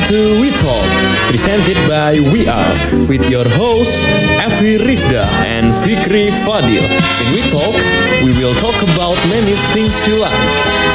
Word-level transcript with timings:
Welcome 0.00 0.16
to 0.16 0.40
We 0.40 0.50
Talk, 0.52 0.88
presented 1.28 1.76
by 1.88 2.16
We 2.32 2.48
Are, 2.48 2.72
with 3.06 3.28
your 3.28 3.44
hosts 3.44 3.96
Evi 4.40 4.78
Rifda 4.78 5.28
and 5.44 5.74
Fikri 5.84 6.30
Fadil. 6.40 6.80
In 6.80 7.28
We 7.34 7.42
Talk, 7.50 7.76
we 8.24 8.32
will 8.32 8.54
talk 8.54 8.76
about 8.94 9.16
many 9.28 9.52
things 9.76 9.92
you 10.08 10.16
like. 10.16 10.32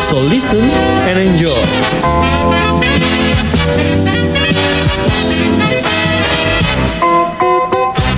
So 0.01 0.17
listen 0.17 0.69
and 1.05 1.19
enjoy. 1.19 1.53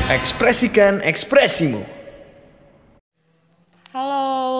Ekspresikan 0.07 1.03
ekspresimu. 1.03 1.96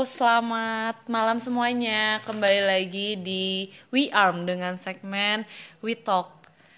Selamat 0.08 1.04
malam 1.12 1.36
semuanya. 1.36 2.24
Kembali 2.24 2.64
lagi 2.64 3.20
di 3.20 3.68
We 3.92 4.08
Arm 4.16 4.48
dengan 4.48 4.80
segmen 4.80 5.44
We 5.84 6.00
Talk. 6.00 6.32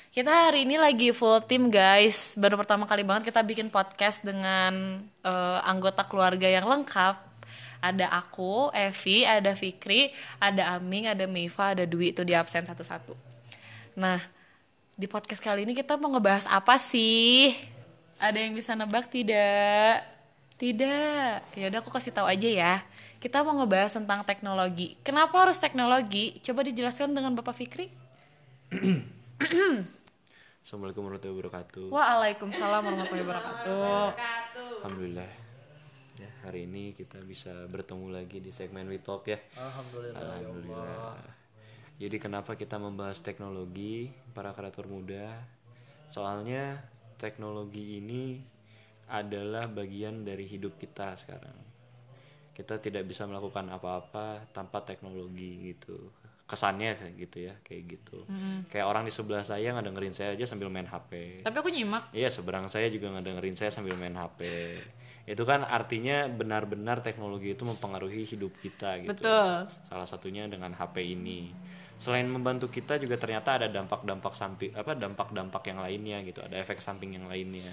Kita 0.09 0.49
hari 0.49 0.65
ini 0.65 0.81
lagi 0.81 1.13
full 1.13 1.37
team 1.45 1.69
guys. 1.69 2.33
Baru 2.41 2.57
pertama 2.57 2.89
kali 2.89 3.05
banget 3.05 3.29
kita 3.29 3.45
bikin 3.45 3.69
podcast 3.69 4.25
dengan 4.25 5.05
eh, 5.21 5.59
anggota 5.61 6.09
keluarga 6.09 6.49
yang 6.49 6.65
lengkap. 6.65 7.21
Ada 7.85 8.09
aku, 8.17 8.73
Evi, 8.73 9.29
ada 9.29 9.53
Fikri, 9.53 10.09
ada 10.41 10.81
Aming, 10.81 11.05
ada 11.05 11.29
Meiva, 11.29 11.77
ada 11.77 11.85
Dwi 11.85 12.09
itu 12.09 12.25
di 12.25 12.33
absen 12.33 12.65
satu-satu. 12.65 13.13
Nah, 13.93 14.17
di 14.97 15.05
podcast 15.05 15.45
kali 15.45 15.69
ini 15.69 15.77
kita 15.77 16.01
mau 16.01 16.09
ngebahas 16.17 16.49
apa 16.49 16.81
sih? 16.81 17.53
Ada 18.17 18.41
yang 18.41 18.57
bisa 18.57 18.73
nebak 18.73 19.05
tidak? 19.13 20.01
Tidak. 20.57 21.53
Ya 21.53 21.69
udah 21.69 21.77
aku 21.77 21.93
kasih 21.93 22.09
tahu 22.09 22.25
aja 22.25 22.49
ya. 22.49 22.75
Kita 23.19 23.43
mau 23.43 23.51
ngebahas 23.59 23.99
tentang 23.99 24.23
teknologi. 24.23 24.95
Kenapa 25.03 25.43
harus 25.43 25.59
teknologi? 25.59 26.39
Coba 26.39 26.63
dijelaskan 26.63 27.11
dengan 27.11 27.35
Bapak 27.35 27.51
Fikri. 27.51 27.91
Assalamualaikum 30.63 31.03
warahmatullahi 31.03 31.35
wabarakatuh. 31.43 31.85
Waalaikumsalam 31.91 32.79
warahmatullahi 32.79 33.27
wabarakatuh. 33.27 34.03
Alhamdulillah. 34.87 35.31
Ya, 36.15 36.31
hari 36.47 36.63
ini 36.63 36.95
kita 36.95 37.19
bisa 37.27 37.51
bertemu 37.67 38.07
lagi 38.07 38.39
di 38.39 38.55
segmen 38.55 38.87
We 38.87 39.03
Talk 39.03 39.27
ya. 39.27 39.35
Alhamdulillah. 39.59 40.19
Alhamdulillah. 40.23 41.19
Jadi 41.99 42.15
kenapa 42.23 42.55
kita 42.55 42.79
membahas 42.79 43.19
teknologi 43.19 44.15
para 44.31 44.55
kreator 44.55 44.87
muda? 44.87 45.43
Soalnya 46.07 46.87
teknologi 47.19 47.99
ini 47.99 48.39
adalah 49.11 49.67
bagian 49.67 50.23
dari 50.23 50.47
hidup 50.47 50.79
kita 50.79 51.19
sekarang. 51.19 51.68
Kita 52.59 52.75
tidak 52.83 53.07
bisa 53.07 53.23
melakukan 53.23 53.71
apa-apa 53.71 54.51
tanpa 54.51 54.83
teknologi 54.83 55.71
gitu. 55.71 56.11
Kesannya 56.43 56.91
kayak 56.97 57.13
gitu 57.15 57.37
ya, 57.47 57.53
kayak 57.63 57.81
gitu. 57.87 58.27
Kayak 58.67 58.91
orang 58.91 59.07
di 59.07 59.13
sebelah 59.15 59.47
saya 59.47 59.71
ngedengerin 59.79 60.11
saya 60.11 60.35
aja 60.35 60.43
sambil 60.43 60.67
main 60.67 60.83
HP. 60.83 61.39
Tapi 61.39 61.55
aku 61.55 61.71
nyimak. 61.71 62.11
Iya 62.11 62.27
seberang 62.27 62.67
saya 62.67 62.91
juga 62.91 63.15
ngedengerin 63.15 63.55
saya 63.55 63.71
sambil 63.71 63.95
main 63.95 64.17
HP. 64.17 64.43
Itu 65.29 65.45
kan 65.45 65.61
artinya 65.63 66.25
benar-benar 66.27 66.99
teknologi 66.99 67.53
itu 67.53 67.63
mempengaruhi 67.63 68.25
hidup 68.27 68.51
kita 68.59 69.07
gitu. 69.07 69.13
Betul. 69.13 69.69
Salah 69.87 70.09
satunya 70.09 70.49
dengan 70.49 70.75
HP 70.75 71.05
ini. 71.15 71.53
Selain 71.95 72.25
membantu 72.25 72.67
kita 72.67 72.99
juga 72.99 73.15
ternyata 73.15 73.61
ada 73.61 73.67
dampak-dampak 73.69 74.33
samping 74.35 74.73
apa 74.75 74.97
dampak-dampak 74.97 75.63
yang 75.69 75.79
lainnya 75.79 76.17
gitu. 76.27 76.43
Ada 76.43 76.65
efek 76.65 76.83
samping 76.83 77.15
yang 77.15 77.29
lainnya. 77.29 77.71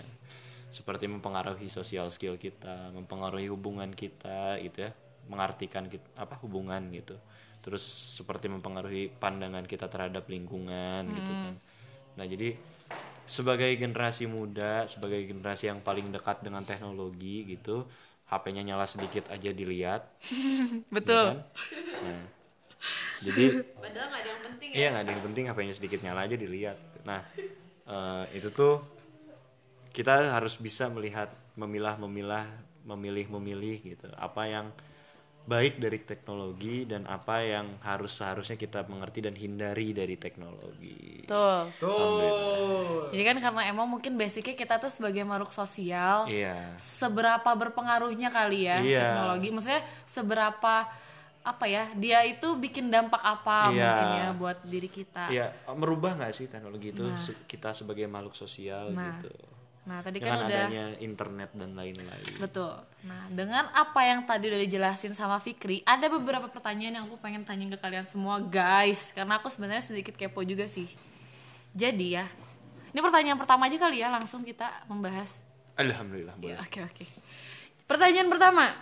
Seperti 0.70 1.06
mempengaruhi 1.08 1.68
sosial 1.72 2.10
skill 2.12 2.36
kita, 2.36 2.92
mempengaruhi 2.92 3.48
hubungan 3.48 3.88
kita 3.94 4.60
gitu 4.60 4.88
ya, 4.88 4.92
mengartikan 5.30 5.86
kit- 5.88 6.12
apa 6.18 6.36
hubungan 6.44 6.90
gitu. 6.92 7.16
Terus 7.64 7.82
seperti 8.20 8.46
mempengaruhi 8.52 9.08
pandangan 9.10 9.64
kita 9.66 9.86
terhadap 9.90 10.28
lingkungan 10.30 11.10
gitu 11.16 11.32
kan. 11.38 11.54
Nah, 12.18 12.26
jadi 12.28 12.56
sebagai 13.26 13.70
generasi 13.78 14.24
muda, 14.30 14.86
sebagai 14.86 15.20
generasi 15.26 15.70
yang 15.70 15.80
paling 15.82 16.10
dekat 16.14 16.42
dengan 16.46 16.62
teknologi 16.66 17.46
gitu, 17.56 17.86
HP-nya 18.30 18.62
nyala 18.66 18.86
sedikit 18.86 19.30
aja 19.32 19.50
dilihat. 19.50 20.02
Betul. 20.94 21.26
ya 21.26 21.34
kan? 21.34 21.38
Nah, 22.04 22.22
jadi 23.22 23.46
Padahal 23.82 24.06
gak 24.12 24.20
ada 24.22 24.30
yang 24.34 24.42
penting 24.44 24.68
iya 24.76 24.86
nggak 24.92 25.02
ada 25.04 25.12
yang 25.14 25.24
penting 25.24 25.44
HP-nya 25.48 25.74
sedikit 25.76 26.00
nyala 26.04 26.20
aja 26.26 26.36
dilihat. 26.36 26.78
Nah, 27.08 27.20
eh, 27.88 28.24
itu 28.38 28.48
tuh 28.52 28.72
kita 29.96 30.36
harus 30.36 30.60
bisa 30.60 30.92
melihat, 30.92 31.32
memilah-memilah, 31.56 32.44
memilih-memilih 32.84 33.80
gitu. 33.82 34.06
Apa 34.12 34.44
yang 34.44 34.68
baik 35.46 35.78
dari 35.78 36.02
teknologi 36.02 36.82
dan 36.84 37.06
apa 37.06 37.38
yang 37.38 37.78
harus 37.80 38.12
seharusnya 38.12 38.58
kita 38.58 38.82
mengerti 38.84 39.22
dan 39.22 39.32
hindari 39.32 39.94
dari 39.94 40.18
teknologi. 40.18 41.22
Tuh. 41.24 41.70
Tuh. 41.78 43.08
Jadi 43.14 43.22
kan 43.22 43.38
karena 43.38 43.62
emang 43.64 43.86
mungkin 43.86 44.18
basicnya 44.18 44.52
kita 44.52 44.76
tuh 44.76 44.90
sebagai 44.90 45.22
makhluk 45.22 45.48
sosial. 45.50 46.26
Iya. 46.26 46.74
seberapa 46.76 47.46
berpengaruhnya 47.46 48.28
kali 48.28 48.66
ya 48.66 48.82
Iya. 48.82 49.00
teknologi 49.00 49.48
maksudnya 49.48 49.82
seberapa 50.04 50.74
apa 51.40 51.64
ya 51.64 51.86
dia 51.94 52.26
itu 52.26 52.58
bikin 52.58 52.90
dampak 52.90 53.22
apa 53.22 53.70
Iya. 53.70 53.86
mungkin 53.86 54.08
ya 54.12 54.28
buat 54.34 54.58
diri 54.66 54.90
kita 54.90 55.30
Iya, 55.30 55.46
merubah 55.72 56.18
nggak 56.18 56.34
sih 56.34 56.50
teknologi 56.50 56.90
itu 56.90 57.06
se- 57.14 57.38
kita 57.46 57.70
sebagai 57.70 58.10
makhluk 58.10 58.34
sosial 58.34 58.90
Nah, 58.90 59.22
gitu. 59.22 59.30
Nah 59.86 60.02
tadi 60.02 60.18
Dengan 60.18 60.34
kan 60.34 60.46
udah 60.50 60.62
adanya 60.66 60.84
internet 60.98 61.50
dan 61.54 61.70
lain-lain. 61.72 62.34
betul 62.42 62.74
nah 63.06 63.22
dengan 63.30 63.70
apa 63.70 64.00
yang 64.02 64.26
tadi 64.26 64.50
udah 64.50 64.60
dijelasin 64.60 65.14
sama 65.14 65.38
Fikri 65.38 65.86
ada 65.86 66.10
beberapa 66.10 66.50
pertanyaan 66.50 67.00
yang 67.00 67.04
aku 67.06 67.22
pengen 67.22 67.46
tanya 67.46 67.70
ke 67.70 67.78
kalian 67.78 68.02
semua 68.02 68.42
guys 68.42 69.14
karena 69.14 69.38
aku 69.38 69.46
sebenarnya 69.46 69.86
sedikit 69.86 70.18
kepo 70.18 70.42
juga 70.42 70.66
sih 70.66 70.90
jadi 71.70 72.22
ya 72.22 72.26
ini 72.90 72.98
pertanyaan 72.98 73.38
pertama 73.38 73.70
aja 73.70 73.78
kali 73.78 74.02
ya 74.02 74.10
langsung 74.10 74.42
kita 74.42 74.66
membahas 74.90 75.46
Alhamdulillah 75.76 76.32
boleh. 76.40 76.56
Ya, 76.56 76.64
oke 76.64 76.80
oke. 76.88 77.04
Pertanyaan 77.84 78.32
pertama. 78.32 78.72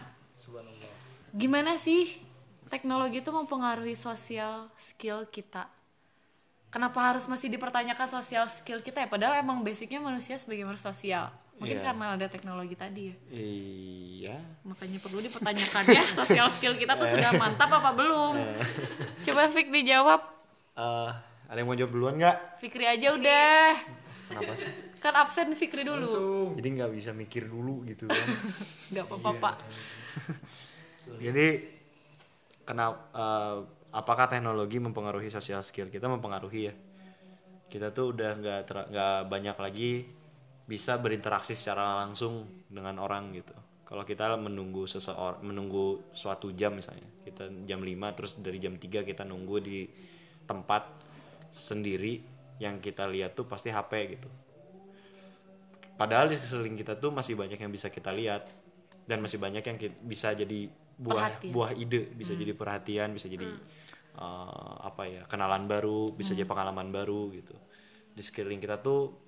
Gimana 1.35 1.75
sih 1.75 2.07
teknologi 2.71 3.19
itu 3.19 3.35
mempengaruhi 3.35 3.99
sosial 3.99 4.71
skill 4.79 5.27
kita? 5.27 5.67
Kenapa 6.75 6.99
harus 7.07 7.31
masih 7.31 7.47
dipertanyakan 7.47 8.11
sosial 8.11 8.51
skill 8.51 8.83
kita 8.83 8.99
ya? 8.99 9.09
Padahal 9.09 9.39
emang 9.39 9.63
basicnya 9.63 10.03
manusia 10.03 10.35
sebagai 10.35 10.67
makhluk 10.67 10.83
sosial. 10.83 11.31
Mungkin 11.55 11.79
Iya. 11.79 11.87
karena 11.87 12.19
ada 12.19 12.27
teknologi 12.27 12.75
tadi 12.75 13.03
ya. 13.07 13.17
Iya. 13.31 14.37
Makanya 14.67 14.99
perlu 14.99 15.23
dipertanyakan 15.23 15.85
ya 15.87 16.03
sosial 16.19 16.51
skill 16.51 16.75
kita 16.75 16.99
tuh 16.99 17.07
sudah 17.07 17.31
mantap 17.39 17.71
apa 17.71 17.95
belum? 17.95 18.35
Coba 19.23 19.47
Fik 19.55 19.71
dijawab. 19.71 20.19
Eh, 20.75 21.11
ada 21.47 21.55
yang 21.55 21.71
mau 21.71 21.79
jawab 21.79 21.95
duluan 21.95 22.19
nggak? 22.19 22.59
Fikri 22.59 22.91
aja 22.91 23.15
udah. 23.15 23.71
Kenapa 24.35 24.53
sih? 24.59 24.73
Kan 24.99 25.15
absen 25.15 25.55
Fikri 25.55 25.87
dulu. 25.87 26.59
Jadi 26.59 26.69
nggak 26.75 26.91
bisa 26.91 27.15
mikir 27.15 27.47
dulu 27.47 27.87
gitu 27.87 28.11
kan? 28.11 28.27
Gak 28.99 29.07
apa-apa 29.07 29.31
Pak. 29.39 29.55
Jadi 31.23 31.47
kenapa? 32.65 32.99
eh, 33.15 33.57
apakah 33.95 34.27
teknologi 34.27 34.83
mempengaruhi 34.83 35.31
sosial 35.31 35.63
skill 35.63 35.87
kita? 35.87 36.11
Mempengaruhi 36.11 36.63
ya. 36.67 36.75
Kita 37.71 37.95
tuh 37.95 38.11
udah 38.13 38.31
nggak 38.35 38.61
nggak 38.91 39.17
banyak 39.31 39.57
lagi 39.57 39.91
bisa 40.67 40.99
berinteraksi 40.99 41.55
secara 41.55 42.03
langsung 42.03 42.67
dengan 42.67 42.99
orang 42.99 43.31
gitu. 43.39 43.55
Kalau 43.85 44.03
kita 44.03 44.35
menunggu 44.41 44.89
seseorang, 44.89 45.45
menunggu 45.45 46.03
suatu 46.17 46.51
jam 46.57 46.75
misalnya, 46.75 47.07
kita 47.23 47.47
jam 47.69 47.85
5 47.85 48.17
terus 48.17 48.33
dari 48.41 48.59
jam 48.59 48.75
3 48.75 49.05
kita 49.05 49.23
nunggu 49.23 49.57
di 49.61 49.87
tempat 50.49 50.89
sendiri 51.53 52.19
yang 52.59 52.81
kita 52.81 53.07
lihat 53.07 53.37
tuh 53.37 53.47
pasti 53.47 53.69
HP 53.71 53.93
gitu. 54.19 54.29
Padahal 55.95 56.27
di 56.27 56.35
sekeliling 56.35 56.75
kita 56.75 56.99
tuh 56.99 57.15
masih 57.15 57.39
banyak 57.39 57.61
yang 57.61 57.71
bisa 57.71 57.87
kita 57.93 58.11
lihat 58.11 58.49
dan 59.05 59.21
masih 59.21 59.39
banyak 59.39 59.63
yang 59.63 59.77
bisa 60.03 60.33
jadi 60.35 60.67
buah 60.97 61.39
Perhatian. 61.39 61.53
buah 61.55 61.71
ide, 61.77 62.03
bisa 62.15 62.33
jadi 62.35 62.53
perhatian, 62.55 63.09
bisa 63.15 63.27
jadi 63.27 63.47
eh, 64.15 64.75
apa 64.85 65.03
ya 65.07 65.23
kenalan 65.27 65.67
baru, 65.67 66.15
bisa 66.15 66.33
jadi 66.33 66.47
pengalaman 66.47 66.91
baru 66.95 67.31
gitu. 67.35 67.55
Di 68.15 68.23
sekeliling 68.23 68.63
kita 68.63 68.79
tuh 68.79 69.25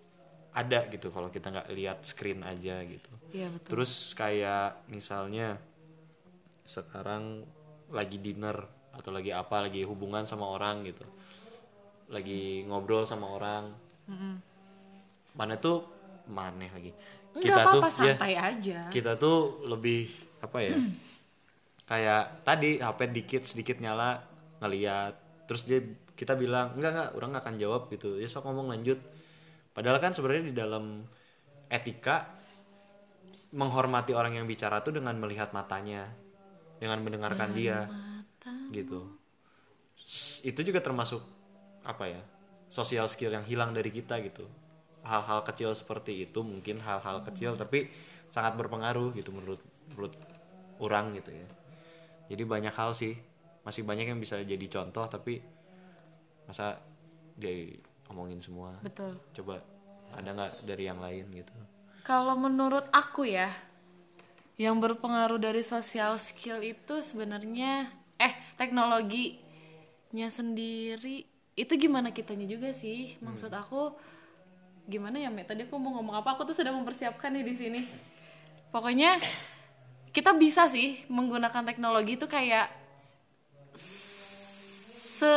ada 0.56 0.88
gitu 0.88 1.12
kalau 1.12 1.28
kita 1.28 1.52
nggak 1.52 1.68
lihat 1.76 1.98
screen 2.06 2.40
aja 2.40 2.80
gitu. 2.86 3.12
Iya 3.36 3.52
betul. 3.52 3.76
Terus 3.76 4.16
kayak 4.16 4.88
misalnya 4.88 5.60
sekarang 6.64 7.44
lagi 7.92 8.16
dinner 8.18 8.56
atau 8.96 9.12
lagi 9.12 9.30
apa, 9.30 9.68
lagi 9.68 9.84
hubungan 9.84 10.24
sama 10.24 10.48
orang 10.48 10.88
gitu, 10.88 11.04
lagi 12.08 12.64
ngobrol 12.64 13.04
sama 13.04 13.28
orang, 13.28 13.68
mana 15.36 15.54
tuh 15.60 15.84
maneh 16.32 16.72
lagi. 16.72 16.90
Enggak 17.36 17.68
apa-apa 17.68 17.88
ya, 17.92 18.16
santai 18.16 18.34
aja. 18.34 18.78
kita 18.88 19.20
tuh 19.20 19.60
lebih 19.68 20.08
apa 20.40 20.58
ya? 20.64 20.74
kayak 21.90 22.42
tadi 22.42 22.80
HP 22.80 23.00
dikit 23.12 23.42
sedikit 23.46 23.76
nyala 23.78 24.18
ngeliat, 24.62 25.14
terus 25.48 25.64
dia 25.68 25.82
kita 26.16 26.34
bilang 26.34 26.76
enggak 26.76 26.92
enggak, 26.92 27.10
orang 27.16 27.28
nggak 27.36 27.44
akan 27.44 27.56
jawab 27.60 27.82
gitu. 27.92 28.16
Ya 28.16 28.28
sok 28.28 28.48
ngomong 28.48 28.72
lanjut. 28.72 28.98
Padahal 29.76 30.00
kan 30.00 30.16
sebenarnya 30.16 30.44
di 30.50 30.54
dalam 30.56 31.04
etika 31.68 32.32
menghormati 33.52 34.16
orang 34.16 34.36
yang 34.40 34.46
bicara 34.48 34.80
tuh 34.80 34.96
dengan 34.96 35.16
melihat 35.20 35.52
matanya, 35.52 36.08
dengan 36.80 37.00
mendengarkan 37.04 37.52
dia, 37.52 37.84
gitu. 38.72 39.06
Itu 40.46 40.60
juga 40.64 40.80
termasuk 40.80 41.20
apa 41.84 42.04
ya? 42.08 42.22
social 42.76 43.06
skill 43.06 43.32
yang 43.34 43.46
hilang 43.46 43.70
dari 43.70 43.90
kita 43.94 44.18
gitu 44.22 44.46
hal-hal 45.06 45.46
kecil 45.46 45.70
seperti 45.70 46.26
itu 46.26 46.42
mungkin 46.42 46.82
hal-hal 46.82 47.22
kecil 47.22 47.54
tapi 47.54 47.86
sangat 48.26 48.58
berpengaruh 48.58 49.14
gitu 49.14 49.30
menurut 49.30 49.62
menurut 49.90 50.12
orang 50.82 51.14
gitu 51.14 51.30
ya 51.30 51.46
jadi 52.26 52.42
banyak 52.42 52.74
hal 52.74 52.90
sih 52.90 53.14
masih 53.66 53.82
banyak 53.82 54.14
yang 54.14 54.22
bisa 54.22 54.38
jadi 54.38 54.66
contoh 54.70 55.02
tapi 55.10 55.42
masa 56.46 56.78
dia 57.34 57.74
ngomongin 58.06 58.38
semua 58.38 58.78
betul 58.80 59.18
coba 59.34 59.58
ada 60.14 60.30
nggak 60.30 60.52
dari 60.62 60.84
yang 60.86 61.02
lain 61.02 61.26
gitu 61.34 61.52
Kalau 62.06 62.38
menurut 62.38 62.86
aku 62.94 63.26
ya, 63.26 63.50
yang 64.54 64.78
berpengaruh 64.78 65.42
dari 65.42 65.66
social 65.66 66.14
skill 66.22 66.62
itu 66.62 67.02
sebenarnya 67.02 67.90
eh 68.14 68.30
teknologinya 68.54 70.30
sendiri 70.30 71.26
itu 71.58 71.72
gimana 71.74 72.14
kitanya 72.14 72.46
juga 72.46 72.70
sih. 72.70 73.18
Maksud 73.18 73.50
aku 73.50 73.90
gimana 74.86 75.18
ya, 75.18 75.34
Mek? 75.34 75.50
Tadi 75.50 75.66
aku 75.66 75.74
mau 75.82 75.98
ngomong 75.98 76.22
apa? 76.22 76.38
Aku 76.38 76.46
tuh 76.46 76.54
sedang 76.54 76.78
mempersiapkan 76.78 77.34
nih 77.34 77.42
di 77.42 77.54
sini. 77.58 77.82
Pokoknya 78.70 79.18
kita 80.14 80.30
bisa 80.38 80.70
sih 80.70 81.02
menggunakan 81.10 81.66
teknologi 81.66 82.14
itu 82.14 82.30
kayak 82.30 82.70
se 83.76 85.34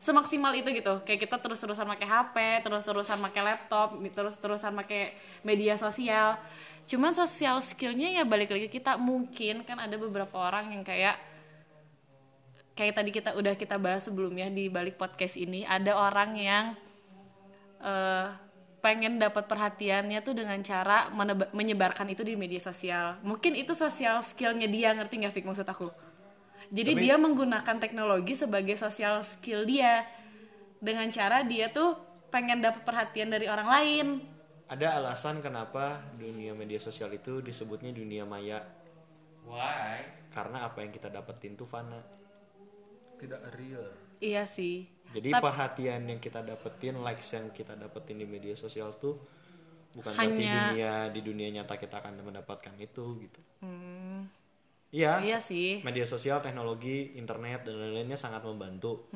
semaksimal 0.00 0.56
itu 0.56 0.72
gitu. 0.72 1.04
Kayak 1.04 1.28
kita 1.28 1.36
terus-terusan 1.36 1.84
pakai 1.84 2.08
HP 2.08 2.36
terus-terusan 2.64 3.20
pakai 3.20 3.42
laptop 3.44 3.88
terus-terusan 4.00 4.72
pakai 4.72 5.12
media 5.44 5.76
sosial. 5.76 6.40
Cuman 6.88 7.12
sosial 7.12 7.60
skillnya 7.60 8.08
ya 8.08 8.24
balik 8.24 8.50
lagi 8.50 8.72
kita. 8.72 8.96
Mungkin 8.96 9.62
kan 9.68 9.76
ada 9.76 9.94
beberapa 10.00 10.40
orang 10.40 10.72
yang 10.72 10.82
kayak 10.82 11.20
kayak 12.72 12.96
tadi 12.96 13.10
kita 13.12 13.36
udah 13.36 13.54
kita 13.60 13.76
bahas 13.76 14.08
sebelumnya 14.08 14.48
di 14.48 14.72
balik 14.72 14.96
podcast 14.96 15.36
ini 15.36 15.68
ada 15.68 15.92
orang 15.92 16.30
yang 16.32 16.64
eh, 17.84 18.26
pengen 18.80 19.20
dapat 19.20 19.44
perhatiannya 19.44 20.24
tuh 20.24 20.32
dengan 20.32 20.56
cara 20.64 21.12
menyebarkan 21.52 22.08
itu 22.08 22.24
di 22.24 22.40
media 22.40 22.64
sosial. 22.64 23.20
Mungkin 23.20 23.52
itu 23.52 23.76
sosial 23.76 24.24
skillnya 24.24 24.64
dia 24.64 24.96
ngerti 24.96 25.20
nggak 25.20 25.34
Fik 25.36 25.44
maksud 25.44 25.68
aku 25.68 26.09
jadi 26.70 26.92
Tapi- 26.94 27.02
dia 27.02 27.14
menggunakan 27.16 27.76
teknologi 27.76 28.34
sebagai 28.34 28.74
sosial 28.74 29.20
skill 29.20 29.62
dia 29.62 30.06
dengan 30.78 31.06
cara 31.08 31.42
dia 31.42 31.68
tuh 31.68 31.98
pengen 32.28 32.58
dapat 32.58 32.82
perhatian 32.82 33.28
dari 33.28 33.44
orang 33.44 33.68
lain. 33.68 34.06
ada 34.66 34.96
alasan 34.96 35.38
kenapa 35.38 35.98
dunia 36.14 36.54
media 36.54 36.78
sosial 36.78 37.10
itu 37.10 37.38
disebutnya 37.40 37.90
dunia 37.90 38.22
maya 38.22 38.62
Why? 39.42 40.06
karena 40.30 40.62
apa 40.64 40.78
yang 40.78 40.88
kita 40.88 41.10
dapetin 41.10 41.52
tuh 41.52 41.66
fana 41.66 41.98
tidak 43.16 43.50
real 43.52 43.82
Iya 44.18 44.46
sih. 44.46 44.86
jadi 45.10 45.34
Tap- 45.34 45.42
perhatian 45.42 46.06
yang 46.06 46.18
kita 46.18 46.40
dapetin 46.40 47.02
likes 47.02 47.26
yang 47.30 47.50
kita 47.50 47.74
dapetin 47.74 48.14
di 48.16 48.26
media 48.26 48.54
sosial 48.54 48.94
tuh 48.94 49.18
bukan 49.90 50.14
berarti 50.14 50.38
Hanya- 50.38 50.70
dunia 50.70 50.92
di 51.10 51.20
dunia 51.20 51.48
nyata 51.50 51.74
kita 51.74 51.98
akan 51.98 52.22
mendapatkan 52.22 52.74
itu 52.78 53.04
gitu 53.20 53.40
iya. 54.90 55.22
Iya 55.22 55.38
sih. 55.38 55.80
media 55.80 56.04
sosial 56.04 56.38
teknologi 56.38 57.14
internet 57.14 57.64
dan 57.64 57.78
lain-lainnya 57.78 58.14
sangat 58.14 58.42
membantu. 58.42 59.06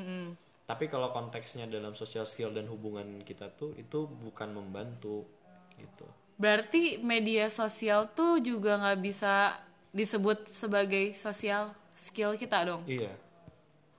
Tapi 0.65 0.89
kalau 0.89 1.13
konteksnya 1.13 1.69
dalam 1.69 1.93
social 1.93 2.25
skill 2.25 2.49
dan 2.49 2.65
hubungan 2.67 3.21
kita 3.21 3.53
tuh 3.53 3.77
itu 3.77 4.09
bukan 4.09 4.49
membantu 4.51 5.29
gitu. 5.77 6.07
Berarti 6.35 6.99
media 6.99 7.47
sosial 7.47 8.09
tuh 8.11 8.41
juga 8.41 8.81
nggak 8.81 8.99
bisa 8.99 9.61
disebut 9.93 10.49
sebagai 10.49 11.13
sosial 11.13 11.71
skill 11.95 12.35
kita 12.35 12.65
dong. 12.65 12.83
iya. 12.89 13.13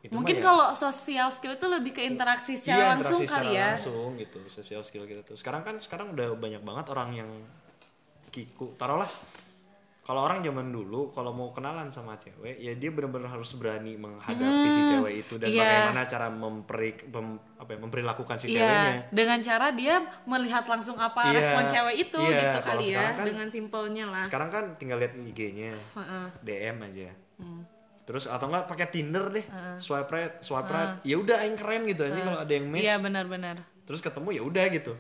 Itu 0.02 0.12
Mungkin 0.14 0.38
ya- 0.38 0.44
kalau 0.44 0.68
sosial 0.76 1.32
skill 1.32 1.56
itu 1.56 1.66
lebih 1.66 1.92
ke 1.94 2.02
interaksi 2.04 2.54
secara 2.58 2.78
iya, 2.78 2.86
langsung 2.94 3.22
interaksi 3.22 3.26
secara 3.26 3.42
kali 3.42 3.54
ya. 3.56 3.68
langsung 3.74 4.10
gitu 4.18 4.40
social 4.50 4.82
skill 4.84 5.06
kita 5.06 5.22
tuh. 5.22 5.34
Sekarang 5.34 5.62
kan 5.62 5.76
sekarang 5.80 6.14
udah 6.14 6.34
banyak 6.36 6.62
banget 6.62 6.86
orang 6.90 7.10
yang 7.16 7.30
kiku. 8.30 8.76
Taruhlah 8.76 9.08
kalau 10.06 10.22
orang 10.22 10.40
zaman 10.40 10.70
dulu 10.70 11.10
kalau 11.10 11.34
mau 11.34 11.50
kenalan 11.50 11.90
sama 11.90 12.14
cewek 12.16 12.56
ya 12.56 12.78
dia 12.78 12.94
benar-benar 12.94 13.26
harus 13.28 13.58
berani 13.58 13.98
menghadapi 13.98 14.68
si 14.68 14.82
cewek 14.88 15.14
itu 15.20 15.34
dan 15.36 15.50
iya. 15.50 15.58
bagaimana 15.60 16.02
cara 16.06 16.28
memperi 16.30 16.94
mem- 17.04 17.42
apa 17.58 17.70
ya, 17.74 17.78
memperlakukan 17.82 18.38
si 18.38 18.46
Iya, 18.48 18.62
ceweknya. 18.62 18.94
dengan 19.10 19.40
cara 19.42 19.68
dia 19.72 19.96
melihat 20.24 20.62
langsung 20.64 20.96
apa 20.96 21.26
Iya, 21.26 21.34
respon 21.34 21.64
cewek 21.66 21.96
itu 22.00 22.20
iya, 22.22 22.38
gitu 22.38 22.60
kalau 22.62 22.78
kali 22.78 22.86
ya, 22.94 23.02
kan- 23.12 23.26
dengan 23.26 23.48
simpelnya 23.50 24.06
lah. 24.06 24.24
sekarang 24.24 24.50
kan 24.50 24.64
tinggal 24.78 25.02
lihat 25.02 25.18
IG-nya 25.18 25.74
Heeh. 25.74 26.26
DM 26.40 26.78
aja. 26.80 27.10
Terus 28.06 28.30
atau 28.30 28.46
enggak 28.46 28.70
pakai 28.70 28.88
Tinder 28.88 29.34
deh 29.34 29.46
swipe 29.76 30.06
right 30.08 30.38
swipe 30.38 30.70
right. 30.70 31.02
Ya 31.02 31.18
udah 31.18 31.42
yang 31.42 31.58
keren 31.58 31.90
gitu 31.90 32.06
aja 32.06 32.20
kalau 32.22 32.40
ada 32.40 32.54
yang 32.54 32.70
match. 32.70 32.86
Iya 32.86 32.96
benar-benar. 33.02 33.58
terus 33.86 34.02
ketemu 34.02 34.30
ya 34.32 34.42
udah 34.42 34.66
gitu 34.70 34.94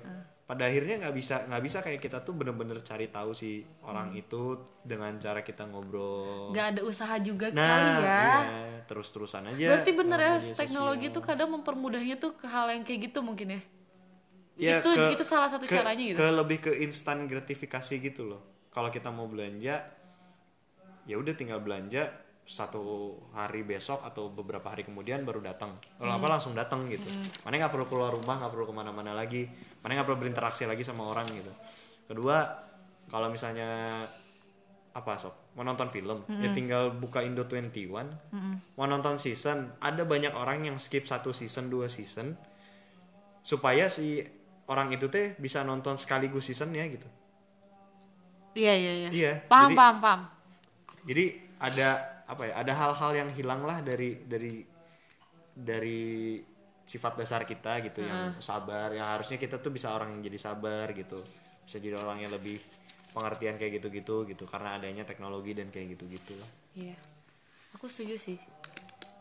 pada 0.45 0.63
akhirnya 0.63 0.95
nggak 0.99 1.15
bisa 1.15 1.35
nggak 1.43 1.59
bisa 1.59 1.77
kayak 1.79 1.97
kita 1.99 2.21
tuh 2.21 2.31
bener-bener 2.31 2.77
cari 2.79 3.07
tahu 3.07 3.33
si 3.33 3.51
orang 3.81 4.13
itu 4.13 4.53
dengan 4.79 5.17
cara 5.17 5.41
kita 5.41 5.65
ngobrol 5.65 6.49
Gak 6.51 6.67
ada 6.71 6.81
usaha 6.81 7.17
juga 7.17 7.49
nah 7.49 7.65
kali 7.65 7.89
ya. 7.97 7.97
iya, 7.97 8.37
terus 8.83 9.09
terusan 9.09 9.41
aja 9.43 9.65
Berarti 9.73 9.91
bener 9.91 10.19
ya 10.19 10.33
teknologi 10.53 11.07
sosial. 11.07 11.15
tuh 11.15 11.23
kadang 11.23 11.49
mempermudahnya 11.51 12.15
tuh 12.15 12.31
ke 12.35 12.45
hal 12.45 12.69
yang 12.69 12.81
kayak 12.81 13.09
gitu 13.09 13.19
mungkin 13.19 13.47
ya. 13.51 13.61
Ya, 14.55 14.73
itu 14.79 14.87
ke- 14.87 15.11
itu 15.11 15.25
salah 15.25 15.49
satu 15.49 15.65
ke- 15.65 15.73
caranya 15.73 16.03
gitu. 16.05 16.17
ke 16.17 16.27
lebih 16.31 16.57
ke 16.61 16.71
instan 16.79 17.25
gratifikasi 17.25 17.93
gitu 17.99 18.23
loh 18.25 18.39
kalau 18.69 18.87
kita 18.87 19.09
mau 19.09 19.25
belanja 19.25 19.81
ya 21.03 21.15
udah 21.15 21.33
tinggal 21.33 21.57
belanja 21.59 22.07
satu 22.41 22.83
hari 23.31 23.61
besok 23.63 23.99
atau 23.99 24.29
beberapa 24.29 24.69
hari 24.69 24.85
kemudian 24.85 25.21
baru 25.21 25.41
datang 25.41 25.73
kalau 25.95 26.07
Hmm. 26.07 26.19
apa 26.19 26.27
langsung 26.29 26.53
datang 26.53 26.85
gitu 26.85 27.09
mana 27.41 27.57
nggak 27.57 27.73
perlu 27.73 27.85
keluar 27.85 28.13
rumah 28.13 28.37
nggak 28.37 28.51
perlu 28.51 28.65
ke 28.65 28.75
mana-mana 28.75 29.11
lagi 29.11 29.49
mana 29.85 29.93
nggak 29.93 30.07
perlu 30.07 30.19
berinteraksi 30.19 30.65
lagi 30.65 30.81
sama 30.81 31.05
orang 31.05 31.29
gitu 31.29 31.53
kedua 32.05 32.41
kalau 33.05 33.29
misalnya 33.29 34.01
apa 34.89 35.13
sob 35.15 35.53
mau 35.53 35.61
nonton 35.61 35.87
film 35.87 36.25
ya 36.25 36.49
Hmm. 36.49 36.53
tinggal 36.53 36.83
buka 36.91 37.21
Indo 37.21 37.45
21 37.45 37.69
mau 38.73 38.85
nonton 38.85 39.15
season 39.15 39.77
ada 39.77 40.01
banyak 40.03 40.33
orang 40.33 40.65
yang 40.65 40.75
skip 40.75 41.05
satu 41.05 41.29
season 41.29 41.69
dua 41.69 41.85
season 41.85 42.33
supaya 43.39 43.85
si 43.87 44.25
orang 44.65 44.89
itu 44.89 45.05
teh 45.05 45.35
bisa 45.35 45.61
nonton 45.61 45.93
sekaligus 45.93 46.45
seasonnya 46.45 46.81
gitu 46.87 47.05
Iya 48.55 48.71
iya 48.73 48.91
iya. 48.95 49.09
Iya, 49.11 49.33
Paham 49.45 49.67
jadi- 49.67 49.77
paham 49.77 49.95
paham. 49.99 50.21
jadi 51.03 51.25
ada 51.57 51.87
apa 52.25 52.41
ya 52.41 52.53
ada 52.55 52.73
hal-hal 52.73 53.11
yang 53.13 53.29
hilang 53.29 53.61
lah 53.61 53.77
dari 53.79 54.23
dari 54.23 54.63
dari 55.53 56.39
sifat 56.85 57.17
dasar 57.17 57.41
kita 57.43 57.81
gitu 57.81 58.05
yang 58.05 58.37
sabar 58.37 58.93
yang 58.93 59.09
harusnya 59.09 59.35
kita 59.35 59.57
tuh 59.57 59.73
bisa 59.73 59.89
orang 59.89 60.13
yang 60.13 60.21
jadi 60.21 60.37
sabar 60.39 60.93
gitu 60.93 61.19
bisa 61.65 61.81
jadi 61.81 61.97
orang 61.97 62.21
yang 62.21 62.31
lebih 62.31 62.61
pengertian 63.09 63.57
kayak 63.57 63.81
gitu-gitu 63.81 64.27
gitu 64.29 64.45
karena 64.45 64.77
adanya 64.77 65.01
teknologi 65.01 65.57
dan 65.57 65.73
kayak 65.73 65.97
gitu-gitu 65.97 66.37
lah 66.37 66.49
Iya. 66.75 66.95
Aku 67.73 67.87
setuju 67.87 68.19
sih. 68.19 68.35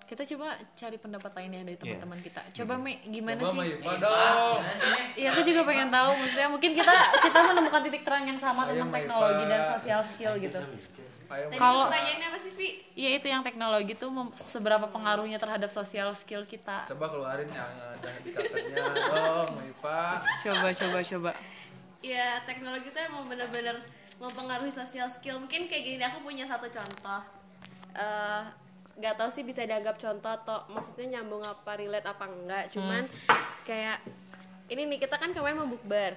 Kita 0.04 0.26
coba 0.26 0.58
cari 0.74 0.98
pendapat 0.98 1.32
lainnya 1.32 1.62
dari 1.62 1.78
Iya. 1.78 1.96
teman-teman 1.96 2.18
kita. 2.20 2.42
Coba 2.50 2.74
Me, 2.76 2.98
gimana 3.06 3.40
Coba 3.40 3.50
sih? 3.50 3.58
Mayupa 3.78 3.92
dong. 4.02 4.58
Iya, 5.14 5.28
aku 5.32 5.40
juga 5.46 5.62
pengen 5.64 5.88
tahu. 5.88 6.10
Maksudnya 6.18 6.48
mungkin 6.50 6.70
kita 6.74 6.94
kita 7.24 7.38
menemukan 7.50 7.80
titik 7.86 8.02
terang 8.02 8.26
yang 8.26 8.38
sama 8.38 8.66
tentang 8.66 8.90
teknologi 8.90 9.44
dan 9.46 9.60
sosial 9.78 10.00
skill 10.02 10.34
gitu. 10.42 10.58
Kalau- 11.54 11.88
pertanyaannya 11.88 12.26
apa 12.26 12.38
sih, 12.38 12.52
Pi? 12.52 12.68
Iya 12.94 13.10
itu 13.14 13.26
yang 13.26 13.42
teknologi 13.42 13.92
tuh 13.92 14.08
mem- 14.08 14.34
seberapa 14.34 14.86
pengaruhnya 14.86 15.36
terhadap 15.36 15.70
sosial 15.70 16.12
skill 16.12 16.44
kita. 16.44 16.84
coba 16.86 17.06
keluarin 17.08 17.48
yang 17.48 17.70
ada 17.70 18.10
di 18.20 18.30
catatnya 18.30 18.82
dong, 19.10 19.48
Mayupa. 19.52 20.20
Coba 20.38 20.68
coba 20.70 20.98
coba. 21.00 21.30
Ya, 22.00 22.42
teknologi 22.42 22.88
itu 22.88 23.00
emang 23.00 23.24
bener-bener 23.24 23.80
mempengaruhi 24.16 24.70
sosial 24.70 25.08
skill. 25.08 25.38
Mungkin 25.38 25.64
kayak 25.64 25.82
gini, 25.82 26.02
aku 26.02 26.20
punya 26.20 26.44
satu 26.44 26.68
contoh. 26.68 27.22
Eh, 27.94 28.42
Gak 28.94 29.18
tau 29.18 29.26
sih 29.26 29.42
bisa 29.42 29.58
dianggap 29.60 29.98
contoh 29.98 30.30
atau 30.30 30.62
maksudnya 30.70 31.18
nyambung 31.18 31.42
apa, 31.42 31.74
relate 31.74 32.06
apa 32.06 32.30
enggak. 32.30 32.70
Cuman 32.70 33.02
kayak 33.64 33.98
ini 34.68 34.86
nih, 34.86 35.02
kita 35.02 35.18
kan 35.18 35.34
kemarin 35.34 35.58
mau 35.58 35.66
bukber. 35.66 36.14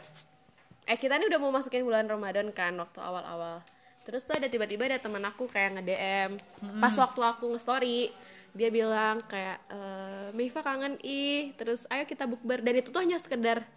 Eh, 0.86 0.94
kita 0.94 1.18
nih 1.18 1.26
udah 1.26 1.36
mau 1.38 1.50
masukin 1.50 1.82
bulan 1.82 2.06
Ramadan 2.06 2.54
kan, 2.54 2.78
waktu 2.78 3.02
awal-awal. 3.02 3.66
Terus 4.08 4.24
tuh 4.24 4.34
ada 4.34 4.48
tiba-tiba 4.48 4.88
ada 4.88 4.98
teman 4.98 5.20
aku 5.22 5.46
kayak 5.46 5.76
nge-DM. 5.76 6.32
Pas 6.80 6.96
waktu 6.96 7.20
aku 7.22 7.52
nge-story, 7.52 8.08
dia 8.54 8.70
bilang 8.70 9.20
kayak, 9.22 9.60
eh 9.68 10.28
Mifa 10.32 10.62
kangen 10.62 10.96
ih, 11.02 11.52
terus 11.54 11.84
ayo 11.88 12.04
kita 12.04 12.24
bukber. 12.24 12.60
Dan 12.60 12.80
itu 12.80 12.88
tuh 12.88 13.04
hanya 13.04 13.20
sekedar 13.20 13.68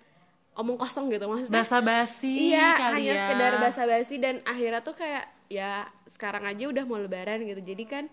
omong 0.52 0.76
kosong 0.76 1.08
gitu 1.08 1.24
maksudnya 1.24 1.62
Basa 1.62 1.78
basi 1.80 2.50
iya 2.52 2.74
kali 2.74 3.00
hanya 3.00 3.12
ya. 3.12 3.20
sekedar 3.22 3.52
basa-basi 3.60 4.14
dan 4.18 4.42
akhirnya 4.42 4.82
tuh 4.82 4.92
kayak 4.92 5.24
ya 5.46 5.82
sekarang 6.06 6.42
aja 6.42 6.66
udah 6.66 6.84
mau 6.84 6.98
lebaran 6.98 7.42
gitu 7.42 7.62
jadi 7.64 7.84
kan 7.86 8.04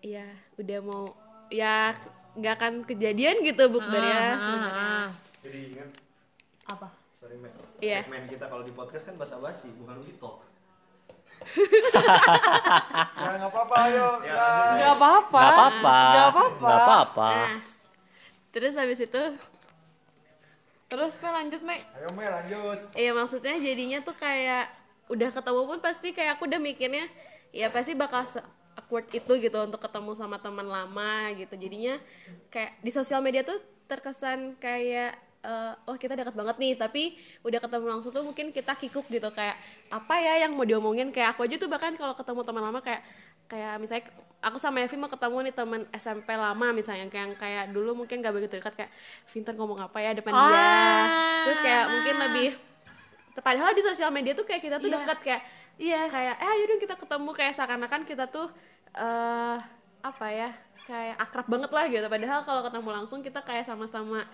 ya 0.00 0.24
udah 0.56 0.78
mau 0.80 1.12
ya 1.48 1.94
nggak 2.32 2.54
akan 2.54 2.74
kejadian 2.82 3.44
gitu 3.44 3.68
bukber 3.68 4.02
ya 4.02 4.24
sebenarnya 4.36 4.88
Ah, 4.98 5.08
jadi 5.38 5.58
ingat 5.68 5.88
apa? 6.66 6.88
sorry 7.12 7.36
Mek. 7.36 7.52
Iya. 7.78 8.00
segmen 8.02 8.24
kita 8.24 8.44
kalau 8.46 8.64
di 8.64 8.72
podcast 8.72 9.04
kan 9.04 9.14
bahasa 9.14 9.36
basi 9.36 9.68
bukan 9.70 10.00
we 10.00 10.12
talk 10.16 10.40
Ya 13.20 13.28
nggak 13.36 13.50
apa-apa, 13.50 13.76
ayo. 13.90 14.06
Ya. 14.22 14.44
Gak 14.78 14.92
apa-apa. 14.96 15.40
Gak 15.40 15.52
apa-apa. 15.52 15.98
Gak 15.98 16.28
apa-apa. 16.30 16.66
Gak 16.68 16.78
apa-apa. 16.84 17.28
nah 17.30 17.70
terus 18.50 18.74
habis 18.74 18.98
itu 18.98 19.22
terus 20.90 21.14
Mel 21.22 21.34
lanjut 21.34 21.62
Mek 21.62 21.86
Ayo 21.94 22.08
Mel 22.18 22.30
lanjut. 22.34 22.78
Iya 22.98 23.14
maksudnya 23.14 23.54
jadinya 23.62 24.02
tuh 24.02 24.18
kayak 24.18 24.66
udah 25.10 25.30
ketemu 25.30 25.60
pun 25.66 25.78
pasti 25.78 26.10
kayak 26.10 26.38
aku 26.38 26.50
udah 26.50 26.58
mikirnya 26.58 27.06
ya 27.54 27.70
pasti 27.70 27.94
bakal 27.94 28.26
awkward 28.78 29.06
itu 29.14 29.32
gitu 29.38 29.58
untuk 29.58 29.82
ketemu 29.82 30.14
sama 30.14 30.38
teman 30.38 30.66
lama 30.66 31.30
gitu 31.38 31.54
jadinya 31.58 31.98
kayak 32.50 32.78
di 32.82 32.90
sosial 32.90 33.22
media 33.22 33.42
tuh 33.42 33.58
terkesan 33.86 34.58
kayak 34.58 35.18
eh, 35.40 35.72
oh 35.84 35.94
kita 35.94 36.12
dekat 36.12 36.32
banget 36.32 36.56
nih 36.56 36.72
tapi 36.74 37.02
udah 37.40 37.58
ketemu 37.58 37.86
langsung 37.88 38.10
tuh 38.10 38.20
mungkin 38.20 38.48
kita 38.48 38.72
kikuk 38.74 39.06
gitu 39.06 39.28
kayak 39.30 39.56
apa 39.88 40.14
ya 40.16 40.34
yang 40.40 40.52
mau 40.52 40.62
diomongin 40.62 41.08
kayak 41.08 41.32
aku 41.32 41.44
aja 41.44 41.56
tuh 41.56 41.66
bahkan 41.66 41.92
kalau 41.94 42.12
ketemu 42.12 42.40
teman 42.42 42.62
lama 42.62 42.80
kayak 42.80 43.02
kayak 43.46 43.76
misalnya 43.76 44.04
aku 44.40 44.56
sama 44.56 44.80
Evi 44.80 44.94
mau 44.94 45.08
ketemu 45.08 45.36
nih 45.42 45.54
teman 45.54 45.82
SMP 45.92 46.28
lama 46.30 46.66
misalnya 46.70 47.06
kayak 47.06 47.24
yang 47.24 47.34
kayak 47.34 47.64
dulu 47.70 47.90
mungkin 47.94 48.20
gak 48.20 48.30
begitu 48.30 48.56
dekat 48.56 48.74
kayak 48.74 48.90
Vinter 49.26 49.52
ngomong 49.52 49.80
apa 49.80 49.98
ya 49.98 50.12
depan 50.12 50.30
dia 50.30 50.44
Ah. 50.54 51.04
terus 51.42 51.58
kayak 51.58 51.84
mungkin 51.88 52.14
lebih 52.20 52.48
padahal 53.36 53.72
di 53.72 53.80
sosial 53.80 54.10
media 54.10 54.32
tuh 54.32 54.44
kayak 54.44 54.60
kita 54.60 54.76
tuh 54.76 54.86
Iya. 54.86 54.96
dekat 54.96 55.18
kayak 55.20 55.42
Iya. 55.76 56.00
kayak 56.06 56.34
eh 56.36 56.48
ayo 56.50 56.64
dong 56.66 56.78
kita 56.78 56.94
ketemu 56.94 57.30
kayak 57.32 57.52
seakan-akan 57.54 58.02
kita 58.04 58.24
tuh 58.28 58.46
eh 58.92 59.56
apa 60.00 60.26
ya 60.28 60.50
kayak 60.82 61.16
akrab 61.18 61.46
banget 61.46 61.70
lah 61.70 61.84
gitu 61.86 62.06
padahal 62.06 62.40
kalau 62.42 62.60
ketemu 62.62 62.88
langsung 62.92 63.20
kita 63.20 63.40
kayak 63.40 63.62
sama-sama 63.62 64.24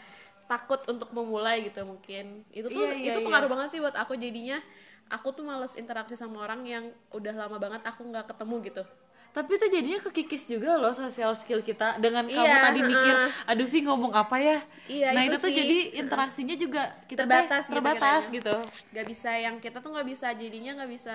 takut 0.46 0.80
untuk 0.86 1.10
memulai 1.10 1.66
gitu 1.66 1.82
mungkin 1.82 2.46
itu 2.50 2.66
tuh 2.66 2.82
Iya, 2.82 2.94
iya, 2.94 3.10
itu 3.10 3.18
iya. 3.18 3.26
pengaruh 3.26 3.48
banget 3.48 3.68
sih 3.70 3.80
buat 3.82 3.94
aku 3.94 4.14
jadinya 4.14 4.58
aku 5.06 5.30
tuh 5.30 5.42
males 5.42 5.74
interaksi 5.74 6.14
sama 6.14 6.42
orang 6.42 6.62
yang 6.62 6.84
udah 7.10 7.34
lama 7.36 7.58
banget 7.58 7.82
aku 7.82 8.02
nggak 8.02 8.30
ketemu 8.30 8.56
gitu 8.64 8.84
Tapi 9.30 9.52
itu 9.52 9.66
jadinya 9.68 9.98
kekikis 10.00 10.48
juga 10.48 10.80
loh 10.80 10.96
sosial 10.96 11.36
skill 11.36 11.60
kita 11.60 12.00
dengan 12.00 12.24
kamu 12.24 12.40
Iya, 12.40 12.56
tadi 12.56 12.80
mikir, 12.80 13.14
heeh. 13.20 13.30
aduh 13.44 13.68
Vi 13.68 13.84
ngomong 13.84 14.16
apa 14.16 14.40
ya? 14.40 14.64
Iya, 14.88 15.12
nah 15.12 15.22
itu 15.22 15.36
itu, 15.36 15.44
tuh 15.44 15.50
sih. 15.52 15.58
jadi 15.60 15.76
interaksinya 16.00 16.56
juga 16.56 16.82
kita 17.04 17.20
terbatas 17.22 17.64
teh 17.68 17.72
terbatas 17.76 18.22
gitu, 18.26 18.48
gitu. 18.48 18.56
nggak 18.96 19.06
bisa 19.06 19.30
yang 19.36 19.60
kita 19.60 19.78
tuh 19.78 19.92
nggak 19.92 20.08
bisa 20.08 20.32
jadinya 20.32 20.80
nggak 20.80 20.88
bisa 20.88 21.14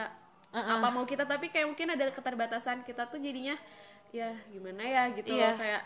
Uh-uh. 0.53 0.77
apa 0.77 0.87
mau 0.91 1.01
kita 1.03 1.25
tapi 1.25 1.49
kayak 1.49 1.65
mungkin 1.65 1.87
ada 1.89 2.11
keterbatasan 2.11 2.85
kita 2.85 3.09
tuh 3.09 3.17
jadinya 3.17 3.57
ya 4.11 4.29
gimana 4.53 4.83
ya 4.83 5.03
gitu 5.11 5.31
Iya. 5.31 5.47
loh 5.47 5.53
kayak 5.57 5.81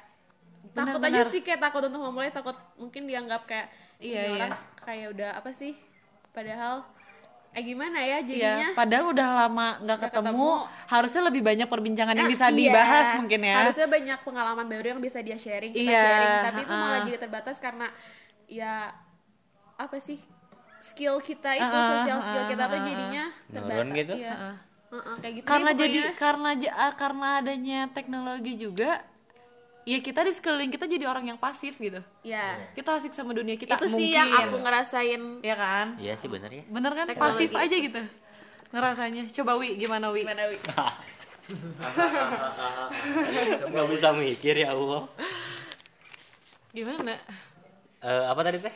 takut 0.71 0.97
Benar-benar. 0.97 1.25
aja 1.25 1.31
sih 1.31 1.41
kayak 1.41 1.61
takut 1.61 1.83
untuk 1.83 2.01
memulai 2.01 2.29
takut 2.29 2.55
mungkin 2.75 3.05
dianggap 3.05 3.45
kayak 3.45 3.67
Iya, 3.95 4.21
iya. 4.21 4.31
orang 4.35 4.51
kayak 4.77 5.07
udah 5.13 5.29
apa 5.35 5.51
sih 5.51 5.73
padahal 6.29 6.83
eh 7.51 7.63
gimana 7.63 7.95
ya 7.97 8.19
Iya, 8.19 8.27
jadinya 8.27 8.67
padahal 8.75 9.05
udah 9.09 9.27
lama 9.31 9.67
nggak 9.79 9.99
ketemu, 10.03 10.27
ketemu. 10.27 10.51
harusnya 10.91 11.21
lebih 11.23 11.41
banyak 11.41 11.67
perbincangan 11.67 12.11
yang 12.13 12.27
Nah, 12.27 12.33
bisa 12.33 12.45
iya. 12.45 12.57
dibahas 12.57 13.07
mungkin 13.15 13.39
ya. 13.41 13.55
harusnya 13.55 13.87
banyak 13.87 14.19
pengalaman 14.21 14.65
baru 14.67 14.85
yang 14.91 15.01
bisa 15.01 15.23
dia 15.23 15.37
sharing 15.37 15.71
kita 15.71 15.87
Iya, 15.87 16.01
sharing 16.03 16.33
tapi 16.43 16.59
itu 16.61 16.73
malah 16.73 16.99
jadi 17.03 17.17
terbatas 17.17 17.55
karena 17.57 17.87
ya 18.45 18.91
apa 19.75 19.97
sih 19.97 20.19
skill 20.79 21.17
kita 21.17 21.49
itu 21.51 21.63
Uh-uh, 21.65 21.87
sosial 21.97 22.19
skill 22.19 22.43
uh-uh, 22.43 22.51
kita 22.51 22.63
tuh 22.67 22.79
jadinya 22.83 23.23
terbatas 23.47 23.87
gitu? 23.95 24.13
iya. 24.15 24.33
Uh-uh. 24.35 24.55
Uh-uh, 24.91 25.15
kayak 25.17 25.33
gitu 25.33 25.45
karena 25.47 25.71
jadi 25.71 25.99
pokoknya. 26.03 26.19
karena 26.19 26.49
ah, 26.75 26.93
karena 26.93 27.27
adanya 27.39 27.79
teknologi 27.89 28.53
juga, 28.55 28.91
ya 29.85 30.01
kita 30.01 30.21
di 30.21 30.33
sekeliling 30.33 30.67
kita 30.67 30.85
jadi 30.85 31.05
orang 31.05 31.25
yang 31.25 31.37
pasif 31.37 31.77
gitu. 31.77 32.01
ya 32.21 32.57
Kita 32.73 32.97
asik 32.97 33.13
sama 33.13 33.31
dunia 33.31 33.53
kita. 33.53 33.77
itu 33.77 33.85
sih 33.87 34.11
mungkin. 34.11 34.17
yang 34.17 34.29
aku 34.33 34.55
ngerasain 34.59 35.21
ya 35.39 35.55
kan? 35.55 35.87
Iya 35.95 36.13
sih 36.15 36.25
bener 36.25 36.49
ya. 36.51 36.63
Bener 36.65 36.91
kan? 36.91 37.05
Teknologi. 37.05 37.45
Pasif 37.45 37.51
aja 37.53 37.75
gitu 37.77 38.01
ngerasanya. 38.73 39.23
Coba 39.31 39.55
Wi, 39.55 39.77
gimana 39.77 40.11
Wi? 40.11 40.25
gimana 40.25 40.43
Wi? 40.49 40.57
Nggak 43.65 43.87
bisa 43.87 44.09
mikir 44.11 44.55
ya 44.57 44.73
Allah. 44.73 45.05
Gimana? 46.73 47.13
Eh, 48.01 48.23
apa 48.27 48.41
tadi 48.41 48.57
teh? 48.59 48.75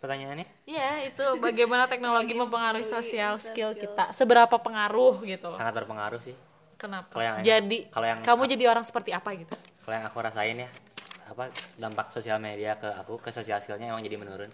Pertanyaannya? 0.00 0.46
Ya 0.64 1.04
itu 1.04 1.24
bagaimana 1.36 1.84
teknologi 1.84 2.32
mempengaruhi 2.32 2.86
sosial 2.86 3.36
skill 3.36 3.74
kita. 3.74 4.12
Seberapa 4.12 4.56
pengaruh 4.56 5.20
gitu. 5.24 5.50
Sangat 5.52 5.76
berpengaruh 5.76 6.20
sih. 6.20 6.32
Kenapa? 6.80 7.12
Kalau 7.12 7.24
yang- 7.26 7.44
jadi 7.44 7.78
kalau 7.92 8.06
yang- 8.08 8.24
kamu 8.24 8.42
jadi 8.48 8.64
orang 8.70 8.84
seperti 8.84 9.12
apa 9.12 9.28
gitu? 9.36 9.52
Kalau 9.80 9.94
yang 9.94 10.06
aku 10.06 10.18
rasain 10.20 10.56
ya, 10.56 10.68
apa 11.26 11.48
dampak 11.76 12.10
sosial 12.10 12.36
media 12.36 12.74
ke 12.74 12.86
aku 12.86 13.16
ke 13.16 13.30
sosial 13.30 13.58
skillnya 13.58 13.90
emang 13.90 14.02
jadi 14.02 14.16
menurun. 14.16 14.50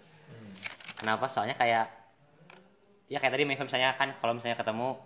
Kenapa? 0.95 1.27
Soalnya 1.27 1.53
kayak 1.53 1.85
ya 3.07 3.17
kayak 3.17 3.33
tadi 3.33 3.43
misalnya 3.43 3.95
kan 3.95 4.11
kalau 4.15 4.35
misalnya 4.35 4.55
ketemu 4.55 4.99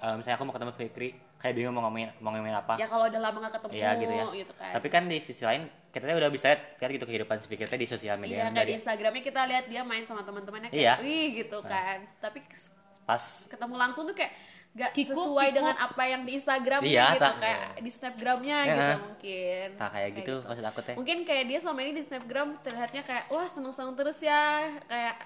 eh, 0.00 0.14
misalnya 0.14 0.36
aku 0.36 0.44
mau 0.44 0.54
ketemu 0.54 0.72
Fikri 0.74 1.08
kayak 1.38 1.54
bingung 1.54 1.70
mau 1.70 1.86
ngomongin 1.86 2.10
mau 2.18 2.34
ngomongin 2.34 2.58
apa 2.58 2.74
ya 2.74 2.90
kalau 2.90 3.06
udah 3.06 3.20
lama 3.22 3.46
gak 3.46 3.62
ketemu 3.62 3.70
Iya 3.78 3.90
gitu 3.94 4.10
ya. 4.10 4.24
kan 4.58 4.72
Tapi 4.74 4.86
kan 4.90 5.02
di 5.06 5.18
sisi 5.22 5.46
lain 5.46 5.62
kita 5.88 6.10
udah 6.10 6.30
bisa 6.34 6.50
lihat, 6.50 6.82
lihat 6.82 6.90
gitu 6.98 7.06
kehidupan 7.06 7.38
si 7.38 7.46
Fikri 7.46 7.70
di 7.70 7.86
sosial 7.86 8.18
media. 8.18 8.34
iya 8.34 8.44
kayak 8.44 8.58
dari 8.58 8.66
di 8.66 8.74
Instagramnya 8.74 9.22
kita 9.22 9.40
lihat 9.46 9.64
dia 9.70 9.82
main 9.86 10.02
sama 10.02 10.26
teman-temannya 10.26 10.66
kayak 10.68 10.82
Iya. 10.82 10.94
wih 10.98 11.26
gitu 11.38 11.58
kan 11.62 12.10
tapi 12.18 12.42
pas 13.06 13.22
ketemu 13.46 13.74
langsung 13.78 14.02
tuh 14.02 14.12
kayak 14.12 14.34
gak 14.78 14.90
Kikuk, 14.92 15.10
sesuai 15.12 15.42
kikuk. 15.44 15.56
dengan 15.58 15.74
apa 15.76 16.02
yang 16.04 16.22
di 16.22 16.32
Instagramnya 16.32 16.86
Iya, 16.88 17.06
gitu 17.10 17.24
tak. 17.24 17.34
kayak 17.36 17.60
di 17.76 17.90
Snapgramnya 17.90 18.58
Iya. 18.58 18.70
gitu 18.70 18.94
mungkin 19.02 19.68
nah 19.74 19.88
kayak 19.90 20.10
gitu 20.16 20.34
maksud 20.40 20.64
aku 20.64 20.80
teh. 20.80 20.94
mungkin 20.94 21.18
kayak 21.22 21.44
dia 21.44 21.58
selama 21.58 21.80
ini 21.80 21.92
di 21.92 22.02
Snapgram 22.02 22.48
terlihatnya 22.60 23.02
kayak 23.02 23.24
wah 23.26 23.44
seneng-seneng 23.44 23.94
terus 23.94 24.18
ya 24.20 24.42
kayak 24.84 25.16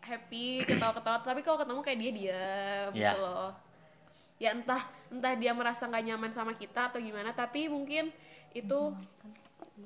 happy 0.00 0.64
ketawa-ketawa 0.64 1.20
tapi 1.20 1.40
kalau 1.42 1.58
ketemu 1.58 1.80
kayak 1.82 1.98
dia 1.98 2.12
diam 2.12 2.90
Iya. 2.90 3.10
gitu 3.12 3.18
loh 3.20 3.50
ya 4.38 4.50
entah 4.50 4.82
entah 5.08 5.34
dia 5.34 5.52
merasa 5.52 5.84
nggak 5.84 6.04
nyaman 6.04 6.30
sama 6.30 6.52
kita 6.54 6.88
atau 6.88 6.96
gimana 6.96 7.30
tapi 7.30 7.66
mungkin 7.66 8.08
itu 8.50 8.80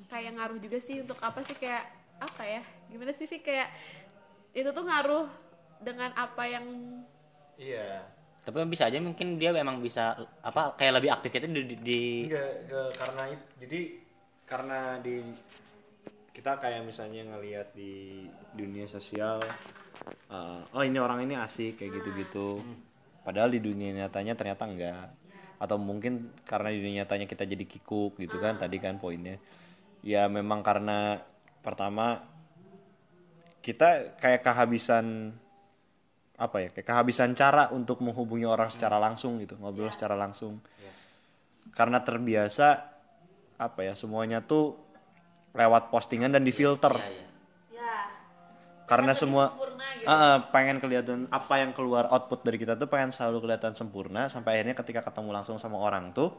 kayak 0.07 0.31
ngaruh 0.33 0.57
juga 0.57 0.77
sih 0.79 1.01
untuk 1.01 1.19
apa 1.19 1.41
sih 1.41 1.53
kayak 1.53 1.83
apa 2.17 2.43
ya 2.45 2.61
gimana 2.87 3.11
sih 3.11 3.25
Vi 3.25 3.41
kayak 3.41 3.67
itu 4.51 4.69
tuh 4.69 4.81
ngaruh 4.81 5.27
dengan 5.79 6.13
apa 6.13 6.43
yang 6.45 6.63
Iya. 7.53 8.01
Tapi 8.43 8.59
bisa 8.67 8.91
aja 8.91 8.99
mungkin 8.99 9.39
dia 9.39 9.55
memang 9.55 9.79
bisa 9.79 10.19
apa 10.43 10.75
kayak 10.75 10.99
lebih 10.99 11.15
aktif 11.15 11.31
itu 11.31 11.47
di, 11.47 11.75
di, 11.79 12.01
enggak, 12.27 12.91
karena 12.99 13.23
itu 13.31 13.45
jadi 13.63 13.79
karena 14.43 14.79
di 14.99 15.15
kita 16.35 16.59
kayak 16.59 16.83
misalnya 16.83 17.23
ngelihat 17.29 17.71
di 17.71 18.27
dunia 18.51 18.83
sosial 18.89 19.39
uh, 20.27 20.59
oh 20.75 20.83
ini 20.83 20.99
orang 20.99 21.23
ini 21.23 21.39
asik 21.39 21.79
kayak 21.79 22.03
gitu-gitu. 22.03 22.59
Padahal 23.23 23.53
di 23.53 23.63
dunia 23.63 23.95
nyatanya 23.95 24.35
ternyata 24.35 24.67
enggak. 24.67 25.07
Atau 25.61 25.79
mungkin 25.79 26.35
karena 26.43 26.75
di 26.75 26.79
dunia 26.83 26.95
nyatanya 27.07 27.25
kita 27.29 27.47
jadi 27.47 27.63
kikuk 27.63 28.19
gitu 28.19 28.35
kan 28.43 28.59
tadi 28.59 28.75
kan 28.83 28.99
poinnya. 28.99 29.39
Ya 30.03 30.27
memang 30.27 30.59
karena 30.59 31.23
pertama 31.63 32.27
kita 33.63 34.19
kayak 34.19 34.43
kehabisan 34.43 35.31
apa 36.33 36.65
ya 36.65 36.69
kayak 36.73 36.87
kehabisan 36.89 37.37
cara 37.37 37.69
untuk 37.69 38.01
menghubungi 38.01 38.43
orang 38.49 38.73
secara 38.73 38.97
langsung 38.97 39.37
gitu 39.41 39.57
ngobrol 39.61 39.93
secara 39.93 40.17
langsung. 40.17 40.59
Karena 41.73 42.01
terbiasa 42.01 42.67
apa 43.57 43.79
ya 43.85 43.93
semuanya 43.93 44.41
tuh 44.43 44.75
lewat 45.53 45.93
postingan 45.93 46.33
dan 46.33 46.41
difilter. 46.41 46.91
Iya, 46.97 47.09
iya. 47.09 47.27
ya 47.77 47.93
karena 48.89 49.13
semua 49.15 49.53
sempurna 49.53 49.85
gitu. 49.95 50.09
Ah, 50.09 50.37
pengen 50.51 50.77
kelihatan 50.83 51.19
apa 51.31 51.53
yang 51.61 51.71
keluar 51.71 52.09
output 52.11 52.43
dari 52.43 52.57
kita 52.59 52.75
tuh 52.75 52.89
pengen 52.89 53.13
selalu 53.15 53.47
kelihatan 53.47 53.73
sempurna 53.77 54.27
sampai 54.27 54.59
akhirnya 54.59 54.75
ketika 54.75 55.01
ketemu 55.05 55.29
langsung 55.31 55.55
sama 55.55 55.79
orang 55.79 56.11
tuh 56.11 56.35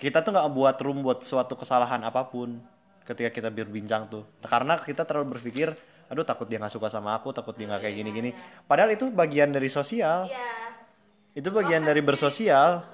kita 0.00 0.24
tuh 0.24 0.32
nggak 0.32 0.50
buat 0.50 0.76
room 0.80 1.04
buat 1.04 1.20
suatu 1.22 1.54
kesalahan 1.54 2.00
apa 2.02 2.26
pun 2.26 2.58
ketika 3.06 3.30
kita 3.30 3.48
berbincang 3.52 4.08
tuh. 4.08 4.24
Karena 4.42 4.78
kita 4.78 5.04
terlalu 5.04 5.38
berpikir 5.38 5.74
aduh 6.12 6.28
takut 6.28 6.44
dia 6.44 6.60
nggak 6.60 6.76
suka 6.76 6.92
sama 6.92 7.16
aku 7.16 7.32
takut 7.32 7.56
dia 7.56 7.64
nggak 7.64 7.88
kayak 7.88 7.96
gini-gini. 7.96 8.30
Padahal 8.68 8.92
itu 8.92 9.08
bagian 9.08 9.48
dari 9.48 9.72
sosial. 9.72 10.28
Iya. 10.28 10.60
itu 11.32 11.48
bagian 11.48 11.80
dari 11.80 12.04
bersosial. 12.04 12.84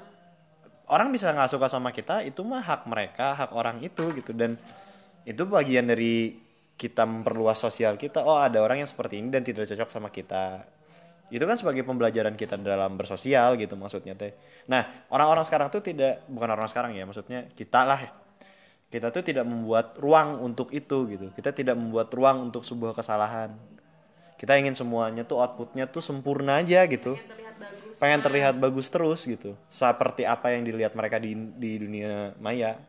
Orang 0.87 1.11
bisa 1.11 1.35
nggak 1.35 1.51
suka 1.51 1.67
sama 1.67 1.91
kita 1.91 2.23
itu 2.23 2.47
mah 2.47 2.63
hak 2.63 2.87
mereka 2.87 3.35
hak 3.35 3.51
orang 3.51 3.83
itu 3.83 4.15
gitu. 4.15 4.31
Dan 4.31 4.55
itu 5.27 5.43
bagian 5.43 5.91
dari 5.91 6.39
kita 6.79 7.03
memperluas 7.03 7.59
sosial 7.59 7.99
kita. 7.99 8.23
Oh 8.23 8.39
ada 8.39 8.63
orang 8.63 8.87
yang 8.87 8.89
seperti 8.89 9.19
ini 9.19 9.35
dan 9.35 9.43
tidak 9.43 9.67
cocok 9.67 9.91
sama 9.91 10.15
kita. 10.15 10.63
Itu 11.29 11.43
kan 11.45 11.59
sebagai 11.59 11.83
pembelajaran 11.83 12.39
kita 12.39 12.55
dalam 12.57 12.95
bersosial 12.95 13.59
gitu 13.59 13.75
maksudnya 13.75 14.15
teh. 14.15 14.33
Nah 14.71 15.11
orang-orang 15.11 15.43
sekarang 15.43 15.69
tuh 15.75 15.83
tidak 15.83 16.23
bukan 16.31 16.55
orang 16.55 16.71
sekarang 16.71 16.95
ya 16.95 17.03
maksudnya 17.03 17.51
kita 17.53 17.83
lah 17.83 18.28
kita 18.89 19.13
tuh 19.13 19.21
tidak 19.21 19.45
membuat 19.45 19.97
ruang 20.01 20.41
untuk 20.41 20.73
itu 20.73 21.05
gitu. 21.13 21.29
Kita 21.37 21.53
tidak 21.53 21.77
membuat 21.77 22.09
ruang 22.13 22.49
untuk 22.49 22.65
sebuah 22.65 22.97
kesalahan. 22.97 23.53
Kita 24.41 24.57
ingin 24.57 24.73
semuanya 24.73 25.29
tuh 25.29 25.45
outputnya 25.45 25.85
tuh 25.85 26.01
sempurna 26.01 26.63
aja 26.63 26.89
gitu. 26.89 27.19
Yang 27.19 27.29
terlihat 27.29 27.55
bagus. 27.61 27.97
Pengen 28.01 28.21
terlihat 28.25 28.55
bagus 28.57 28.87
terus 28.89 29.21
gitu. 29.29 29.51
Seperti 29.69 30.25
apa 30.25 30.57
yang 30.57 30.65
dilihat 30.65 30.97
mereka 30.97 31.21
di 31.21 31.37
di 31.37 31.77
dunia 31.77 32.33
maya. 32.41 32.81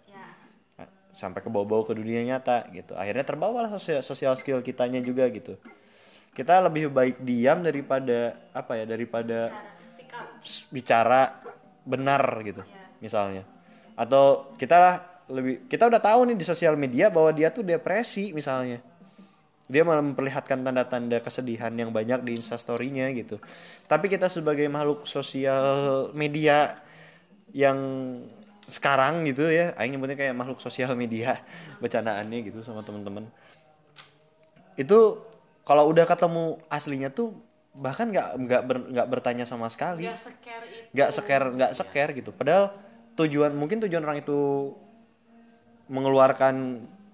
Ya. 0.77 0.85
Sampai 1.11 1.43
ke 1.43 1.49
bawah-bawah 1.51 1.91
ke 1.91 1.93
dunia 1.99 2.23
nyata 2.23 2.69
gitu. 2.71 2.95
Akhirnya 2.95 3.25
terbawalah 3.27 3.75
sosial, 3.75 3.99
sosial 3.99 4.33
skill 4.39 4.63
kitanya 4.63 5.03
juga 5.03 5.27
gitu. 5.27 5.59
Kita 6.31 6.63
lebih 6.63 6.87
baik 6.93 7.19
diam 7.19 7.59
daripada 7.59 8.39
apa 8.55 8.79
ya 8.79 8.85
daripada 8.87 9.51
s- 10.39 10.63
bicara 10.71 11.43
benar 11.83 12.23
gitu 12.47 12.63
misalnya. 13.03 13.43
Atau 13.99 14.53
kita 14.55 14.77
lah 14.79 14.95
lebih 15.29 15.69
kita 15.69 15.85
udah 15.85 16.01
tahu 16.01 16.33
nih 16.33 16.37
di 16.37 16.45
sosial 16.45 16.73
media 16.73 17.13
bahwa 17.13 17.29
dia 17.29 17.53
tuh 17.53 17.61
depresi 17.61 18.33
misalnya. 18.33 18.81
Dia 19.69 19.85
malah 19.85 20.01
memperlihatkan 20.01 20.65
tanda-tanda 20.65 21.21
kesedihan 21.21 21.69
yang 21.77 21.93
banyak 21.93 22.25
di 22.25 22.33
instastorynya 22.41 23.13
gitu. 23.13 23.37
Tapi 23.85 24.09
kita 24.09 24.25
sebagai 24.25 24.65
makhluk 24.65 25.05
sosial 25.05 26.09
media 26.17 26.81
yang 27.53 27.77
sekarang 28.69 29.25
gitu 29.25 29.49
ya 29.49 29.73
aing 29.81 29.97
nyebutnya 29.97 30.13
kayak 30.13 30.37
makhluk 30.37 30.61
sosial 30.61 30.93
media 30.93 31.41
bercandaannya 31.81 32.49
gitu 32.49 32.59
sama 32.65 32.81
teman-teman. 32.81 33.29
Itu 34.73 35.21
kalau 35.65 35.85
udah 35.93 36.05
ketemu 36.09 36.57
aslinya 36.65 37.13
tuh 37.13 37.37
bahkan 37.77 38.09
nggak 38.09 38.27
nggak 38.41 38.61
ber- 38.65 38.87
nggak 38.89 39.07
bertanya 39.09 39.45
sama 39.45 39.69
sekali. 39.69 40.09
Gak 40.09 40.17
secare 40.17 40.65
itu. 40.65 40.89
nggak 40.97 41.09
scare 41.13 41.47
nggak 41.53 41.71
scare 41.77 42.11
gitu. 42.17 42.33
Padahal 42.33 42.73
tujuan 43.21 43.53
mungkin 43.53 43.85
tujuan 43.85 44.01
orang 44.01 44.25
itu 44.25 44.73
mengeluarkan 45.95 46.55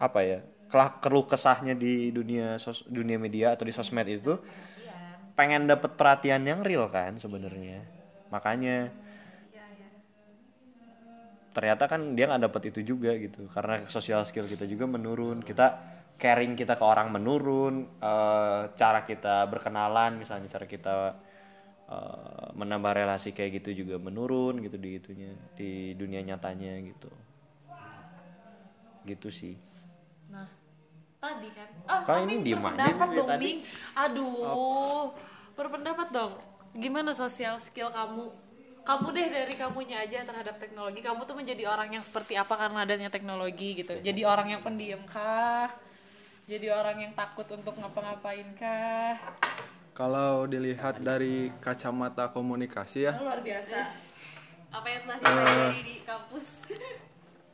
apa 0.06 0.20
ya 0.30 0.38
kelah 0.70 0.90
keluh 1.04 1.26
kesahnya 1.32 1.74
di 1.84 2.12
dunia 2.18 2.60
sos, 2.64 2.84
dunia 2.98 3.18
media 3.26 3.48
atau 3.56 3.64
di 3.70 3.74
sosmed 3.78 4.08
itu 4.10 4.34
pengen 5.38 5.68
dapet 5.72 5.92
perhatian 6.00 6.44
yang 6.48 6.60
real 6.64 6.88
kan 6.92 7.20
sebenarnya. 7.20 7.84
Makanya 8.32 8.92
ternyata 11.56 11.84
kan 11.92 12.02
dia 12.16 12.24
nggak 12.30 12.44
dapet 12.52 12.64
itu 12.72 12.80
juga 12.92 13.10
gitu 13.26 13.40
karena 13.56 13.74
social 13.96 14.22
skill 14.28 14.48
kita 14.54 14.66
juga 14.74 14.86
menurun 14.96 15.38
kita 15.50 15.64
caring 16.22 16.54
kita 16.60 16.74
ke 16.80 16.84
orang 16.94 17.08
menurun 17.16 17.74
eh, 18.04 18.62
cara 18.80 19.00
kita 19.10 19.48
berkenalan 19.52 20.12
misalnya 20.22 20.48
cara 20.56 20.66
kita 20.74 20.90
eh, 21.94 22.48
menambah 22.60 22.92
relasi 23.00 23.30
kayak 23.38 23.52
gitu 23.62 23.70
juga 23.86 23.96
menurun 24.08 24.54
gitu 24.66 24.78
di 24.86 24.90
itunya 25.00 25.30
di 25.58 25.70
dunia 26.00 26.22
nyatanya 26.30 26.72
gitu 26.90 27.10
gitu 29.06 29.30
sih 29.30 29.56
Nah, 30.26 30.50
tadi 31.22 31.54
kan. 31.54 31.70
Oh, 31.86 32.00
Kok 32.02 32.16
Aming 32.18 32.42
ini 32.42 32.46
diem 32.50 32.66
aja 32.66 32.92
dong, 33.14 33.30
tadi? 33.30 33.46
Ming. 33.46 33.60
Aduh, 33.94 35.14
berpendapat 35.54 36.08
dong. 36.10 36.34
Gimana 36.74 37.14
sosial 37.14 37.62
skill 37.62 37.94
kamu? 37.94 38.34
Kamu 38.82 39.08
deh 39.14 39.28
dari 39.30 39.54
kamunya 39.54 40.02
aja 40.02 40.22
terhadap 40.22 40.58
teknologi. 40.58 41.02
Kamu 41.02 41.24
tuh 41.24 41.34
menjadi 41.34 41.66
orang 41.66 41.94
yang 41.94 42.02
seperti 42.02 42.34
apa 42.34 42.54
karena 42.54 42.86
adanya 42.86 43.10
teknologi 43.10 43.78
gitu. 43.80 43.98
Jadi 43.98 44.22
orang 44.26 44.54
yang 44.54 44.62
pendiam 44.62 45.02
kah? 45.06 45.70
Jadi 46.46 46.70
orang 46.70 46.98
yang 47.02 47.14
takut 47.14 47.46
untuk 47.50 47.74
ngapa-ngapain 47.78 48.50
kah? 48.58 49.18
Kalau 49.94 50.46
dilihat 50.46 51.00
dari 51.00 51.50
kacamata 51.58 52.30
komunikasi 52.30 53.10
ya, 53.10 53.14
Luar 53.18 53.40
biasa. 53.42 53.78
apa 54.70 54.88
yang 54.92 55.02
telah 55.08 55.18
dipelajari 55.24 55.82
di 55.82 55.96
kampus 56.04 56.48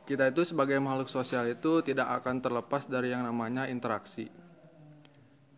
kita 0.02 0.34
itu 0.34 0.42
sebagai 0.42 0.82
makhluk 0.82 1.06
sosial 1.06 1.46
itu 1.46 1.78
tidak 1.86 2.22
akan 2.22 2.42
terlepas 2.42 2.90
dari 2.90 3.14
yang 3.14 3.22
namanya 3.22 3.70
interaksi. 3.70 4.26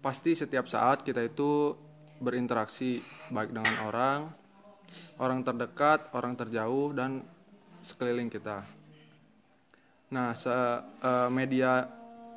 Pasti 0.05 0.37
setiap 0.37 0.69
saat 0.69 1.01
kita 1.01 1.25
itu 1.25 1.73
berinteraksi 2.21 3.01
baik 3.33 3.57
dengan 3.57 3.77
orang, 3.89 4.21
orang 5.17 5.41
terdekat, 5.41 6.13
orang 6.13 6.37
terjauh 6.37 6.93
dan 6.93 7.25
sekeliling 7.81 8.29
kita. 8.29 8.61
Nah, 10.13 10.37
se- 10.37 10.85
eh, 11.01 11.29
media 11.33 11.89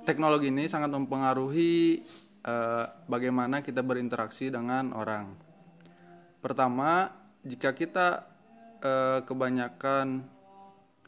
teknologi 0.08 0.48
ini 0.48 0.72
sangat 0.72 0.88
mempengaruhi 0.88 2.02
eh, 2.48 2.86
bagaimana 3.12 3.60
kita 3.60 3.84
berinteraksi 3.84 4.48
dengan 4.48 4.96
orang. 4.96 5.36
Pertama, 6.40 7.12
jika 7.44 7.76
kita 7.76 8.24
eh, 8.80 9.20
kebanyakan 9.28 10.37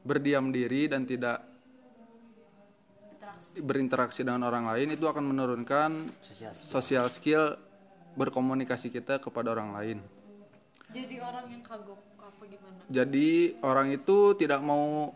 berdiam 0.09 0.49
diri 0.49 0.89
dan 0.89 1.05
tidak 1.05 1.45
berinteraksi 3.61 4.25
dengan 4.25 4.49
orang 4.49 4.65
lain 4.73 4.97
itu 4.97 5.05
akan 5.05 5.21
menurunkan 5.21 6.09
Sosial 6.25 6.53
social 6.57 7.05
skill 7.13 7.53
berkomunikasi 8.17 8.89
kita 8.89 9.21
kepada 9.21 9.53
orang 9.53 9.69
lain. 9.77 9.97
Jadi 10.89 11.21
orang 11.21 11.45
yang 11.53 11.61
kagok 11.61 12.01
apa 12.17 12.43
gimana? 12.49 12.81
Jadi 12.89 13.29
orang 13.61 13.87
itu 13.93 14.17
tidak 14.33 14.65
mau 14.65 15.13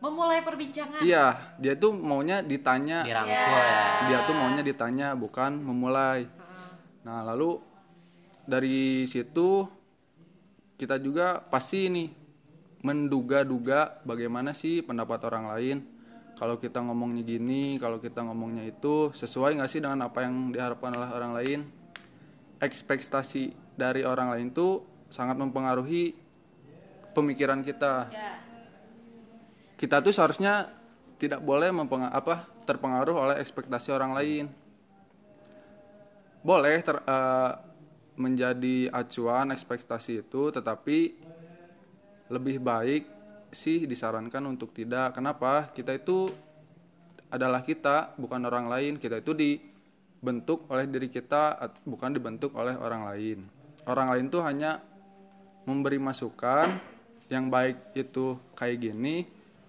Memulai 0.00 0.40
perbincangan. 0.40 1.04
iya, 1.04 1.52
dia 1.60 1.76
tuh 1.76 1.92
maunya 1.92 2.40
ditanya. 2.40 3.04
dirangkul 3.04 3.36
ya 3.36 3.84
Dia 4.08 4.18
tuh 4.24 4.32
maunya 4.32 4.64
ditanya 4.64 5.12
bukan 5.12 5.60
memulai. 5.60 6.24
Nah, 7.04 7.20
lalu 7.20 7.60
dari 8.48 9.04
situ 9.04 9.68
kita 10.80 10.96
juga 10.96 11.44
pasti 11.44 11.92
nih 11.92 12.08
menduga-duga 12.80 14.00
bagaimana 14.02 14.56
sih 14.56 14.80
pendapat 14.80 15.20
orang 15.28 15.46
lain. 15.52 15.78
Kalau 16.40 16.56
kita 16.56 16.80
ngomongnya 16.80 17.20
gini, 17.20 17.76
kalau 17.76 18.00
kita 18.00 18.24
ngomongnya 18.24 18.64
itu 18.64 19.12
sesuai 19.12 19.60
nggak 19.60 19.70
sih 19.70 19.84
dengan 19.84 20.08
apa 20.08 20.24
yang 20.24 20.56
diharapkan 20.56 20.96
oleh 20.96 21.10
orang 21.12 21.32
lain? 21.36 21.60
Ekspektasi 22.60 23.76
dari 23.76 24.04
orang 24.04 24.32
lain 24.32 24.48
tuh 24.48 24.80
sangat 25.12 25.36
mempengaruhi 25.36 26.16
pemikiran 27.12 27.60
kita. 27.60 28.08
Kita 29.76 30.00
tuh 30.00 30.12
seharusnya 30.16 30.72
tidak 31.20 31.44
boleh 31.44 31.68
mempenga- 31.68 32.12
apa 32.16 32.48
terpengaruh 32.64 33.12
oleh 33.12 33.36
ekspektasi 33.44 33.92
orang 33.92 34.16
lain 34.16 34.44
boleh 36.40 36.80
ter- 36.80 37.04
eh, 37.04 37.52
menjadi 38.16 38.88
acuan 38.92 39.52
ekspektasi 39.52 40.24
itu 40.24 40.42
tetapi 40.48 41.28
lebih 42.30 42.62
baik 42.62 43.04
sih 43.50 43.84
disarankan 43.84 44.46
untuk 44.46 44.70
tidak. 44.70 45.18
Kenapa? 45.18 45.68
Kita 45.74 45.90
itu 45.90 46.30
adalah 47.28 47.60
kita 47.66 48.14
bukan 48.14 48.46
orang 48.46 48.70
lain. 48.70 48.96
Kita 48.96 49.18
itu 49.18 49.34
dibentuk 49.34 50.70
oleh 50.70 50.86
diri 50.86 51.10
kita 51.10 51.58
bukan 51.82 52.14
dibentuk 52.14 52.54
oleh 52.54 52.78
orang 52.78 53.10
lain. 53.10 53.38
Orang 53.84 54.14
lain 54.14 54.30
tuh 54.30 54.46
hanya 54.46 54.78
memberi 55.66 55.98
masukan 55.98 56.70
yang 57.30 57.50
baik 57.50 57.94
itu 57.94 58.38
kayak 58.58 58.78
gini 58.90 59.22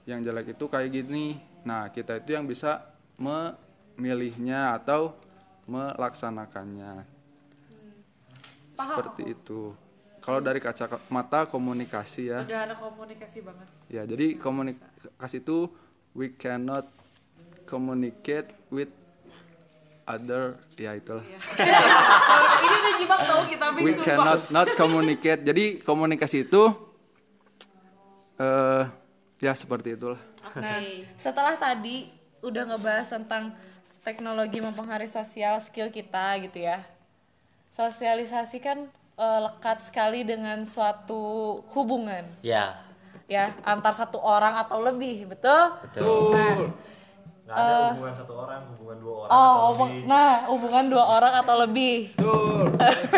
yang 0.05 0.21
jelek 0.21 0.57
itu 0.57 0.65
kayak 0.69 0.89
gini. 0.93 1.37
Nah 1.65 1.89
kita 1.89 2.21
itu 2.21 2.33
yang 2.37 2.45
bisa 2.45 2.85
memilihnya 3.17 4.77
atau 4.77 5.17
melaksanakannya. 5.69 7.05
Seperti 8.77 9.23
itu 9.29 9.77
kalau 10.21 10.37
dari 10.37 10.57
kacamata 10.57 11.43
komunikasi 11.45 12.29
ya 12.29 12.39
Udah 12.41 12.61
ada 12.63 12.75
komunikasi 12.75 13.41
banget. 13.41 13.67
ya 13.87 14.01
jadi 14.03 14.37
komunikasi 14.37 15.37
itu 15.39 15.65
we 16.11 16.29
cannot 16.31 16.85
communicate 17.65 18.53
with 18.69 18.89
other 20.03 20.59
ya 20.75 20.93
itulah 20.93 21.25
Ini 22.61 22.75
udah 22.75 22.93
jebak 22.95 23.19
tau 23.21 23.41
kita 23.45 23.65
we 23.75 23.91
sumpah. 23.91 24.05
cannot 24.05 24.41
not 24.49 24.67
communicate 24.75 25.41
jadi 25.41 25.63
komunikasi 25.79 26.45
itu 26.45 26.63
eh 28.37 28.83
ya 29.39 29.53
seperti 29.53 29.95
itulah 29.95 30.21
Nah, 30.51 30.81
setelah 31.15 31.55
tadi 31.55 32.09
udah 32.41 32.65
ngebahas 32.67 33.07
tentang 33.07 33.53
teknologi 34.01 34.57
mempengaruhi 34.57 35.07
sosial 35.07 35.61
skill 35.61 35.87
kita 35.87 36.19
gitu 36.41 36.59
ya. 36.59 36.81
Sosialisasi 37.71 38.59
kan 38.59 38.89
eh, 39.21 39.39
lekat 39.45 39.77
sekali 39.85 40.25
dengan 40.25 40.65
suatu 40.65 41.21
hubungan 41.77 42.25
ya 42.41 42.81
ya 43.29 43.53
antar 43.63 43.93
satu 43.93 44.19
orang 44.19 44.59
atau 44.59 44.81
lebih, 44.83 45.29
betul? 45.29 45.77
betul 45.87 46.73
nggak 47.47 47.55
ada 47.55 47.77
hubungan 47.95 48.15
satu 48.15 48.33
orang 48.37 48.61
hubungan 48.75 48.97
dua 48.99 49.13
orang 49.23 49.29
Oh, 49.31 49.51
atau 49.51 49.71
lebih. 49.83 50.01
nah 50.07 50.31
hubungan 50.47 50.85
dua 50.87 51.03
orang 51.03 51.33
atau 51.43 51.55
lebih. 51.59 51.97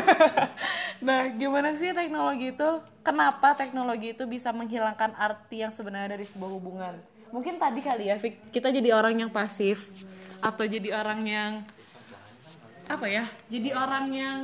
nah, 1.07 1.19
gimana 1.33 1.69
sih 1.77 1.93
teknologi 1.93 2.49
itu? 2.55 2.69
Kenapa 3.05 3.53
teknologi 3.53 4.15
itu 4.15 4.23
bisa 4.25 4.49
menghilangkan 4.55 5.13
arti 5.17 5.61
yang 5.61 5.69
sebenarnya 5.69 6.17
dari 6.17 6.25
sebuah 6.25 6.49
hubungan? 6.49 6.93
Mungkin 7.29 7.61
tadi 7.61 7.81
kali 7.81 8.09
ya, 8.09 8.15
Fik, 8.17 8.53
kita 8.53 8.73
jadi 8.73 8.93
orang 8.93 9.21
yang 9.21 9.29
pasif 9.29 9.89
atau 10.41 10.65
jadi 10.65 10.93
orang 10.97 11.21
yang 11.25 11.51
apa 12.89 13.05
ya? 13.05 13.25
Jadi 13.53 13.69
orang 13.73 14.05
yang 14.13 14.39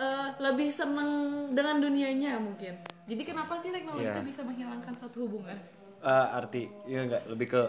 eh, 0.00 0.28
lebih 0.40 0.72
seneng 0.72 1.10
dengan 1.52 1.76
dunianya 1.78 2.40
mungkin. 2.40 2.80
Jadi 3.04 3.22
kenapa 3.22 3.60
sih 3.60 3.68
teknologi 3.68 4.06
Iya. 4.06 4.16
itu 4.16 4.22
bisa 4.26 4.40
menghilangkan 4.40 4.94
suatu 4.96 5.28
hubungan? 5.28 5.58
Eh, 6.00 6.26
arti 6.32 6.64
ya 6.88 7.04
enggak 7.04 7.28
lebih 7.28 7.46
ke 7.46 7.62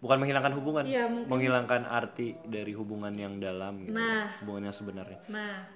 bukan 0.00 0.16
menghilangkan 0.18 0.54
hubungan 0.56 0.84
mungkin. 0.88 1.28
menghilangkan 1.28 1.82
arti 1.86 2.34
dari 2.42 2.72
hubungan 2.72 3.12
yang 3.12 3.38
dalam 3.38 3.84
gitu 3.84 3.94
Nah. 3.94 4.26
hubungan 4.40 4.66
yang 4.66 4.74
sebenarnya 4.74 5.20
Nah, 5.28 5.68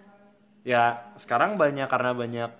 ya 0.64 0.82
sekarang 1.14 1.54
banyak 1.54 1.86
karena 1.86 2.10
banyak 2.10 2.50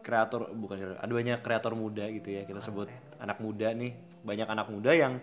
kreator 0.00 0.52
bukan 0.52 0.96
ada 0.96 1.10
banyak 1.10 1.38
kreator 1.40 1.72
muda 1.74 2.06
gitu 2.08 2.28
ya 2.30 2.44
kita 2.44 2.60
sebut 2.60 2.86
anak 3.18 3.40
muda 3.40 3.72
nih 3.72 3.92
banyak 4.20 4.46
anak 4.46 4.68
muda 4.68 4.92
yang 4.92 5.16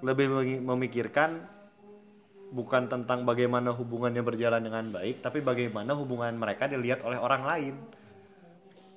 lebih 0.00 0.30
memikirkan 0.62 1.42
bukan 2.48 2.88
tentang 2.88 3.28
bagaimana 3.28 3.70
hubungannya 3.76 4.24
berjalan 4.24 4.64
dengan 4.64 4.88
baik 4.88 5.20
tapi 5.20 5.44
bagaimana 5.44 5.92
hubungan 5.92 6.32
mereka 6.32 6.64
dilihat 6.64 7.04
oleh 7.04 7.20
orang 7.20 7.44
lain 7.44 7.74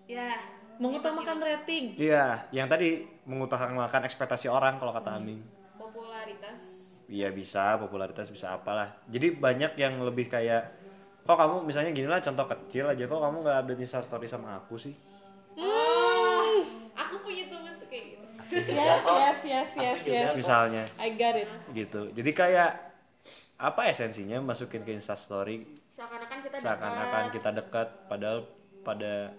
ya 0.08 0.40
mengutamakan 0.80 1.38
rating. 1.44 1.94
iya 2.00 2.48
yang 2.56 2.72
tadi 2.72 3.06
mengutamakan 3.28 4.08
ekspektasi 4.08 4.48
orang 4.48 4.80
kalau 4.80 4.96
kata 4.96 5.20
Aming 5.20 5.44
popularitas 5.76 6.82
Iya 7.12 7.28
bisa 7.28 7.76
popularitas 7.76 8.32
bisa 8.32 8.56
apalah. 8.56 8.96
Jadi 9.12 9.36
banyak 9.36 9.76
yang 9.76 10.00
lebih 10.00 10.32
kayak 10.32 10.72
kok 11.28 11.36
kamu 11.36 11.68
misalnya 11.68 11.92
gini 11.92 12.08
lah 12.08 12.24
contoh 12.24 12.48
kecil 12.48 12.88
aja 12.88 13.04
kok 13.04 13.20
kamu 13.20 13.44
nggak 13.44 13.58
update 13.60 13.84
Insta 13.84 14.00
story 14.00 14.32
sama 14.32 14.56
aku 14.56 14.80
sih? 14.80 14.96
aku 16.96 17.16
punya 17.28 17.52
teman 17.52 17.76
tuh 17.76 17.88
kayak 17.92 18.06
gitu 18.16 18.24
Yes, 18.52 19.04
yes, 19.04 19.40
yes, 19.44 19.70
yes, 19.76 20.00
yes. 20.08 20.32
Misalnya 20.36 20.84
I 20.96 21.16
got 21.16 21.36
it. 21.36 21.48
gitu. 21.76 22.12
Jadi 22.16 22.32
kayak 22.32 22.91
apa 23.62 23.94
esensinya 23.94 24.42
masukin 24.42 24.82
ke 24.82 24.90
Insta 24.90 25.14
story 25.14 25.62
seakan-akan 25.94 26.38
kita 26.42 26.56
seakan-akan 26.58 27.24
kita 27.30 27.50
dekat 27.54 27.88
padahal 28.10 28.50
pada 28.82 29.30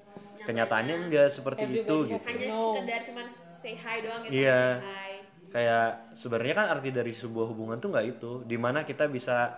kenyataannya 0.47 1.11
enggak 1.11 1.29
seperti 1.35 1.83
itu 1.83 1.97
gitu. 2.07 2.23
hanya 2.23 2.47
No. 2.49 2.79
sekedar 2.79 3.01
cuman 3.11 3.27
say 3.59 3.75
hi 3.75 3.97
doang 4.03 4.21
gitu 4.27 4.33
Iya. 4.47 4.63
say 4.79 4.87
hi 4.87 5.11
Kayak 5.53 6.17
sebenarnya 6.17 6.55
kan 6.57 6.67
arti 6.73 6.89
dari 6.89 7.13
sebuah 7.13 7.45
hubungan 7.53 7.77
tuh 7.77 7.93
nggak 7.93 8.07
itu, 8.09 8.41
di 8.49 8.57
mana 8.57 8.89
kita 8.89 9.05
bisa 9.05 9.53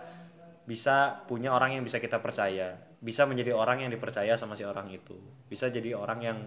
bisa 0.67 1.23
punya 1.23 1.55
orang 1.55 1.79
yang 1.79 1.87
bisa 1.87 2.03
kita 2.03 2.19
percaya, 2.19 2.75
bisa 2.99 3.23
menjadi 3.23 3.55
orang 3.55 3.87
yang 3.87 3.91
dipercaya 3.95 4.35
sama 4.35 4.59
si 4.59 4.67
orang 4.67 4.91
itu, 4.91 5.15
bisa 5.47 5.71
jadi 5.71 5.95
orang 5.95 6.19
yang 6.19 6.37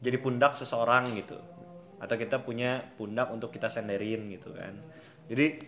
jadi 0.00 0.16
pundak 0.16 0.56
seseorang 0.56 1.12
gitu, 1.12 1.36
atau 2.00 2.16
kita 2.16 2.40
punya 2.40 2.80
pundak 2.96 3.28
untuk 3.28 3.52
kita 3.52 3.68
senderin 3.68 4.32
gitu 4.32 4.56
kan. 4.56 4.72
Jadi 5.28 5.60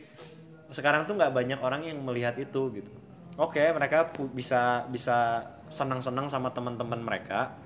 sekarang 0.73 1.05
tuh 1.05 1.15
nggak 1.15 1.33
banyak 1.33 1.61
orang 1.61 1.85
yang 1.85 2.01
melihat 2.01 2.35
itu 2.41 2.73
gitu. 2.73 2.93
Oke, 3.37 3.61
mereka 3.73 4.13
pu- 4.13 4.29
bisa 4.33 4.85
bisa 4.89 5.47
senang-senang 5.73 6.29
sama 6.29 6.53
teman-teman 6.53 7.01
mereka, 7.01 7.57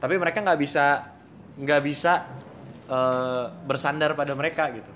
tapi 0.00 0.20
mereka 0.20 0.44
nggak 0.44 0.60
bisa 0.60 1.16
nggak 1.56 1.82
bisa 1.84 2.28
eh, 2.88 3.44
bersandar 3.64 4.12
pada 4.16 4.32
mereka 4.32 4.68
gitu. 4.72 4.92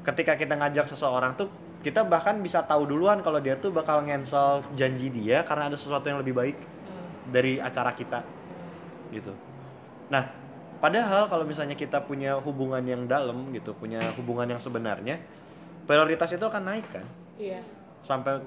Ketika 0.00 0.36
kita 0.36 0.56
ngajak 0.56 0.88
seseorang 0.88 1.36
tuh 1.36 1.48
kita 1.80 2.04
bahkan 2.04 2.36
bisa 2.44 2.60
tahu 2.64 2.84
duluan 2.84 3.24
kalau 3.24 3.40
dia 3.40 3.56
tuh 3.56 3.72
bakal 3.72 4.04
ngensel 4.04 4.60
janji 4.76 5.08
dia 5.08 5.40
karena 5.48 5.72
ada 5.72 5.76
sesuatu 5.80 6.12
yang 6.12 6.20
lebih 6.20 6.36
baik 6.36 6.56
dari 7.28 7.56
acara 7.56 7.96
kita 7.96 8.20
gitu. 9.12 9.32
Nah, 10.12 10.28
padahal 10.82 11.30
kalau 11.30 11.44
misalnya 11.46 11.78
kita 11.78 12.02
punya 12.04 12.36
hubungan 12.36 12.82
yang 12.84 13.06
dalam 13.06 13.48
gitu, 13.54 13.72
punya 13.72 14.02
hubungan 14.18 14.50
yang 14.50 14.60
sebenarnya, 14.60 15.22
prioritas 15.84 16.30
itu 16.32 16.44
akan 16.44 16.62
naik 16.64 16.86
kan? 16.90 17.06
Iya. 17.40 17.60
sampai 18.00 18.40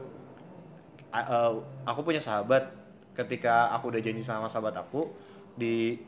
eh, 1.13 1.53
aku 1.85 1.99
punya 2.01 2.21
sahabat. 2.21 2.81
Ketika 3.13 3.69
aku 3.69 3.93
udah 3.93 4.01
janji 4.01 4.25
sama 4.25 4.49
sahabat 4.49 4.73
aku 4.73 5.05
di 5.53 6.01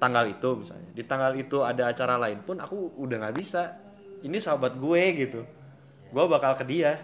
tanggal 0.00 0.24
itu 0.24 0.56
misalnya 0.56 0.88
di 0.96 1.04
tanggal 1.04 1.36
itu 1.36 1.60
ada 1.60 1.92
acara 1.92 2.16
lain 2.16 2.40
pun 2.40 2.56
aku 2.56 2.96
udah 2.96 3.16
nggak 3.20 3.36
bisa. 3.36 3.76
Ini 4.24 4.40
sahabat 4.40 4.80
gue 4.80 5.02
gitu. 5.20 5.40
Gue 6.08 6.24
bakal 6.24 6.56
ke 6.56 6.64
dia. 6.64 6.96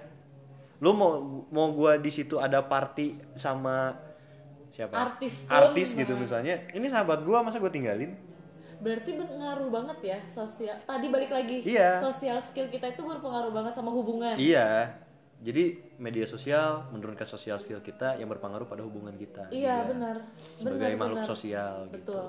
Lu 0.81 0.97
mau 0.97 1.45
mau 1.53 1.69
gue 1.77 2.01
di 2.01 2.09
situ 2.09 2.40
ada 2.40 2.64
party 2.64 3.37
sama 3.37 3.92
siapa? 4.73 4.97
Artis 4.97 5.45
artis 5.49 5.92
gitu 5.92 6.16
nah. 6.16 6.21
misalnya. 6.25 6.64
Ini 6.73 6.88
sahabat 6.88 7.21
gue 7.21 7.37
masa 7.45 7.61
gue 7.61 7.73
tinggalin 7.73 8.16
Berarti 8.77 9.11
berpengaruh 9.15 9.69
banget 9.69 9.99
ya 10.03 10.19
sosial. 10.31 10.77
Tadi 10.83 11.07
balik 11.09 11.31
lagi. 11.31 11.62
Iya. 11.62 12.01
Sosial 12.01 12.39
skill 12.43 12.69
kita 12.69 12.93
itu 12.93 13.03
berpengaruh 13.03 13.51
banget 13.51 13.73
sama 13.73 13.91
hubungan. 13.91 14.37
iya 14.37 14.97
jadi 15.37 15.77
media 16.01 16.25
sosial 16.25 16.89
menurunkan 16.89 17.29
sosial 17.29 17.61
skill 17.61 17.77
kita 17.79 18.17
yang 18.17 18.25
berpengaruh 18.25 18.65
pada 18.65 18.81
hubungan 18.81 19.12
kita 19.15 19.45
Iya, 19.53 19.85
juga. 19.85 19.89
benar. 19.93 20.17
sebagai 20.57 20.81
Benar, 20.81 20.97
makhluk 20.97 21.19
benar. 21.21 21.29
sosial 21.29 21.73
gitu 21.87 21.97
Betul. 22.01 22.25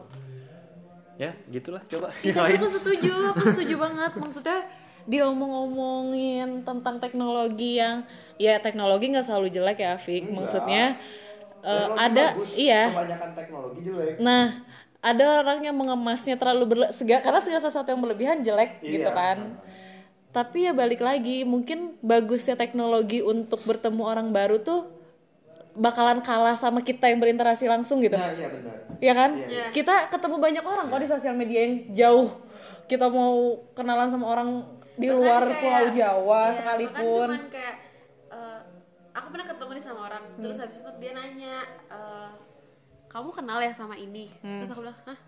ya 1.15 1.31
gitulah 1.47 1.81
coba 1.87 2.07
Iya, 2.19 2.27
yang 2.29 2.43
lain 2.43 2.59
aku 2.59 2.67
setuju, 2.75 3.13
aku 3.31 3.43
setuju 3.55 3.75
banget. 3.79 4.11
Maksudnya 4.11 4.59
diomong-omongin 5.07 6.61
tentang 6.61 6.99
teknologi 6.99 7.79
yang 7.79 8.03
ya 8.35 8.59
teknologi 8.59 9.09
nggak 9.09 9.23
selalu 9.23 9.47
jelek 9.49 9.79
ya, 9.79 9.95
Fik. 9.95 10.27
Maksudnya 10.27 10.99
eh, 11.63 11.87
ada 11.95 12.35
iya. 12.53 12.91
kebanyakan 12.91 13.31
teknologi 13.33 13.79
jelek 13.83 14.19
Nah, 14.19 14.67
ada 14.99 15.39
orang 15.39 15.61
yang 15.61 15.73
mengemasnya 15.73 16.35
terlalu 16.35 16.63
berle 16.67 16.87
segala 16.91 17.21
karena 17.21 17.39
segala 17.39 17.61
sesuatu 17.61 17.87
yang 17.87 18.01
berlebihan 18.01 18.37
jelek 18.41 18.81
Iya. 18.81 18.91
gitu 18.91 19.09
kan. 19.11 19.37
Tapi 20.29 20.65
ya 20.65 20.73
balik 20.73 20.99
lagi, 20.99 21.41
mungkin 21.43 21.97
bagusnya 21.99 22.53
teknologi 22.53 23.21
untuk 23.21 23.63
bertemu 23.63 24.03
orang 24.03 24.27
baru 24.29 24.57
tuh 24.57 24.89
bakalan 25.73 26.19
kalah 26.19 26.53
sama 26.53 26.81
kita 26.81 27.05
yang 27.05 27.17
berinteraksi 27.17 27.65
langsung 27.65 28.01
gitu. 28.01 28.13
nah 28.13 28.29
iya 28.31 28.49
benar 28.49 28.75
ya 28.97 29.13
kan? 29.13 29.31
Iya. 29.39 29.65
Kita 29.71 30.09
ketemu 30.09 30.35
banyak 30.37 30.63
orang 30.63 30.85
kok 30.87 30.99
di 30.99 31.07
sosial 31.07 31.35
media 31.35 31.59
yang 31.61 31.73
jauh. 31.91 32.29
Kita 32.85 33.05
mau 33.07 33.37
kenalan 33.73 34.07
sama 34.07 34.25
orang 34.27 34.49
di 34.95 35.05
Bahkan 35.05 35.17
luar 35.19 35.43
kayak- 35.43 35.61
Pulau 35.61 35.85
Jawa 35.91 36.41
iya, 36.43 36.55
sekalipun. 36.57 37.27
cuman 37.29 37.45
kayak 37.47 37.75
eh, 38.27 38.59
aku 39.13 39.27
pernah 39.29 39.47
ketemu 39.47 39.71
nih 39.71 39.83
sama 39.83 39.99
orang 40.03 40.23
Hmm. 40.27 40.41
terus 40.41 40.57
habis 40.57 40.77
itu 40.77 40.91
dia 40.97 41.11
nanya 41.13 41.55
eh, 41.87 42.27
kamu 43.17 43.29
kenal 43.33 43.57
ya 43.59 43.71
sama 43.71 43.95
ini 43.95 44.29
Hmm. 44.39 44.61
terus 44.61 44.69
aku 44.69 44.81
bilang 44.81 44.99
hah 45.03 45.19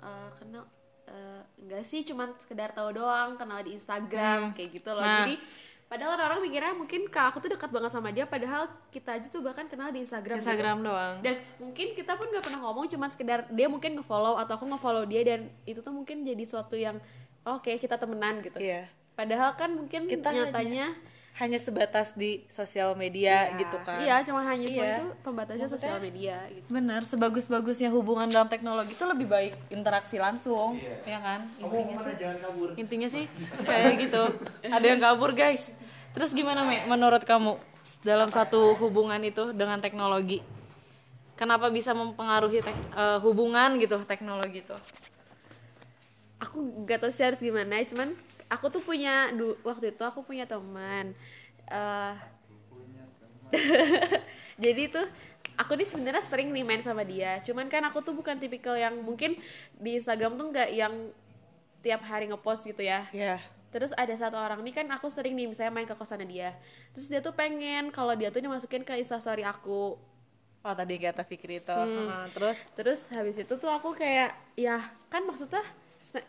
Eh, 0.00 0.30
kenal 0.34 0.64
enggak 1.58 1.82
sih 1.82 2.00
cuman 2.02 2.32
sekedar 2.38 2.70
tahu 2.70 2.94
doang 2.94 3.34
kenal 3.34 3.60
di 3.60 3.74
Instagram 3.74 4.52
kayak 4.52 4.70
gitu 4.72 4.90
loh 4.90 5.02
Nah. 5.02 5.24
jadi 5.24 5.34
padahal 5.84 6.14
orang-orang 6.14 6.40
mikirnya 6.42 6.72
mungkin 6.72 7.00
kak 7.04 7.26
aku 7.28 7.42
tuh 7.42 7.50
dekat 7.50 7.66
banget 7.68 7.90
sama 7.90 8.08
dia 8.08 8.22
padahal 8.24 8.64
kita 8.88 9.10
aja 9.12 9.26
tuh 9.26 9.42
bahkan 9.42 9.66
kenal 9.66 9.90
di 9.90 10.00
Instagram 10.00 10.38
gitu. 10.38 10.46
Instagram 10.46 10.76
doang. 10.80 11.14
dan 11.18 11.34
mungkin 11.58 11.86
kita 11.92 12.14
pun 12.14 12.26
nggak 12.26 12.44
pernah 12.44 12.60
ngomong 12.62 12.86
cuma 12.88 13.06
sekedar 13.06 13.44
dia 13.48 13.66
mungkin 13.66 13.92
ngefollow 13.94 14.38
atau 14.38 14.54
aku 14.54 14.64
ngefollow 14.68 15.04
dia 15.04 15.22
dan 15.26 15.40
itu 15.64 15.80
tuh 15.80 15.90
mungkin 15.90 16.22
jadi 16.22 16.44
suatu 16.44 16.76
yang 16.76 16.96
oh, 17.42 17.58
oke 17.58 17.74
kita 17.74 17.98
temenan 17.98 18.38
gitu 18.38 18.56
Iya. 18.56 18.86
padahal 19.12 19.52
kan 19.54 19.74
mungkin 19.74 20.06
Kita 20.06 20.30
nyatanya 20.30 20.94
Hanya 20.94 21.09
sebatas 21.38 22.12
di 22.12 22.44
sosial 22.48 22.92
media 22.92 23.48
gitu 23.56 23.76
kan. 23.80 23.96
iya 23.96 24.20
cuma 24.20 24.44
hanya 24.44 24.66
semua 24.66 24.84
Iya. 24.84 24.96
itu 24.98 25.08
pembatasnya 25.20 25.64
Maksudnya- 25.64 25.80
sosial 25.88 25.98
media 25.98 26.36
gitu 26.48 26.66
Bener, 26.68 27.00
sebagus-bagusnya 27.02 27.88
hubungan 27.88 28.28
dalam 28.28 28.46
teknologi 28.46 28.92
itu 28.92 29.04
lebih 29.04 29.24
baik 29.24 29.54
interaksi 29.68 30.16
langsung, 30.16 30.76
ya 31.02 31.18
kan? 31.18 31.48
Intinya 31.56 31.96
sih, 31.96 32.14
jangan 32.14 32.36
kabur 32.40 32.68
intinya 32.76 33.08
sih 33.08 33.24
kayak 33.62 33.92
gitu. 33.98 34.22
Ada 34.62 34.86
yang 34.86 35.00
kabur 35.00 35.32
guys. 35.32 35.72
Terus 36.10 36.30
gimana 36.30 36.60
Me? 36.62 36.84
Menurut 36.84 37.22
kamu 37.22 37.56
dalam 38.00 38.28
satu 38.28 38.76
hubungan 38.76 39.18
itu 39.20 39.50
dengan 39.50 39.78
teknologi, 39.78 40.44
kenapa 41.34 41.72
bisa 41.72 41.96
mempengaruhi 41.96 42.60
tek- 42.60 42.90
eh, 42.92 43.18
hubungan 43.18 43.78
gitu 43.78 43.96
teknologi 44.04 44.60
itu? 44.60 44.76
aku 46.38 46.56
gak 46.84 47.04
tau 47.04 47.12
sih 47.12 47.20
harus 47.20 47.36
gimana 47.36 47.84
cuman 47.84 48.16
aku 48.50 48.66
tuh 48.68 48.82
punya 48.82 49.30
du- 49.32 49.58
waktu 49.62 49.94
itu 49.94 50.02
aku 50.02 50.20
punya 50.26 50.44
teman 50.44 51.14
eh 51.70 52.14
jadi 54.64 54.82
tuh 54.90 55.06
aku 55.58 55.72
nih 55.76 55.88
sebenarnya 55.88 56.22
sering 56.24 56.48
nih 56.54 56.64
main 56.66 56.82
sama 56.82 57.02
dia 57.02 57.42
cuman 57.42 57.66
kan 57.66 57.82
aku 57.90 58.00
tuh 58.00 58.14
bukan 58.14 58.38
tipikal 58.38 58.76
yang 58.78 58.94
mungkin 59.02 59.36
di 59.76 59.98
Instagram 59.98 60.38
tuh 60.38 60.46
nggak 60.54 60.68
yang 60.72 60.94
tiap 61.80 62.02
hari 62.06 62.28
ngepost 62.30 62.68
gitu 62.68 62.82
ya 62.84 63.08
Ya. 63.10 63.40
Terus 63.70 63.94
ada 63.94 64.10
satu 64.18 64.34
orang 64.34 64.66
nih 64.66 64.82
kan 64.82 64.86
aku 64.90 65.06
sering 65.14 65.30
nih 65.38 65.46
misalnya 65.46 65.70
main 65.70 65.86
ke 65.86 65.94
kosannya 65.94 66.26
dia. 66.26 66.50
Terus 66.90 67.06
dia 67.06 67.22
tuh 67.22 67.30
pengen 67.30 67.94
kalau 67.94 68.18
dia 68.18 68.26
tuh 68.34 68.42
dimasukin 68.42 68.82
ke 68.82 68.98
instastory 68.98 69.46
aku. 69.46 69.94
Oh 70.66 70.74
tadi 70.74 70.98
kata 70.98 71.22
Fikri 71.22 71.62
itu. 71.62 71.70
Nah, 71.70 72.26
terus 72.34 72.66
Terus 72.74 73.06
habis 73.14 73.38
itu 73.38 73.54
tuh 73.54 73.70
aku 73.70 73.94
kayak 73.94 74.34
ya 74.58 74.82
kan 75.06 75.22
maksudnya 75.22 75.62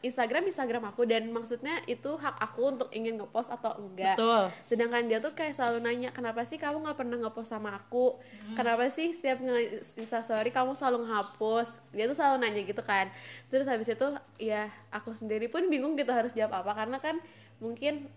Instagram 0.04 0.52
Instagram 0.52 0.84
aku 0.92 1.08
dan 1.08 1.32
maksudnya 1.32 1.80
itu 1.88 2.20
hak 2.20 2.36
aku 2.44 2.76
untuk 2.76 2.90
ingin 2.92 3.16
ngepost 3.16 3.48
atau 3.56 3.72
enggak. 3.80 4.20
Betul. 4.20 4.52
Sedangkan 4.68 5.08
dia 5.08 5.24
tuh 5.24 5.32
kayak 5.32 5.56
selalu 5.56 5.80
nanya 5.80 6.12
kenapa 6.12 6.44
sih 6.44 6.60
kamu 6.60 6.84
nggak 6.84 7.00
pernah 7.00 7.16
ngepost 7.16 7.56
sama 7.56 7.80
aku? 7.80 8.20
Kenapa 8.52 8.92
sih 8.92 9.16
setiap 9.16 9.40
nge 9.40 9.80
instastory 9.96 10.52
kamu 10.52 10.76
selalu 10.76 11.08
ngehapus? 11.08 11.80
Dia 11.96 12.04
tuh 12.12 12.18
selalu 12.20 12.36
nanya 12.44 12.62
gitu 12.68 12.84
kan. 12.84 13.08
Terus 13.48 13.64
habis 13.72 13.88
itu 13.88 14.08
ya 14.44 14.68
aku 14.92 15.16
sendiri 15.16 15.48
pun 15.48 15.64
bingung 15.72 15.96
gitu 15.96 16.12
harus 16.12 16.36
jawab 16.36 16.68
apa 16.68 16.76
karena 16.76 17.00
kan 17.00 17.16
mungkin 17.64 18.12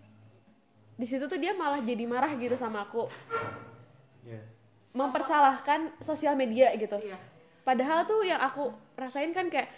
di 0.99 1.07
situ 1.07 1.23
tuh 1.31 1.39
dia 1.39 1.55
malah 1.55 1.79
jadi 1.79 2.03
marah 2.03 2.35
gitu 2.35 2.59
sama 2.59 2.83
aku 2.83 3.07
Iya. 4.27 4.43
mempersalahkan 4.91 6.03
sosial 6.03 6.35
media 6.35 6.75
gitu. 6.75 6.99
Iya. 6.99 7.15
Padahal 7.63 8.03
tuh 8.03 8.27
yang 8.27 8.43
aku 8.43 8.75
rasain 8.95 9.31
kan 9.31 9.47
kayak 9.47 9.71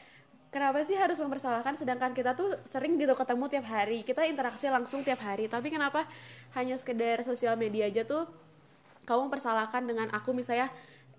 kenapa 0.50 0.82
sih 0.84 0.96
harus 0.96 1.20
mempersalahkan 1.20 1.76
sedangkan 1.76 2.12
kita 2.16 2.34
tuh 2.34 2.56
sering 2.68 2.96
gitu 2.96 3.14
ketemu 3.14 3.46
tiap 3.52 3.66
hari. 3.68 4.02
Kita 4.02 4.24
interaksi 4.24 4.68
langsung 4.68 5.04
tiap 5.04 5.20
hari. 5.22 5.46
Tapi 5.48 5.68
kenapa 5.70 6.08
hanya 6.56 6.76
sekedar 6.80 7.22
sosial 7.24 7.56
media 7.56 7.88
aja 7.88 8.04
tuh 8.08 8.26
kamu 9.08 9.32
mempersalahkan 9.32 9.84
dengan 9.88 10.08
aku 10.12 10.36
misalnya 10.36 10.68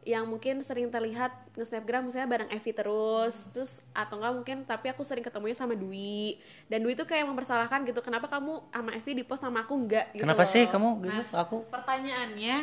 yang 0.07 0.25
mungkin 0.25 0.64
sering 0.64 0.88
terlihat 0.88 1.35
nge-snapgram 1.53 2.07
misalnya 2.07 2.29
bareng 2.31 2.51
Evi 2.55 2.73
terus 2.73 3.51
terus 3.53 3.85
atau 3.93 4.17
enggak 4.17 4.33
mungkin 4.41 4.57
tapi 4.64 4.88
aku 4.88 5.05
sering 5.05 5.21
ketemunya 5.21 5.53
sama 5.53 5.77
Dwi 5.77 6.38
dan 6.71 6.81
Dwi 6.81 6.97
tuh 6.97 7.05
kayak 7.05 7.29
mempersalahkan 7.29 7.85
gitu 7.85 8.01
kenapa 8.01 8.25
kamu 8.31 8.62
sama 8.73 8.91
Evi 8.97 9.12
di 9.21 9.25
post 9.27 9.45
sama 9.45 9.69
aku 9.69 9.75
enggak 9.77 10.17
gitu 10.17 10.25
Kenapa 10.25 10.47
loh. 10.47 10.53
sih 10.55 10.64
kamu 10.64 10.88
gitu 11.05 11.23
aku? 11.35 11.57
pertanyaannya, 11.69 12.57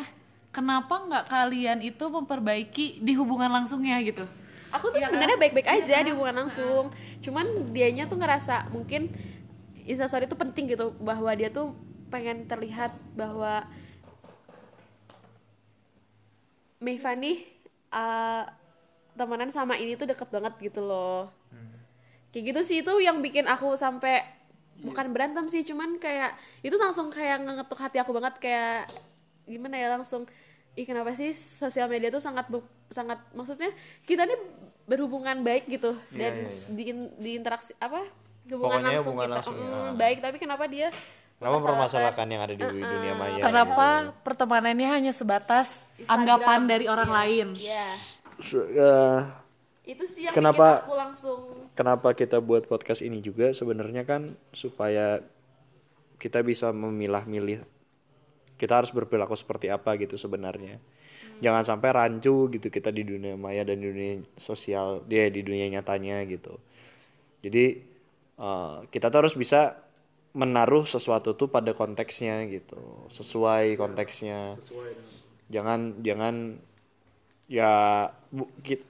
kenapa 0.49 0.95
nggak 1.05 1.25
kalian 1.29 1.79
itu 1.85 2.05
memperbaiki 2.07 2.85
di 3.03 3.13
hubungan 3.13 3.51
langsungnya 3.51 3.99
gitu? 4.01 4.25
Aku 4.75 4.91
tuh 4.91 5.01
sebenarnya 5.01 5.39
baik-baik 5.39 5.67
aja 5.67 6.03
di 6.03 6.11
hubungan 6.11 6.45
langsung. 6.45 6.91
Cuman 7.23 7.71
dianya 7.71 8.05
tuh 8.05 8.19
ngerasa 8.19 8.69
mungkin 8.69 9.11
instastory 9.87 10.27
itu 10.27 10.37
penting 10.37 10.71
gitu 10.71 10.91
bahwa 10.99 11.31
dia 11.33 11.49
tuh 11.49 11.73
pengen 12.11 12.45
terlihat 12.45 12.93
bahwa 13.17 13.65
Meiva 16.83 17.17
nih 17.17 17.47
uh, 17.89 18.45
temenan 19.15 19.49
sama 19.49 19.79
ini 19.79 19.95
tuh 19.95 20.05
deket 20.05 20.27
banget 20.29 20.53
gitu 20.59 20.83
loh. 20.83 21.31
Kayak 22.35 22.43
gitu 22.51 22.61
sih 22.67 22.77
itu 22.83 22.93
yang 22.99 23.23
bikin 23.23 23.47
aku 23.47 23.79
sampai 23.79 24.35
bukan 24.83 25.07
berantem 25.15 25.47
sih 25.47 25.63
cuman 25.63 25.95
kayak 26.03 26.35
itu 26.59 26.75
langsung 26.75 27.07
kayak 27.07 27.47
ngetuk 27.47 27.79
hati 27.79 27.97
aku 28.03 28.11
banget 28.11 28.35
kayak 28.43 28.91
gimana 29.47 29.79
ya 29.79 29.87
langsung 29.95 30.27
ih 30.75 30.83
kenapa 30.83 31.11
sih 31.11 31.31
sosial 31.31 31.87
media 31.87 32.07
tuh 32.07 32.19
sangat 32.19 32.45
sangat 32.87 33.19
maksudnya 33.31 33.71
kita 34.03 34.23
nih 34.23 34.35
berhubungan 34.85 35.41
baik 35.41 35.65
gitu 35.65 35.95
Iya, 36.11 36.19
dan 36.19 36.33
iya, 36.37 36.51
iya. 36.51 36.67
di 36.69 36.83
di 37.17 37.29
interaksi 37.33 37.71
apa 37.79 38.03
hubungan 38.45 38.83
Pokoknya 38.83 38.87
langsung 38.91 39.03
hubungan 39.07 39.25
kita 39.25 39.35
langsung, 39.39 39.55
mm, 39.55 39.65
ya. 39.65 39.91
baik 39.95 40.17
tapi 40.21 40.37
kenapa 40.37 40.65
dia 40.67 40.87
Kenapa 41.35 41.55
mempermasalahkan 41.59 42.27
yang 42.31 42.41
ada 42.47 42.55
di 42.55 42.63
dunia 42.63 43.11
maya? 43.11 43.43
Kenapa 43.43 43.87
pertemanannya 44.23 44.87
hanya 44.87 45.11
sebatas 45.11 45.83
anggapan 46.07 46.63
dari 46.63 46.87
orang 46.87 47.11
lain? 47.11 47.47
ya 47.59 47.91
So, 48.39 48.63
eh, 48.63 49.19
itu 49.85 50.03
sih 50.07 50.27
yang 50.27 50.33
Kenapa- 50.33 50.79
bikin 50.79 50.87
aku 50.87 50.95
langsung 50.95 51.39
kenapa 51.71 52.11
kita 52.11 52.39
buat 52.39 52.65
podcast 52.65 52.99
ini 52.99 53.19
juga 53.19 53.51
sebenarnya 53.51 54.03
kan 54.03 54.35
supaya 54.51 55.19
kita 56.15 56.39
bisa 56.39 56.71
memilah-milih 56.71 57.63
kita 58.61 58.73
harus 58.83 58.91
berperilaku 58.95 59.35
seperti 59.37 59.67
apa 59.71 59.95
gitu 60.01 60.15
sebenarnya. 60.19 60.79
Jangan 61.43 61.63
sampai 61.67 61.89
rancu 61.95 62.47
gitu 62.53 62.67
kita 62.71 62.89
di 62.95 63.03
dunia 63.07 63.35
maya 63.35 63.63
dan 63.67 63.79
di 63.83 63.87
dunia 63.91 64.13
sosial 64.39 65.03
dia 65.07 65.27
di 65.31 65.41
dunia 65.43 65.67
nyatanya 65.71 66.23
gitu. 66.29 66.57
Jadi 67.45 67.65
eh, 68.39 68.77
kita 68.93 69.07
tuh 69.13 69.19
harus 69.25 69.35
bisa 69.37 69.79
menaruh 70.35 70.83
sesuatu 70.83 71.31
tuh 71.39 71.47
pada 71.47 71.71
konteksnya 71.71 72.43
gitu 72.51 72.79
sesuai 73.11 73.79
konteksnya. 73.79 74.59
jangan 75.49 76.01
jangan 76.01 76.35
ya 77.47 77.71
bu, 78.33 78.49
kit- 78.65 78.87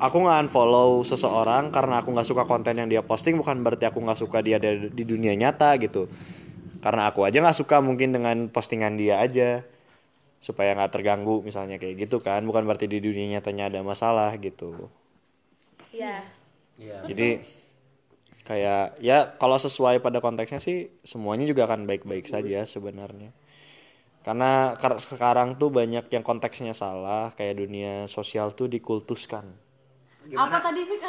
aku 0.00 0.16
nggak 0.24 0.48
unfollow 0.48 1.04
seseorang 1.04 1.68
karena 1.68 2.00
aku 2.00 2.08
nggak 2.14 2.28
suka 2.28 2.44
konten 2.48 2.74
yang 2.80 2.88
dia 2.88 3.02
posting 3.04 3.36
bukan 3.36 3.60
berarti 3.60 3.84
aku 3.88 4.00
nggak 4.00 4.18
suka 4.20 4.38
dia 4.40 4.56
ada 4.56 4.72
di 4.88 5.04
dunia 5.04 5.36
nyata 5.36 5.76
gitu 5.76 6.08
karena 6.80 7.08
aku 7.12 7.22
aja 7.28 7.40
nggak 7.40 7.56
suka 7.56 7.80
mungkin 7.84 8.12
dengan 8.12 8.48
postingan 8.48 8.96
dia 8.96 9.20
aja. 9.20 9.64
Supaya 10.40 10.72
nggak 10.72 10.92
terganggu 10.96 11.44
misalnya 11.44 11.76
kayak 11.76 12.08
gitu 12.08 12.24
kan. 12.24 12.40
Bukan 12.48 12.64
berarti 12.64 12.88
di 12.88 12.98
dunia 13.04 13.38
nyatanya 13.38 13.68
ada 13.68 13.80
masalah 13.84 14.32
gitu. 14.40 14.88
Ya 15.92 16.24
Iya. 16.80 17.04
jadi 17.04 17.44
kayak 18.48 18.96
ya 19.04 19.36
kalau 19.36 19.60
sesuai 19.60 20.00
pada 20.00 20.24
konteksnya 20.24 20.64
sih 20.64 20.88
semuanya 21.04 21.44
juga 21.44 21.68
akan 21.68 21.84
baik-baik 21.84 22.24
saja 22.24 22.64
sebenarnya. 22.64 23.36
Karena 24.24 24.76
kar- 24.80 25.00
sekarang 25.00 25.60
tuh 25.60 25.68
banyak 25.72 26.08
yang 26.08 26.24
konteksnya 26.24 26.72
salah 26.72 27.32
kayak 27.36 27.60
dunia 27.60 28.08
sosial 28.08 28.52
tuh 28.52 28.68
dikultuskan. 28.68 29.44
Apa 30.36 30.60
tadi 30.60 30.84
Fik 30.88 31.04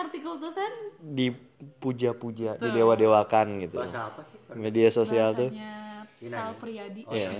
artikel 1.61 1.77
tulisan? 1.77 1.77
dipuja-puja 1.77 2.51
didewa-dewakan 2.57 3.45
gitu. 3.61 3.77
Bahasa 3.77 4.09
apa 4.09 4.21
sih? 4.25 4.37
media 4.57 4.89
sosial 4.89 5.29
tuh. 5.37 5.49
Bahasanya 5.53 6.05
Sal 6.21 6.53
Priadi. 6.61 7.01
Iya. 7.09 7.31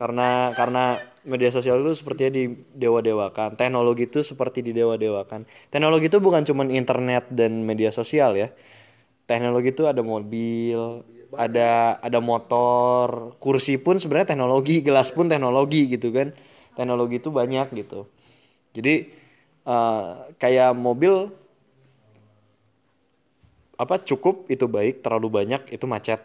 karena 0.00 0.56
karena 0.56 0.96
media 1.28 1.52
sosial 1.52 1.84
itu 1.84 1.92
sepertinya 1.92 2.32
di 2.32 2.48
dewa-dewakan 2.72 3.60
teknologi 3.60 4.08
itu 4.08 4.24
seperti 4.24 4.64
di 4.64 4.72
dewa-dewakan 4.72 5.44
teknologi 5.68 6.08
itu 6.08 6.16
bukan 6.16 6.40
cuma 6.48 6.64
internet 6.64 7.28
dan 7.28 7.60
media 7.64 7.92
sosial 7.92 8.32
ya. 8.36 8.48
Teknologi 9.28 9.70
itu 9.76 9.84
ada 9.84 10.00
mobil 10.00 11.04
ada 11.36 12.00
ada 12.00 12.18
motor. 12.18 13.36
Kursi 13.38 13.78
pun 13.78 14.00
sebenarnya 14.00 14.34
teknologi 14.34 14.80
gelas 14.80 15.12
pun 15.12 15.28
teknologi 15.28 15.86
gitu 15.92 16.10
kan. 16.10 16.32
Teknologi 16.74 17.20
itu 17.20 17.28
banyak 17.30 17.68
gitu. 17.76 18.08
Jadi 18.72 19.12
eh, 19.68 20.04
kayak 20.40 20.72
mobil 20.74 21.30
apa 23.80 23.96
cukup 23.98 24.44
itu 24.46 24.66
baik 24.66 25.00
terlalu 25.00 25.28
banyak 25.34 25.62
itu 25.70 25.86
macet 25.86 26.20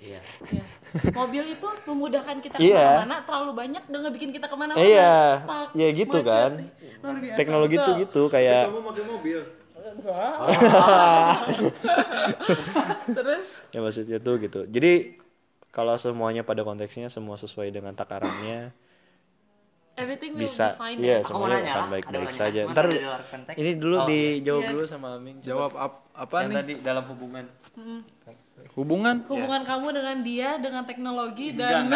Iya. 0.00 0.20
Iya. 0.48 0.64
Mobil 1.12 1.44
itu 1.50 1.66
memudahkan 1.84 2.36
kita 2.40 2.56
Iya. 2.56 2.72
ke 2.74 2.88
mana-mana, 2.98 3.16
terlalu 3.22 3.52
banyak 3.54 3.82
dan 3.84 3.96
nggak 3.96 4.14
bikin 4.16 4.30
kita 4.30 4.46
ke 4.46 4.56
mana-mana. 4.56 4.80
iya 4.82 5.14
stuck, 5.38 5.68
ya 5.72 5.88
gitu 5.90 6.18
macet. 6.18 6.26
kan 6.26 6.50
Luar 7.00 7.16
biasa. 7.16 7.36
teknologi 7.36 7.76
itu 7.76 7.90
gitu 8.00 8.22
kayak 8.26 8.62
Kamu 8.66 8.80
pakai 8.82 9.04
mobil. 9.06 9.40
Terus 13.10 13.42
ya 13.70 13.78
maksudnya 13.80 14.18
tuh 14.18 14.34
gitu 14.38 14.60
jadi 14.66 15.14
kalau 15.70 15.94
semuanya 15.94 16.42
pada 16.42 16.60
konteksnya 16.60 17.06
semua 17.06 17.36
sesuai 17.36 17.70
dengan 17.70 17.92
takarannya 17.92 18.74
everything 19.94 20.32
will 20.32 20.42
bisa 20.42 20.66
be 20.68 20.78
fine. 20.78 20.96
iya 20.98 21.16
ya. 21.16 21.18
Semuanya 21.22 21.54
nanya 21.56 21.70
akan 21.70 21.80
lah, 21.80 21.90
baik-baik 21.90 22.30
saja 22.30 22.60
ntar 22.68 22.86
ini 23.54 23.70
dulu 23.74 23.96
Oh, 23.96 24.06
dijawab 24.06 24.60
iya. 24.60 24.70
dulu 24.70 24.82
sama 24.84 25.08
Aming 25.14 25.36
Jawab 25.40 25.72
ap- 25.74 26.02
apa 26.12 26.34
yang 26.38 26.48
nih? 26.48 26.56
tadi 26.56 26.72
dalam 26.80 27.04
hubungan 27.06 27.44
Hubungan? 28.70 29.24
Hubungan 29.24 29.62
kamu 29.62 29.88
dengan 29.90 30.16
dia, 30.20 30.50
dengan 30.56 30.84
teknologi 30.84 31.52
dan 31.52 31.88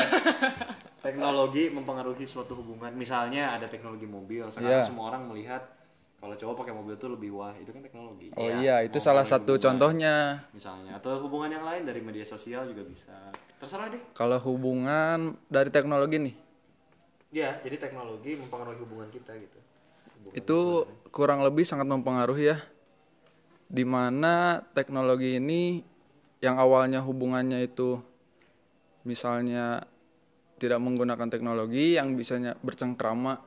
teknologi 1.04 1.68
mempengaruhi 1.68 2.24
suatu 2.24 2.56
hubungan 2.56 2.88
misalnya 2.90 3.52
ada 3.52 3.66
teknologi 3.66 4.06
mobil 4.06 4.48
sekarang 4.48 4.80
Iya. 4.80 4.88
semua 4.88 5.04
orang 5.06 5.28
melihat 5.28 5.60
kalau 6.16 6.32
cowok 6.32 6.56
pakai 6.56 6.72
mobil 6.72 6.96
tuh 6.96 7.12
lebih 7.12 7.36
wah 7.36 7.52
itu 7.52 7.68
kan 7.68 7.78
teknologi 7.78 8.32
Oh 8.32 8.48
iya, 8.48 8.80
itu 8.80 8.96
salah 8.96 9.22
satu 9.22 9.54
contohnya. 9.54 10.40
misalnya 10.50 10.96
atau 10.96 11.20
hubungan 11.20 11.52
yang 11.52 11.60
lain 11.62 11.84
dari 11.84 12.00
media 12.00 12.24
sosial 12.24 12.64
juga 12.64 12.80
bisa 12.82 13.12
terserah 13.54 13.92
deh 13.92 14.00
Kalau 14.12 14.40
hubungan 14.40 15.36
dari 15.46 15.68
teknologi 15.68 16.16
nih, 16.18 16.34
ya 17.34 17.58
jadi 17.66 17.76
teknologi 17.90 18.38
mempengaruhi 18.38 18.78
hubungan 18.78 19.10
kita 19.10 19.34
gitu 19.34 19.58
Hubungan 20.24 20.38
itu 20.38 20.58
kurang 21.12 21.44
lebih 21.44 21.62
sangat 21.68 21.84
mempengaruhi 21.84 22.54
ya. 22.54 22.58
Di 23.68 23.84
mana 23.84 24.64
teknologi 24.72 25.36
ini 25.36 25.82
yang 26.40 26.56
awalnya 26.56 27.00
hubungannya 27.04 27.64
itu 27.64 28.00
misalnya 29.04 29.84
tidak 30.56 30.80
menggunakan 30.80 31.28
teknologi 31.28 31.96
yang 31.96 32.16
bisanya 32.16 32.56
bercengkrama 32.60 33.40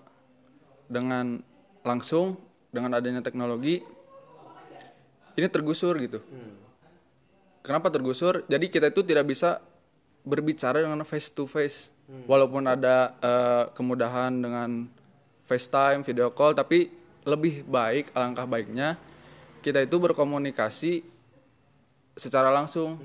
dengan 0.85 1.41
langsung 1.81 2.37
dengan 2.69 2.93
adanya 2.99 3.23
teknologi 3.23 3.81
ini 5.37 5.47
tergusur 5.47 5.97
gitu. 6.01 6.19
Kenapa 7.61 7.91
tergusur? 7.91 8.47
Jadi 8.47 8.71
kita 8.71 8.89
itu 8.89 9.03
tidak 9.03 9.27
bisa 9.27 9.61
berbicara 10.27 10.83
dengan 10.83 10.99
face 11.07 11.31
to 11.31 11.47
face, 11.47 11.87
walaupun 12.27 12.67
ada 12.67 13.15
eh, 13.19 13.63
kemudahan 13.71 14.35
dengan 14.35 14.91
FaceTime, 15.47 16.03
video 16.03 16.35
call, 16.35 16.51
tapi 16.51 16.91
lebih 17.23 17.63
baik, 17.63 18.11
alangkah 18.11 18.43
baiknya 18.43 18.99
kita 19.63 19.79
itu 19.79 19.95
berkomunikasi 19.95 21.03
secara 22.15 22.51
langsung. 22.51 22.99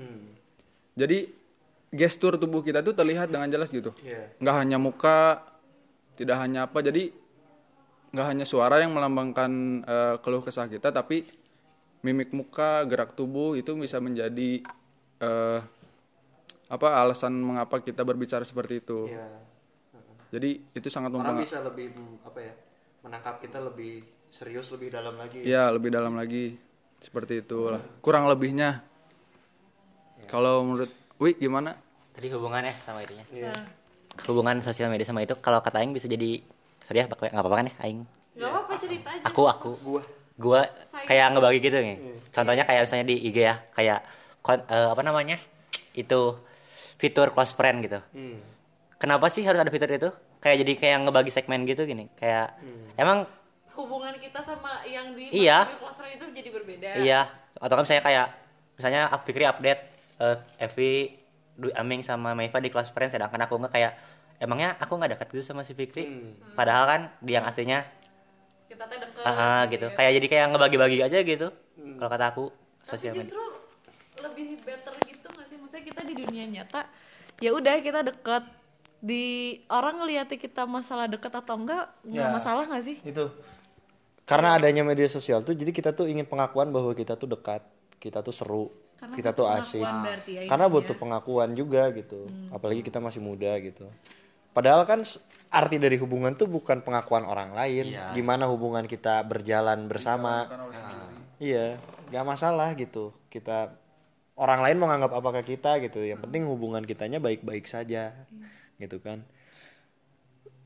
Jadi 0.93 1.27
gestur 1.89 2.35
tubuh 2.35 2.59
kita 2.59 2.81
itu 2.81 2.91
terlihat 2.91 3.29
dengan 3.29 3.47
jelas 3.47 3.69
gitu, 3.69 3.93
Iya. 4.01 4.33
nggak 4.41 4.55
hanya 4.59 4.77
muka, 4.81 5.41
tidak 6.17 6.37
hanya 6.41 6.65
apa, 6.65 6.81
jadi 6.81 7.13
nggak 8.13 8.27
hanya 8.29 8.45
suara 8.45 8.81
yang 8.81 8.93
melambangkan 8.93 9.51
eh, 9.85 10.15
keluh 10.21 10.41
kesah 10.41 10.65
kita, 10.69 10.89
tapi 10.89 11.25
mimik 12.03 12.33
muka, 12.35 12.83
gerak 12.83 13.15
tubuh 13.15 13.55
itu 13.55 13.73
bisa 13.77 14.01
menjadi 14.01 14.61
eh, 15.21 15.59
apa 16.73 16.87
alasan 16.97 17.37
mengapa 17.37 17.77
kita 17.77 18.01
berbicara 18.01 18.41
seperti 18.41 18.81
itu. 18.81 19.05
Iya. 19.05 19.29
Jadi 20.33 20.49
itu 20.73 20.87
sangat 20.89 21.13
orang 21.13 21.37
mempengaruhi. 21.37 21.45
bisa 21.45 21.61
lebih 21.61 21.85
apa 22.25 22.39
ya 22.41 22.53
menangkap 23.05 23.35
kita 23.37 23.61
lebih 23.61 24.01
serius 24.33 24.73
lebih 24.73 24.89
dalam 24.89 25.13
lagi 25.13 25.45
Iya, 25.45 25.69
lebih 25.69 25.93
dalam 25.93 26.17
lagi. 26.17 26.57
Seperti 26.97 27.45
itulah. 27.45 27.77
Kurang 28.01 28.25
lebihnya. 28.25 28.81
Kalau 30.25 30.65
menurut 30.65 30.89
Wi 31.21 31.37
gimana? 31.37 31.77
Tadi 32.17 32.27
hubungan 32.33 32.65
ya 32.65 32.73
sama 32.81 33.05
itunya. 33.05 33.25
Iya. 33.29 33.53
Hubungan 34.25 34.57
sosial 34.65 34.89
media 34.89 35.05
sama 35.05 35.21
itu 35.21 35.37
kalau 35.37 35.61
kata 35.61 35.81
Aing 35.81 35.93
bisa 35.93 36.09
jadi 36.09 36.41
sorry 36.81 37.01
ya 37.01 37.05
nggak 37.05 37.33
apa-apa 37.33 37.57
kan 37.59 37.65
ya 37.69 37.75
Aing. 37.85 38.01
Gak 38.33 38.49
apa-apa 38.49 38.73
cerita 38.81 39.09
aja. 39.13 39.23
Aku 39.29 39.45
aku 39.45 39.69
gua 39.85 40.01
gua 40.33 40.61
kayak 41.05 41.37
ngebagi 41.37 41.59
gitu 41.61 41.77
nih. 41.77 41.97
Contohnya 42.33 42.65
kayak 42.65 42.89
misalnya 42.89 43.05
di 43.05 43.15
IG 43.21 43.37
ya, 43.37 43.55
kayak 43.77 43.99
kon- 44.41 44.65
eh, 44.65 44.89
apa 44.89 45.01
namanya? 45.05 45.37
Itu 45.93 46.41
fitur 46.95 47.31
close 47.31 47.51
friend 47.51 47.81
gitu. 47.81 47.99
Hmm. 48.11 48.39
Kenapa 48.95 49.27
sih 49.27 49.43
harus 49.43 49.57
ada 49.57 49.67
fitur 49.67 49.87
itu? 49.87 50.09
Kayak 50.39 50.57
jadi 50.63 50.73
kayak 50.75 50.97
ngebagi 51.03 51.31
segmen 51.31 51.63
gitu 51.63 51.83
gini. 51.83 52.07
Kayak 52.15 52.55
emang 52.95 53.27
hubungan 53.73 54.15
kita 54.15 54.39
sama 54.39 54.85
yang 54.85 55.11
di 55.11 55.27
Iya. 55.33 55.65
di 55.65 55.75
kelas 55.77 55.97
itu 56.05 56.25
jadi 56.31 56.49
berbeda. 56.51 56.89
Iya, 56.99 57.21
atau 57.57 57.73
kan 57.73 57.83
misalnya 57.83 58.03
kayak 58.03 58.27
misalnya 58.73 59.01
aku 59.07 59.23
Fikri 59.27 59.43
update 59.43 59.81
eh 60.19 60.37
Evi, 60.59 60.93
Dwi 61.53 61.71
Aming 61.73 62.01
sama 62.01 62.31
Maiva 62.31 62.57
di 62.57 62.69
kelas 62.69 62.89
friend 62.89 63.09
sedangkan 63.09 63.43
aku 63.43 63.57
nggak 63.57 63.73
kayak 63.73 63.91
emangnya 64.37 64.77
aku 64.77 64.93
nggak 64.93 65.17
dekat 65.17 65.27
gitu 65.31 65.43
sama 65.43 65.61
si 65.61 65.73
Fikri. 65.73 66.05
Padahal 66.53 66.83
kan 66.85 67.01
dia 67.19 67.39
yang 67.39 67.45
aslinya 67.45 67.81
Kita 68.65 68.85
teh 68.85 68.97
deket. 68.97 69.21
ah 69.23 69.65
gitu. 69.67 69.87
Kayak 69.91 70.11
jadi 70.15 70.27
kayak 70.27 70.45
ngebagi-bagi 70.49 70.97
aja 71.01 71.17
gitu. 71.19 71.47
Kalau 71.97 72.09
kata 72.09 72.25
aku 72.29 72.43
Tapi 72.49 72.85
sosial 72.87 73.13
media. 73.13 73.25
justru 73.25 73.41
lebih 74.19 74.61
better 74.61 74.93
kita 75.83 76.01
di 76.01 76.13
dunia 76.15 76.45
nyata 76.45 76.87
ya 77.37 77.51
udah 77.51 77.75
kita 77.79 78.01
deket. 78.01 78.43
Di 78.97 79.23
orang 79.67 79.99
ngeliatin 79.99 80.39
kita 80.39 80.63
masalah 80.63 81.05
deket 81.05 81.27
atau 81.29 81.53
enggak 81.53 81.91
nggak 82.01 82.23
Ya. 82.23 82.31
masalah 82.31 82.63
nggak 82.63 82.83
sih? 82.83 82.97
itu. 83.03 83.27
Karena 84.23 84.55
adanya 84.55 84.79
media 84.81 85.05
sosial 85.05 85.43
tuh 85.43 85.51
jadi 85.51 85.69
kita 85.69 85.91
tuh 85.91 86.07
ingin 86.07 86.23
pengakuan 86.23 86.71
bahwa 86.71 86.89
kita 86.91 87.13
tuh 87.13 87.27
dekat 87.27 87.59
kita 87.99 88.19
tuh 88.19 88.31
seru 88.31 88.71
Karena 88.95 89.11
kita 89.13 89.29
tuh 89.31 89.43
asik. 89.45 89.83
berarti 89.83 90.31
ya 90.33 90.41
karena. 90.47 90.65
Hmm. 90.65 90.73
butuh 90.73 90.95
pengakuan 90.95 91.51
juga 91.51 91.91
gitu. 91.91 92.31
Apalagi 92.49 92.79
kita 92.81 92.97
masih 92.97 93.19
muda 93.19 93.51
gitu. 93.59 93.91
Padahal 94.55 94.87
kan 94.87 95.03
arti 95.49 95.75
dari 95.75 95.99
hubungan 95.99 96.31
tuh 96.33 96.47
bukan 96.47 96.79
pengakuan 96.79 97.27
orang 97.27 97.51
lain. 97.51 97.91
Gimana 98.13 98.47
hubungan 98.47 98.87
kita 98.87 99.19
berjalan 99.21 99.83
bersama. 99.85 100.47
Iya 101.35 101.75
nggak 102.07 102.23
masalah 102.23 102.71
gitu. 102.73 103.11
Kita 103.27 103.75
orang 104.33 104.59
lain 104.65 104.75
mau 104.81 104.87
nganggap 104.89 105.11
apa 105.13 105.29
ke 105.41 105.55
kita 105.55 105.77
gitu. 105.81 106.01
Yang 106.01 106.25
penting 106.25 106.49
hubungan 106.49 106.81
kitanya 106.83 107.21
baik-baik 107.21 107.65
saja 107.65 108.13
gitu 108.77 108.97
kan. 108.99 109.21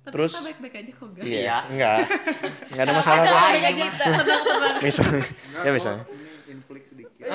Tapi 0.08 0.14
Terus- 0.16 0.36
kita 0.40 0.48
baik-baik 0.48 0.76
aja 0.80 0.92
kok 0.96 1.10
guys. 1.12 1.26
Iya, 1.28 1.58
enggak. 1.68 1.98
Enggak 2.72 2.84
ada 2.88 2.94
masalah 2.96 3.22
kok. 3.28 3.36
aja 3.36 3.68
tenang 3.68 4.24
tenang 4.24 4.76
Misalnya, 4.80 5.24
ya 5.68 5.72
misalnya, 5.76 6.04
Ini 6.08 6.52
inflik 6.56 6.84
sedikit. 6.88 7.26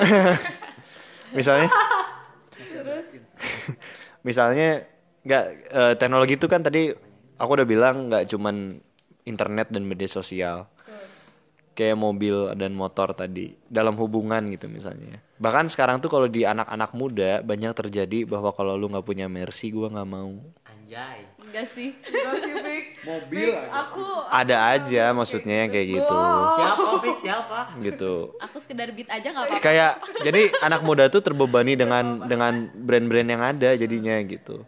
misalnya, 1.37 1.69
misalnya, 4.27 4.69
enggak 5.21 5.45
eh, 5.69 5.93
teknologi 6.01 6.33
itu 6.33 6.47
kan 6.49 6.65
tadi 6.65 6.89
aku 7.37 7.51
udah 7.53 7.67
bilang 7.67 8.09
nggak 8.09 8.25
cuman 8.33 8.73
internet 9.23 9.69
dan 9.69 9.85
media 9.85 10.09
sosial, 10.09 10.65
kayak 11.73 11.97
mobil 11.97 12.53
dan 12.53 12.71
motor 12.73 13.11
tadi 13.13 13.57
dalam 13.67 13.97
hubungan 13.97 14.45
gitu 14.53 14.69
misalnya. 14.69 15.19
Bahkan 15.41 15.67
sekarang 15.73 15.99
tuh 15.99 16.07
kalau 16.07 16.29
di 16.29 16.45
anak-anak 16.45 16.93
muda 16.93 17.41
banyak 17.41 17.73
terjadi 17.73 18.29
bahwa 18.29 18.53
kalau 18.53 18.77
lu 18.77 18.87
nggak 18.89 19.05
punya 19.05 19.25
mercy, 19.27 19.73
gua 19.73 19.89
nggak 19.89 20.09
mau. 20.09 20.37
Anjay. 20.69 21.29
enggak 21.43 21.69
sih 21.69 21.93
enggak 21.93 22.33
sih 22.41 22.53
Bik. 22.65 22.85
Mobil 23.05 23.49
aja. 23.53 23.69
aku 23.85 24.05
Ada 24.33 24.57
aja 24.73 25.03
maksudnya 25.13 25.55
yang 25.65 25.69
kayak 25.69 25.87
gitu, 26.01 26.17
Siapa, 26.57 26.89
Fik? 26.97 27.17
Siapa? 27.21 27.59
gitu. 27.77 28.13
aku 28.41 28.57
sekedar 28.57 28.89
beat 28.89 29.05
aja 29.05 29.27
nggak 29.29 29.45
apa-apa 29.53 29.61
kayak 29.61 29.91
jadi 30.25 30.49
anak 30.65 30.81
muda 30.81 31.13
tuh 31.13 31.21
terbebani 31.21 31.77
dengan 31.77 32.25
dengan 32.25 32.73
brand-brand 32.73 33.29
yang 33.29 33.43
ada 33.45 33.69
jadinya 33.77 34.17
gitu 34.25 34.65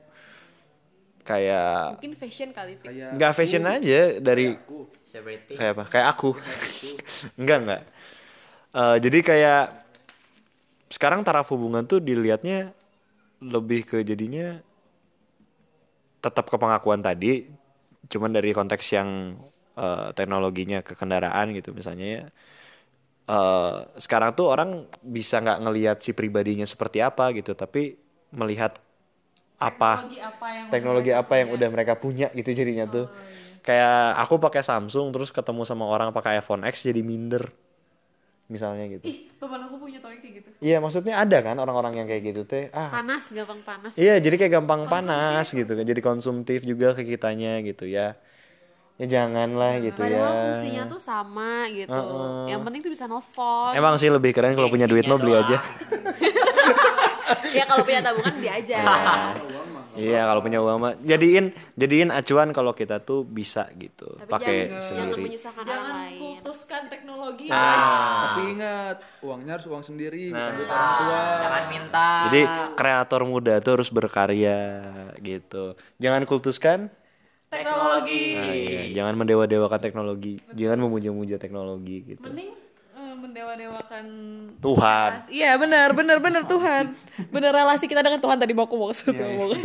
kayak 1.26 1.98
mungkin 1.98 2.14
fashion 2.14 2.50
kali. 2.54 2.78
Kayak 2.78 3.18
nggak 3.18 3.32
fashion 3.34 3.66
aja 3.66 4.02
dari 4.22 4.54
Celebrity. 5.02 5.58
kayak 5.58 5.72
apa? 5.74 5.84
Kayak 5.90 6.08
aku. 6.14 6.30
Enggak 7.36 7.58
enggak 7.66 7.82
Eh, 8.76 8.98
jadi 9.00 9.20
kayak 9.24 9.66
sekarang 10.92 11.24
taraf 11.24 11.48
hubungan 11.56 11.88
tuh 11.88 12.04
dilihatnya 12.04 12.76
lebih 13.40 13.88
ke 13.88 14.04
jadinya 14.04 14.60
tetap 16.20 16.52
ke 16.52 16.58
pengakuan 16.60 17.00
tadi 17.00 17.48
cuman 18.12 18.36
dari 18.36 18.52
konteks 18.52 18.86
yang 18.92 19.40
eh, 19.80 20.08
teknologinya 20.12 20.84
ke 20.84 20.92
kendaraan 20.92 21.56
gitu 21.56 21.72
misalnya 21.72 22.08
ya. 22.20 22.24
Eh, 23.32 23.78
sekarang 23.96 24.36
tuh 24.36 24.52
orang 24.52 24.92
bisa 25.00 25.40
nggak 25.40 25.60
ngelihat 25.64 25.98
si 26.04 26.12
pribadinya 26.12 26.68
seperti 26.68 27.00
apa 27.00 27.32
gitu 27.32 27.56
tapi 27.56 27.96
melihat 28.36 28.76
apa 29.56 30.04
teknologi 30.04 30.20
apa 30.20 30.46
yang 30.52 30.68
teknologi 30.72 31.12
apa 31.12 31.34
yang 31.40 31.50
udah 31.56 31.70
mereka 31.72 31.94
punya 31.96 32.28
gitu 32.36 32.50
jadinya 32.52 32.86
tuh. 32.88 33.08
Kayak 33.66 34.22
aku 34.22 34.38
pakai 34.38 34.62
Samsung 34.62 35.10
terus 35.10 35.34
ketemu 35.34 35.66
sama 35.66 35.90
orang 35.90 36.14
pakai 36.14 36.38
iPhone 36.38 36.62
X 36.70 36.86
jadi 36.86 37.02
minder 37.02 37.50
misalnya 38.46 38.86
gitu. 38.86 39.10
Ih 39.10 39.18
teman 39.42 39.60
aku 39.66 39.76
punya 39.82 39.98
toy 39.98 40.22
kayak 40.22 40.34
gitu. 40.42 40.50
Iya 40.62 40.78
maksudnya 40.78 41.18
ada 41.18 41.38
kan 41.42 41.58
orang-orang 41.58 41.98
yang 41.98 42.08
kayak 42.08 42.24
gitu 42.30 42.42
teh 42.46 42.70
ah. 42.70 42.94
Panas 42.94 43.34
gampang 43.34 43.62
panas. 43.66 43.94
Iya 43.98 44.22
jadi 44.22 44.36
kayak 44.38 44.54
gampang 44.62 44.86
panas 44.86 45.50
gitu 45.50 45.72
kan 45.74 45.82
jadi 45.82 46.02
konsumtif 46.06 46.62
juga 46.62 46.94
ke 46.94 47.02
kitanya 47.10 47.58
gitu 47.66 47.90
ya. 47.90 48.14
Ya 48.96 49.06
janganlah 49.12 49.84
gitu 49.84 50.08
padahal 50.08 50.16
ya. 50.16 50.40
fungsinya 50.56 50.84
tuh 50.88 51.02
sama 51.04 51.68
gitu. 51.74 52.06
Yang 52.48 52.62
penting 52.64 52.82
tuh 52.86 52.92
bisa 52.94 53.06
nelfon. 53.10 53.74
Emang 53.76 53.98
sih 53.98 54.08
lebih 54.14 54.32
keren 54.32 54.54
kalau 54.54 54.70
punya 54.70 54.86
duit 54.88 55.04
mah 55.10 55.18
beli 55.18 55.36
aja 55.36 55.58
ya 57.58 57.64
kalau 57.66 57.84
punya 57.84 58.02
tabungan 58.02 58.34
beli 58.38 58.50
aja 58.50 58.78
iya 60.06 60.22
kalau 60.28 60.42
punya 60.44 60.60
uang 60.60 60.78
mah 60.78 60.94
jadiin 61.02 61.56
jadiin 61.80 62.10
acuan 62.12 62.52
kalau 62.52 62.76
kita 62.76 63.00
tuh 63.00 63.24
bisa 63.24 63.72
gitu 63.80 64.20
pakai 64.28 64.68
jangan, 64.68 64.76
jangan 64.76 64.84
sendiri 64.84 65.22
menyusahkan 65.24 65.64
orang 65.64 65.72
jangan 65.72 65.96
lain 65.96 66.20
kultuskan 66.20 66.82
teknologi 66.92 67.48
Tapi 67.56 68.42
ingat, 68.58 68.98
uangnya 69.24 69.52
harus 69.58 69.68
uang 69.70 69.84
sendiri, 69.86 70.30
bukan 70.30 70.54
duit 70.60 70.70
orang 70.70 70.94
tua. 71.00 71.24
Jangan 71.42 71.64
minta. 71.72 72.10
Jadi 72.30 72.42
kreator 72.76 73.22
muda 73.24 73.54
tuh 73.62 73.72
harus 73.80 73.90
berkarya 73.90 74.60
gitu. 75.22 75.74
Jangan 76.02 76.22
kultuskan. 76.28 76.80
teknologi 77.46 78.36
Nah, 78.36 78.52
iya. 78.52 78.82
Jangan 78.92 79.16
mendewa-dewakan 79.16 79.80
teknologi. 79.80 80.42
Jangan 80.52 80.78
memuja-muja 80.82 81.40
teknologi 81.40 82.04
gitu. 82.04 82.28
mending 82.28 82.65
mendewa-dewakan 83.36 84.06
Tuhan. 84.64 85.10
Iya 85.28 85.60
benar 85.60 85.92
benar 85.92 86.24
benar 86.24 86.48
Tuhan. 86.48 86.96
Benar 87.28 87.52
relasi 87.52 87.84
kita 87.84 88.00
dengan 88.00 88.24
Tuhan 88.24 88.40
tadi 88.40 88.56
mau 88.56 88.64
aku 88.64 88.80
maksud 88.80 89.12
ngomong. 89.12 89.60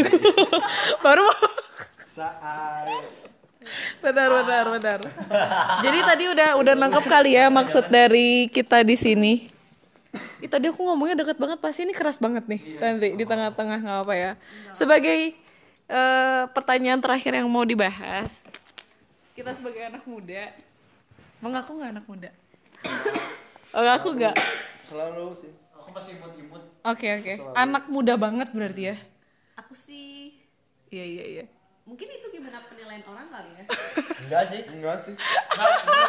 Baru 1.06 1.22
mau 1.22 1.38
benar 4.02 4.28
benar 4.42 4.64
benar. 4.74 4.98
Jadi 5.87 5.98
tadi 6.02 6.24
udah 6.35 6.59
udah 6.59 6.74
nangkep 6.74 7.04
kali 7.06 7.38
ya 7.38 7.46
maksud 7.46 7.87
dari 7.87 8.50
kita 8.50 8.83
di 8.83 8.98
sini. 8.98 9.35
Ih, 10.42 10.50
tadi 10.50 10.66
aku 10.66 10.83
ngomongnya 10.83 11.22
deket 11.22 11.38
banget 11.38 11.62
pasti 11.62 11.87
ini 11.87 11.94
keras 11.94 12.18
banget 12.18 12.42
nih. 12.50 12.83
Nanti 12.83 13.14
di 13.14 13.22
tengah-tengah 13.22 13.78
nggak 13.87 13.98
apa 14.02 14.14
ya. 14.18 14.30
Sebagai 14.74 15.38
eh, 15.87 16.42
pertanyaan 16.50 16.98
terakhir 16.98 17.38
yang 17.38 17.46
mau 17.46 17.62
dibahas 17.62 18.35
kita 19.38 19.56
sebagai 19.56 19.80
anak 19.87 20.04
muda 20.04 20.52
mengaku 21.40 21.78
nggak 21.78 21.90
anak 21.96 22.04
muda 22.11 22.30
oh 23.72 23.85
aku 23.87 24.09
nggak 24.14 24.35
Selalu 24.87 25.35
sih. 25.38 25.52
Oke 26.83 27.06
oke. 27.18 27.35
Anak 27.54 27.87
muda 27.87 28.14
banget 28.16 28.50
berarti 28.50 28.94
ya? 28.94 28.96
aku 29.54 29.76
sih 29.76 30.35
Iya 30.90 31.04
iya 31.06 31.24
iya. 31.26 31.44
mungkin 31.87 32.06
itu 32.06 32.26
gimana 32.30 32.62
penilaian 32.66 33.02
orang 33.06 33.26
kali 33.30 33.50
ya 33.54 33.64
Enggak 34.26 34.42
sih. 34.46 34.61
Enggak 34.66 34.96
sih. 35.02 35.14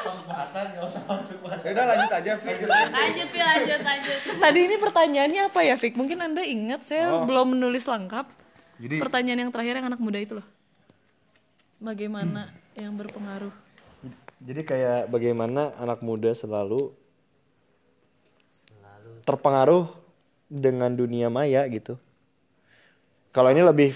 Masuk 0.05 0.25
bahasan, 0.25 0.65
gak 0.73 0.85
usah 0.85 1.01
masuk 1.05 1.37
bahasan. 1.41 1.65
Ya 1.65 1.71
udah 1.73 1.85
lanjut 1.89 2.11
aja, 2.13 2.31
Fik. 2.37 2.57
lanjut 2.69 3.27
Pi 3.29 3.39
lanjut 3.41 3.79
lanjut 3.81 4.19
Tadi 4.37 4.59
ini 4.61 4.75
pertanyaannya 4.77 5.41
apa 5.49 5.59
ya, 5.61 5.75
Fik? 5.77 5.93
Mungkin 5.97 6.17
anda 6.21 6.41
ingat 6.45 6.85
saya 6.85 7.25
belum 7.25 7.57
menulis 7.57 7.85
lengkap. 7.85 8.25
Jadi 8.81 8.95
Pertanyaan 8.97 9.39
yang 9.45 9.51
terakhir 9.53 9.73
yang 9.77 9.87
anak 9.89 10.01
muda 10.01 10.17
itu 10.17 10.37
loh. 10.37 10.47
Bagaimana 11.77 12.49
yang 12.73 12.93
berpengaruh? 12.93 13.53
jadi 14.41 14.61
kayak 14.65 15.01
bagaimana 15.13 15.69
anak 15.77 16.01
muda 16.01 16.33
selalu 16.33 16.89
terpengaruh 19.23 19.87
dengan 20.51 20.91
dunia 20.91 21.31
maya 21.31 21.63
gitu. 21.71 21.95
Kalau 23.31 23.47
ini 23.47 23.63
lebih 23.63 23.95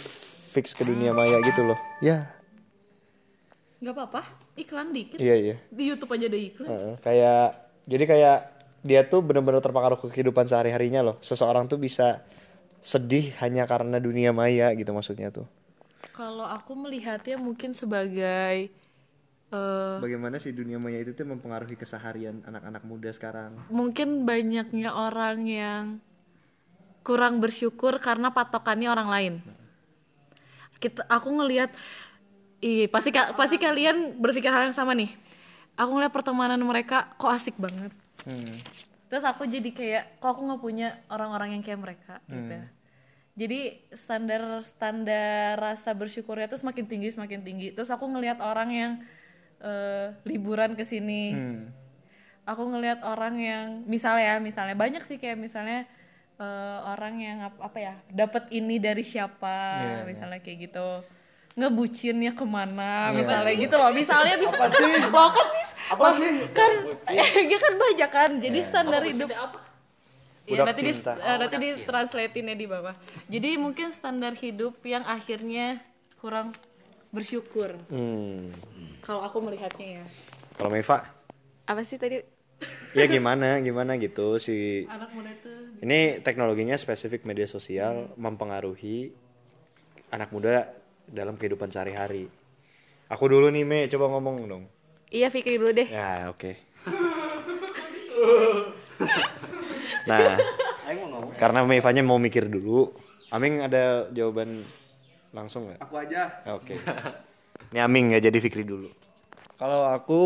fix 0.56 0.72
ke 0.72 0.88
dunia 0.88 1.12
maya 1.12 1.36
gitu 1.44 1.68
loh. 1.68 1.80
Ya, 2.00 2.32
Gak 3.84 3.92
apa-apa. 3.92 4.22
Iklan 4.56 4.96
dikit. 4.96 5.20
iya 5.20 5.36
iya. 5.36 5.56
Di 5.68 5.84
YouTube 5.92 6.16
aja 6.16 6.26
ada 6.32 6.40
iklan. 6.40 6.68
Heeh, 6.72 6.94
kayak 7.04 7.46
jadi 7.86 8.04
kayak 8.08 8.38
dia 8.82 9.02
tuh 9.04 9.20
bener-bener 9.20 9.60
terpengaruh 9.60 10.00
ke 10.00 10.08
kehidupan 10.10 10.48
sehari-harinya 10.48 11.04
loh. 11.04 11.16
Seseorang 11.20 11.68
tuh 11.68 11.76
bisa 11.78 12.24
sedih 12.80 13.36
hanya 13.44 13.68
karena 13.68 14.00
dunia 14.00 14.32
maya 14.32 14.72
gitu 14.74 14.90
maksudnya 14.96 15.30
tuh. 15.30 15.46
Kalau 16.16 16.48
aku 16.48 16.72
melihatnya 16.74 17.36
mungkin 17.36 17.76
sebagai 17.76 18.72
eh, 19.56 19.96
Bagaimana 20.04 20.36
sih 20.36 20.52
dunia 20.52 20.76
maya 20.76 21.00
itu 21.00 21.16
tuh 21.16 21.24
mempengaruhi 21.24 21.74
keseharian 21.74 22.44
anak-anak 22.44 22.84
muda 22.84 23.10
sekarang? 23.10 23.56
mungkin 23.72 24.24
banyaknya 24.24 24.92
orang 24.92 25.48
yang 25.48 25.84
kurang 27.02 27.38
bersyukur 27.38 28.02
karena 28.02 28.30
patokannya 28.30 28.90
orang 28.90 29.08
lain. 29.08 29.34
Kita, 30.76 31.06
aku 31.08 31.30
ngelihat, 31.32 31.72
ih 32.60 32.90
pasti 32.90 33.10
ka- 33.10 33.32
pasti 33.34 33.56
kalian 33.56 34.18
berpikir 34.18 34.50
hal 34.50 34.68
yang 34.68 34.76
sama 34.76 34.92
nih. 34.92 35.14
Aku 35.78 35.94
ngeliat 35.94 36.12
pertemanan 36.12 36.60
mereka 36.60 37.14
kok 37.16 37.32
asik 37.32 37.56
banget. 37.56 37.94
Terus 39.06 39.22
aku 39.22 39.46
jadi 39.46 39.70
kayak, 39.70 40.04
kok 40.18 40.30
aku 40.34 40.42
nggak 40.44 40.62
punya 40.62 40.88
orang-orang 41.08 41.56
yang 41.56 41.64
kayak 41.64 41.80
mereka 41.80 42.14
gitu. 42.26 42.58
Jadi 43.36 43.60
standar 43.94 44.64
standar 44.64 45.60
rasa 45.60 45.92
bersyukurnya 45.92 46.48
tuh 46.48 46.58
semakin 46.58 46.86
tinggi 46.88 47.12
semakin 47.12 47.44
tinggi. 47.44 47.68
Terus 47.70 47.92
aku 47.92 48.08
ngelihat 48.08 48.40
orang 48.40 48.70
yang 48.72 48.92
eh, 49.66 50.14
liburan 50.24 50.78
ke 50.78 50.86
sini. 50.86 51.34
Aku 52.46 52.70
ngelihat 52.70 53.02
orang 53.02 53.42
yang 53.42 53.66
misalnya 53.90 54.24
ya 54.24 54.36
misalnya 54.38 54.78
banyak 54.78 55.02
sih 55.02 55.18
kayak 55.18 55.34
misalnya 55.36 55.90
eh, 56.38 56.78
orang 56.86 57.18
yang 57.18 57.38
ap- 57.42 57.58
apa 57.60 57.78
ya 57.82 57.94
dapat 58.08 58.54
ini 58.54 58.78
dari 58.78 59.02
siapa 59.02 59.58
misalnya 60.06 60.40
kayak 60.40 60.70
gitu. 60.70 60.88
Ngebucinnya 61.56 62.36
ke 62.36 62.44
mana 62.44 63.10
misalnya 63.16 63.54
gitu 63.56 63.76
loh. 63.76 63.90
Misalnya 63.90 64.36
bisa 64.44 64.54
apa 64.54 64.68
sih? 64.70 64.86
Loh 65.10 65.30
kan 65.32 65.48
bis 65.50 65.70
apa 65.86 66.08
sih? 66.18 66.32
kan 66.52 66.72
ya 67.52 67.58
kan 67.58 67.74
banyak 67.76 68.10
kan. 68.12 68.32
Jadi 68.38 68.60
standar 68.62 69.02
hidup. 69.02 69.30
Ya, 70.46 70.62
Budak 70.62 70.78
nanti 70.78 70.82
di, 70.86 70.94
eh, 70.94 71.38
nanti 71.42 71.56
di 71.58 71.70
translatein 71.90 72.54
di 72.54 72.68
bawah. 72.70 72.94
Jadi 73.26 73.58
mungkin 73.58 73.90
standar 73.90 74.38
hidup 74.38 74.78
yang 74.86 75.02
akhirnya 75.02 75.82
kurang 76.22 76.54
bersyukur. 77.12 77.76
Hmm. 77.90 78.54
Kalau 79.02 79.22
aku 79.22 79.38
melihatnya 79.44 80.02
ya. 80.02 80.06
Kalau 80.56 80.72
Meva, 80.72 81.12
Apa 81.66 81.82
sih 81.82 81.98
tadi? 81.98 82.22
ya 82.96 83.04
gimana, 83.12 83.60
gimana 83.60 84.00
gitu 84.00 84.40
si 84.40 84.88
Anak 84.88 85.12
muda 85.12 85.28
itu 85.28 85.52
ini 85.84 86.24
teknologinya 86.24 86.80
spesifik 86.80 87.28
media 87.28 87.44
sosial 87.44 88.16
mempengaruhi 88.16 89.12
anak 90.08 90.32
muda 90.32 90.72
dalam 91.06 91.36
kehidupan 91.36 91.68
sehari-hari. 91.68 92.32
Aku 93.12 93.28
dulu 93.28 93.52
nih 93.52 93.68
Me, 93.68 93.80
coba 93.92 94.08
ngomong 94.10 94.48
dong. 94.48 94.64
Iya 95.12 95.30
Fikri 95.30 95.60
dulu 95.60 95.76
deh. 95.76 95.86
Ya 95.86 96.32
oke. 96.32 96.56
nah, 100.10 100.40
karena 101.38 101.62
Mevanya 101.68 102.02
mau 102.02 102.18
mikir 102.18 102.50
dulu, 102.50 102.90
Aming 103.30 103.62
ada 103.62 104.10
jawaban 104.10 104.66
langsung 105.36 105.68
nggak? 105.68 105.80
Aku 105.84 105.96
aja. 106.00 106.22
Oke. 106.50 106.80
Ini 107.72 107.80
Aming 107.82 108.16
ya 108.16 108.24
jadi 108.24 108.38
Fikri 108.40 108.64
dulu. 108.64 108.88
Kalau 109.56 109.84
aku 109.86 110.22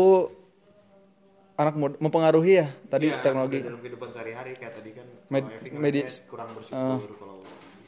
anak 1.54 1.74
muda 1.76 1.94
mempengaruhi 1.98 2.56
ya 2.56 2.66
tadi 2.86 3.10
Iya, 3.10 3.20
teknologi. 3.20 3.60
dalam 3.60 3.78
kehidupan 3.78 4.08
sehari-hari 4.08 4.56
kayak 4.56 4.72
tadi 4.72 4.90
kan 4.92 5.06
Med- 5.28 5.44
kalau 5.44 5.60
Evi 5.60 5.68
medi- 5.76 6.04
ngeliatnya 6.06 6.24
kurang 6.26 6.48
bersyukur 6.54 7.10
kalau 7.18 7.36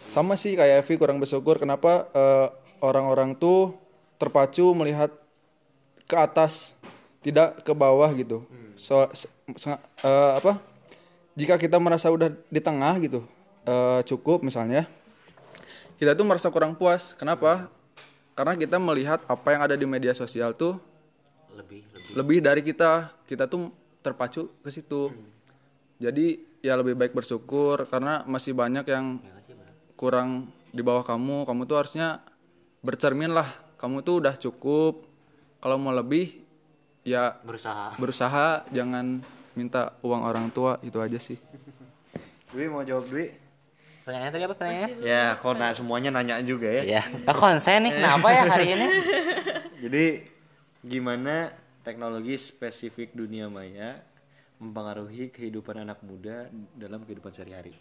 Sama 0.05 0.35
sih 0.37 0.53
kayak 0.53 0.85
Evi 0.85 0.95
kurang 0.95 1.17
bersyukur 1.17 1.57
kenapa 1.57 2.05
eh, 2.13 2.49
orang-orang 2.81 3.33
tuh 3.33 3.73
terpacu 4.19 4.71
melihat 4.73 5.09
ke 6.05 6.15
atas 6.15 6.77
tidak 7.23 7.63
ke 7.63 7.73
bawah 7.73 8.11
gitu. 8.13 8.43
So, 8.77 9.07
se- 9.13 9.31
se- 9.57 9.73
eh, 10.03 10.33
apa? 10.37 10.59
Jika 11.33 11.57
kita 11.57 11.79
merasa 11.79 12.07
udah 12.07 12.29
di 12.29 12.61
tengah 12.61 12.99
gitu 12.99 13.25
eh, 13.65 14.01
cukup 14.05 14.43
misalnya 14.43 14.85
kita 16.03 16.19
tuh 16.19 16.27
merasa 16.27 16.51
kurang 16.51 16.75
puas. 16.75 17.15
Kenapa? 17.15 17.71
Karena 18.35 18.59
kita 18.59 18.75
melihat 18.83 19.23
apa 19.31 19.55
yang 19.55 19.63
ada 19.63 19.79
di 19.79 19.87
media 19.87 20.11
sosial 20.11 20.51
tuh 20.51 20.83
lebih 21.55 21.87
lebih. 21.95 22.13
lebih 22.19 22.39
dari 22.43 22.63
kita. 22.67 23.15
Kita 23.23 23.47
tuh 23.47 23.71
terpacu 24.03 24.51
ke 24.67 24.71
situ. 24.75 25.15
Jadi 26.03 26.43
ya 26.59 26.75
lebih 26.75 26.99
baik 26.99 27.15
bersyukur 27.15 27.87
karena 27.87 28.27
masih 28.27 28.51
banyak 28.51 28.83
yang 28.91 29.23
kurang 29.95 30.51
di 30.75 30.83
bawah 30.83 31.07
kamu. 31.07 31.47
Kamu 31.47 31.71
tuh 31.71 31.79
harusnya 31.79 32.19
bercermin 32.83 33.31
lah. 33.31 33.47
Kamu 33.79 34.03
tuh 34.03 34.27
udah 34.27 34.35
cukup. 34.35 35.07
Kalau 35.63 35.79
mau 35.79 35.95
lebih 35.95 36.35
ya 37.07 37.39
berusaha. 37.47 37.95
berusaha. 37.95 38.67
Jangan 38.75 39.23
minta 39.55 39.95
uang 40.03 40.27
orang 40.27 40.51
tua. 40.51 40.83
Itu 40.83 40.99
aja 40.99 41.23
sih. 41.23 41.39
Dwi 42.51 42.67
mau 42.67 42.83
jawab 42.83 43.07
Dwi? 43.07 43.42
Pertanyaannya 44.03 44.33
tadi 44.33 44.45
apa 44.45 44.55
pertanyaannya 44.55 44.97
Ya, 45.01 45.25
kok 45.35 45.55
nah 45.55 45.71
semuanya 45.71 46.11
nanya 46.11 46.43
juga 46.43 46.69
ya. 46.69 46.83
ya 46.99 47.03
nah, 47.21 47.33
konsen 47.33 47.83
nih 47.83 47.93
kenapa 47.95 48.27
ya 48.29 48.43
hari 48.45 48.67
ini 48.73 48.87
Jadi 49.83 50.05
gimana 50.81 51.51
teknologi 51.81 52.35
spesifik 52.35 53.11
dunia 53.13 53.47
maya 53.47 53.99
mempengaruhi 54.57 55.27
kehidupan 55.29 55.83
anak 55.83 55.99
muda 56.01 56.47
dalam 56.73 57.03
kehidupan 57.03 57.31
sehari-hari? 57.31 57.75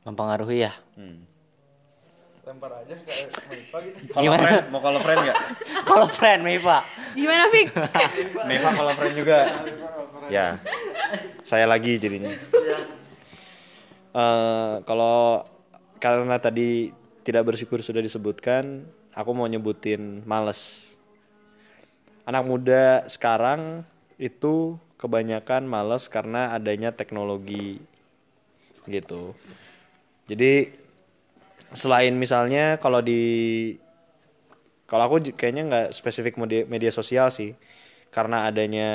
mempengaruhi 0.00 0.64
ya 0.64 0.72
Hmm. 0.94 1.20
lempar 2.40 2.72
aja 2.74 2.96
kayak 2.96 3.28
Kalau 4.10 4.22
Gimana? 4.22 4.42
friend, 4.42 4.64
mau 4.68 4.80
kalau 4.80 4.98
friend 4.98 5.20
nggak? 5.22 5.38
kalau 5.88 6.06
friend 6.08 6.40
Meva 6.40 6.78
Gimana 7.12 7.44
Fik? 7.46 7.68
Neva 8.42 8.68
kalau 8.72 8.92
friend 8.96 9.14
juga. 9.14 9.38
Ya, 10.26 10.56
saya 11.42 11.66
lagi 11.66 11.94
jadinya. 11.94 12.32
Eh, 14.10 14.74
kalau 14.82 15.46
karena 16.02 16.42
tadi 16.42 16.90
tidak 17.22 17.54
bersyukur 17.54 17.78
sudah 17.78 18.02
disebutkan, 18.02 18.82
aku 19.14 19.30
mau 19.30 19.46
nyebutin 19.46 20.26
males. 20.26 20.94
Anak 22.26 22.42
muda 22.46 23.06
sekarang 23.06 23.86
itu 24.18 24.74
kebanyakan 24.98 25.64
males 25.64 26.10
karena 26.10 26.50
adanya 26.50 26.90
teknologi 26.90 27.78
gitu. 28.90 29.38
Jadi 30.26 30.74
selain 31.70 32.14
misalnya 32.18 32.82
kalau 32.82 32.98
di 32.98 33.22
kalau 34.90 35.06
aku 35.06 35.16
kayaknya 35.38 35.62
nggak 35.70 35.88
spesifik 35.94 36.34
media, 36.34 36.66
media 36.66 36.90
sosial 36.90 37.30
sih 37.30 37.54
karena 38.10 38.50
adanya 38.50 38.88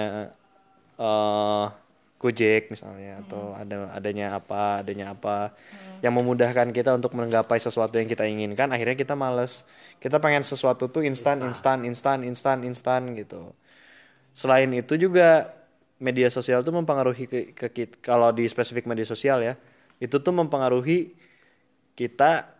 eh 1.00 1.85
Gojek 2.26 2.74
misalnya 2.74 3.22
atau 3.22 3.54
ada 3.54 3.94
adanya 3.94 4.42
apa 4.42 4.82
adanya 4.82 5.14
apa 5.14 5.54
yang 6.02 6.18
memudahkan 6.18 6.74
kita 6.74 6.98
untuk 6.98 7.14
menggapai 7.14 7.62
sesuatu 7.62 7.94
yang 8.02 8.10
kita 8.10 8.26
inginkan. 8.26 8.74
Akhirnya 8.74 8.98
kita 8.98 9.14
males. 9.14 9.62
Kita 10.02 10.18
pengen 10.18 10.42
sesuatu 10.42 10.90
tuh 10.90 11.06
instan. 11.06 11.38
instan 11.46 11.86
instan 11.86 12.26
instan 12.26 12.58
instan 12.66 13.02
gitu. 13.14 13.54
Selain 14.34 14.68
itu 14.74 14.98
juga 14.98 15.54
media 16.02 16.28
sosial 16.28 16.66
tuh 16.66 16.76
mempengaruhi 16.76 17.26
ke, 17.30 17.40
ke 17.56 17.68
kit- 17.72 17.98
kalau 18.04 18.34
di 18.36 18.44
spesifik 18.52 18.84
media 18.90 19.08
sosial 19.08 19.40
ya 19.40 19.56
itu 20.04 20.20
tuh 20.20 20.34
mempengaruhi 20.36 21.16
kita 21.96 22.52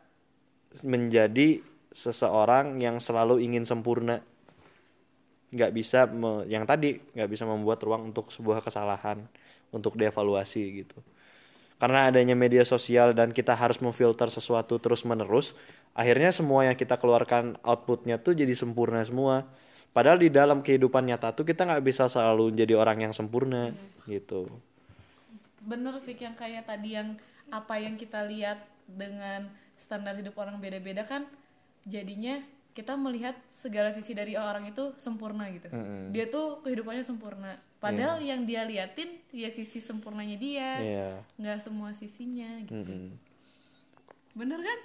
menjadi 0.88 1.60
seseorang 1.92 2.80
yang 2.80 3.00
selalu 3.00 3.44
ingin 3.44 3.68
sempurna 3.68 4.24
nggak 5.56 5.72
bisa 5.72 6.04
me- 6.12 6.44
yang 6.52 6.68
tadi 6.68 7.00
nggak 7.16 7.30
bisa 7.32 7.48
membuat 7.48 7.80
ruang 7.82 8.12
untuk 8.12 8.28
sebuah 8.28 8.60
kesalahan 8.60 9.24
untuk 9.72 9.96
dievaluasi 9.96 10.84
gitu. 10.84 11.00
Karena 11.80 12.08
adanya 12.12 12.36
media 12.36 12.64
sosial 12.64 13.12
dan 13.16 13.32
kita 13.32 13.56
harus 13.56 13.80
memfilter 13.80 14.28
sesuatu 14.32 14.80
terus 14.80 15.04
menerus 15.08 15.56
akhirnya 15.96 16.32
semua 16.36 16.68
yang 16.68 16.76
kita 16.76 17.00
keluarkan 17.00 17.56
outputnya 17.64 18.20
tuh 18.20 18.36
jadi 18.36 18.52
sempurna 18.52 19.00
semua. 19.08 19.48
Padahal 19.96 20.20
di 20.20 20.28
dalam 20.28 20.60
kehidupan 20.60 21.08
nyata 21.08 21.32
tuh 21.32 21.48
kita 21.48 21.64
nggak 21.64 21.84
bisa 21.88 22.12
selalu 22.12 22.52
jadi 22.52 22.76
orang 22.76 23.08
yang 23.08 23.14
sempurna 23.16 23.72
gitu. 24.04 24.52
Bener 25.64 25.96
Fik 26.04 26.20
yang 26.20 26.36
kayak 26.36 26.68
tadi 26.68 27.00
yang 27.00 27.16
apa 27.48 27.80
yang 27.80 27.96
kita 27.96 28.28
lihat 28.28 28.60
dengan 28.86 29.48
standar 29.80 30.20
hidup 30.20 30.36
orang 30.36 30.60
beda-beda 30.60 31.08
kan 31.08 31.24
jadinya 31.88 32.42
kita 32.76 32.94
melihat 32.94 33.40
segala 33.56 33.96
sisi 33.96 34.12
dari 34.12 34.36
orang 34.36 34.68
itu 34.68 34.92
sempurna 35.00 35.48
gitu. 35.48 35.72
Dia 36.12 36.28
tuh 36.28 36.60
kehidupannya 36.62 37.02
sempurna. 37.02 37.56
Padahal 37.80 38.20
yang 38.20 38.44
dia 38.44 38.68
liatin 38.68 39.16
ya 39.32 39.48
sisi 39.48 39.80
sempurnanya 39.80 40.36
dia, 40.36 40.70
Iya. 40.78 41.10
nggak 41.40 41.58
semua 41.64 41.96
sisinya 41.96 42.60
gitu. 42.62 42.76
Mm-mm. 42.76 43.16
Bener 44.36 44.60
kan? 44.60 44.80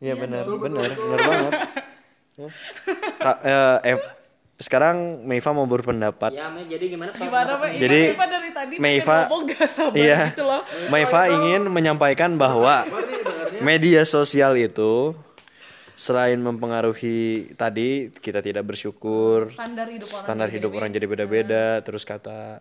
Iya 0.00 0.14
benar, 0.16 0.48
benar, 0.48 0.90
benar 0.90 1.20
banget. 1.20 1.52
Ya. 2.34 2.48
Ka- 3.20 3.40
eh, 3.44 3.76
eh, 3.86 3.98
sekarang 4.56 5.22
Meiva 5.22 5.50
mau 5.52 5.66
berpendapat. 5.66 6.32
ya 6.32 6.48
Me, 6.48 6.64
jadi 6.64 6.88
gimana 6.88 7.10
Gimana 7.12 7.58
Pak? 7.58 7.68
Jadi, 7.76 8.00
Iva 8.10 8.26
dari 8.26 8.50
tadi 8.50 8.74
Meiva, 8.78 9.18
ngomong 9.26 9.42
gak 9.50 9.68
sabar 9.68 9.94
iya, 9.94 10.32
gitu 10.32 10.42
loh. 10.42 10.62
Meiva 10.88 11.20
ingin 11.28 11.68
menyampaikan 11.68 12.34
bahwa 12.34 12.86
media 13.60 14.02
sosial 14.02 14.54
itu 14.56 15.12
selain 15.94 16.38
mempengaruhi 16.42 17.54
tadi 17.54 18.10
kita 18.10 18.42
tidak 18.42 18.66
bersyukur, 18.66 19.54
Standar 19.54 19.86
hidup 19.86 20.10
orang 20.10 20.22
standar 20.26 20.48
hidup 20.50 20.70
orang 20.74 20.90
jadi 20.90 21.06
beda-beda, 21.06 21.64
terus 21.86 22.02
kata 22.02 22.60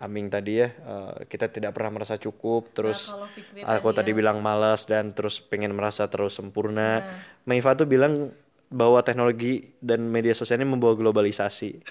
Aming 0.00 0.32
tadi 0.32 0.64
ya, 0.64 0.72
eh, 0.72 1.28
kita 1.28 1.52
tidak 1.52 1.76
pernah 1.76 2.00
merasa 2.00 2.16
cukup, 2.16 2.72
terus 2.72 3.12
kalau 3.12 3.28
Fikri 3.36 3.60
aku 3.60 3.88
tadi 3.92 4.16
bilang 4.16 4.40
malas 4.40 4.88
dan 4.88 5.12
terus 5.12 5.44
pengen 5.44 5.76
merasa 5.76 6.08
terus 6.08 6.40
sempurna. 6.40 7.04
Meiva 7.44 7.76
tuh 7.76 7.84
bilang 7.84 8.32
bahwa 8.72 9.04
teknologi 9.04 9.76
dan 9.76 10.08
media 10.08 10.32
sosial 10.32 10.56
ini 10.64 10.72
membawa 10.72 10.96
globalisasi, 10.96 11.84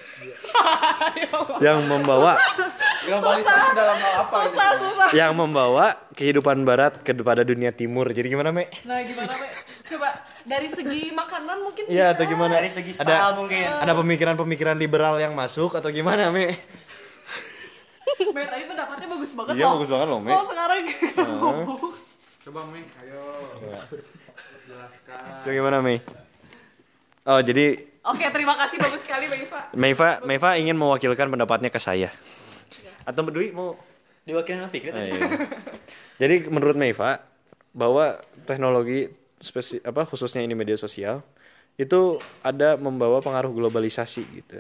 yang 1.66 1.86
membawa 1.86 2.34
globalisasi 3.06 3.70
dalam 3.78 3.98
hal 4.02 4.14
apa 4.26 4.38
gitu? 4.48 4.58
Yang 5.14 5.32
membawa 5.38 5.86
kehidupan 6.18 6.66
barat 6.66 7.06
kepada 7.06 7.46
dunia 7.46 7.70
timur. 7.70 8.10
Jadi 8.10 8.34
gimana, 8.34 8.50
Me? 8.50 8.74
Nah 8.90 9.06
gimana 9.06 9.38
Pak? 9.38 9.50
Coba 9.86 10.10
dari 10.50 10.66
segi 10.68 11.14
makanan 11.14 11.58
mungkin 11.62 11.84
Iya, 11.86 12.12
atau 12.12 12.26
gimana? 12.26 12.58
Dari 12.58 12.68
segi 12.68 12.92
ada 12.96 13.06
style 13.06 13.36
mungkin. 13.38 13.70
ada 13.70 13.94
pemikiran-pemikiran 13.94 14.76
liberal 14.76 15.16
yang 15.16 15.32
masuk 15.32 15.72
atau 15.72 15.90
gimana, 15.90 16.28
Me? 16.28 16.58
Me, 18.30 18.42
tapi 18.44 18.66
pendapatnya 18.66 19.08
bagus 19.08 19.32
banget 19.32 19.54
Iya, 19.56 19.64
loh. 19.64 19.74
bagus 19.78 19.90
banget 19.90 20.08
loh, 20.10 20.20
Me. 20.20 20.32
Kok 20.32 20.46
sekarang 20.50 20.80
ngomong? 21.30 21.58
coba 22.40 22.60
Ming 22.66 22.88
ayo 22.98 23.22
jelaskan 24.66 25.22
Coba 25.40 25.54
gimana, 25.54 25.78
Me? 25.80 25.96
Oh, 27.24 27.40
jadi 27.40 27.86
Oke, 28.02 28.26
terima 28.26 28.58
kasih 28.58 28.78
bagus 28.80 29.02
sekali 29.04 29.28
Mbak 29.28 29.40
Iva. 29.44 29.60
Meiva, 29.76 30.10
Meiva 30.24 30.50
ingin 30.56 30.74
mewakilkan 30.74 31.30
pendapatnya 31.30 31.70
ke 31.70 31.78
saya. 31.78 32.10
Atau 33.06 33.22
Dwi 33.28 33.52
mau 33.52 33.78
diwakilkan 34.24 34.72
Fikri 34.72 34.90
Ah, 34.90 35.04
iya. 35.04 35.22
Jadi 36.18 36.48
menurut 36.48 36.74
Meiva 36.74 37.22
bahwa 37.70 38.18
teknologi 38.44 39.14
spesi 39.40 39.80
apa 39.82 40.04
khususnya 40.04 40.44
ini 40.44 40.54
media 40.56 40.76
sosial 40.76 41.24
itu 41.80 42.20
ada 42.44 42.76
membawa 42.76 43.24
pengaruh 43.24 43.56
globalisasi 43.56 44.24
gitu. 44.36 44.60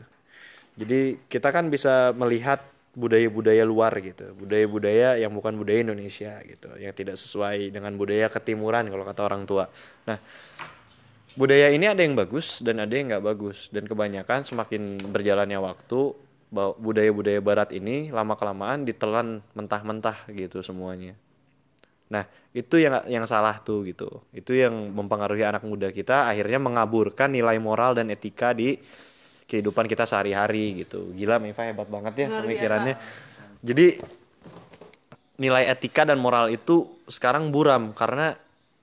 Jadi 0.80 1.19
kita 1.27 1.51
kan 1.51 1.67
bisa 1.67 2.15
melihat 2.15 2.63
budaya-budaya 2.97 3.63
luar 3.63 3.93
gitu 4.01 4.34
budaya-budaya 4.34 5.21
yang 5.21 5.30
bukan 5.30 5.53
budaya 5.55 5.86
Indonesia 5.86 6.41
gitu 6.41 6.73
yang 6.82 6.89
tidak 6.91 7.21
sesuai 7.21 7.69
dengan 7.69 7.93
budaya 7.93 8.27
ketimuran 8.34 8.89
kalau 8.89 9.05
kata 9.05 9.21
orang 9.30 9.43
tua. 9.45 9.69
Nah 10.09 10.17
budaya 11.38 11.69
ini 11.69 11.86
ada 11.86 12.01
yang 12.01 12.17
bagus 12.17 12.59
dan 12.65 12.82
ada 12.82 12.91
yang 12.91 13.13
nggak 13.13 13.23
bagus. 13.23 13.69
Dan 13.69 13.86
kebanyakan 13.86 14.41
semakin 14.43 14.99
berjalannya 15.05 15.59
waktu 15.61 16.17
budaya-budaya 16.82 17.39
barat 17.45 17.69
ini 17.77 18.09
lama 18.09 18.34
kelamaan 18.34 18.84
ditelan 18.84 19.45
mentah-mentah 19.53 20.25
gitu 20.34 20.65
semuanya 20.65 21.13
nah 22.10 22.26
itu 22.49 22.82
yang 22.82 23.05
yang 23.05 23.26
salah 23.30 23.62
tuh 23.62 23.86
gitu. 23.86 24.10
Itu 24.34 24.57
yang 24.57 24.74
mempengaruhi 24.74 25.45
anak 25.45 25.62
muda 25.62 25.93
kita 25.93 26.26
akhirnya 26.26 26.57
mengaburkan 26.57 27.30
nilai 27.30 27.62
moral 27.62 27.93
dan 27.93 28.10
etika 28.10 28.51
di 28.57 28.76
kehidupan 29.45 29.86
kita 29.86 30.10
sehari-hari 30.10 30.86
gitu. 30.86 31.14
Gila 31.14 31.38
Miva 31.38 31.66
hebat 31.66 31.89
banget 31.89 32.26
ya 32.26 32.28
pemikirannya. 32.41 32.95
Jadi 33.62 34.01
nilai 35.39 35.70
etika 35.70 36.03
dan 36.05 36.18
moral 36.18 36.49
itu 36.49 37.01
sekarang 37.05 37.53
buram 37.53 37.93
karena 37.93 38.34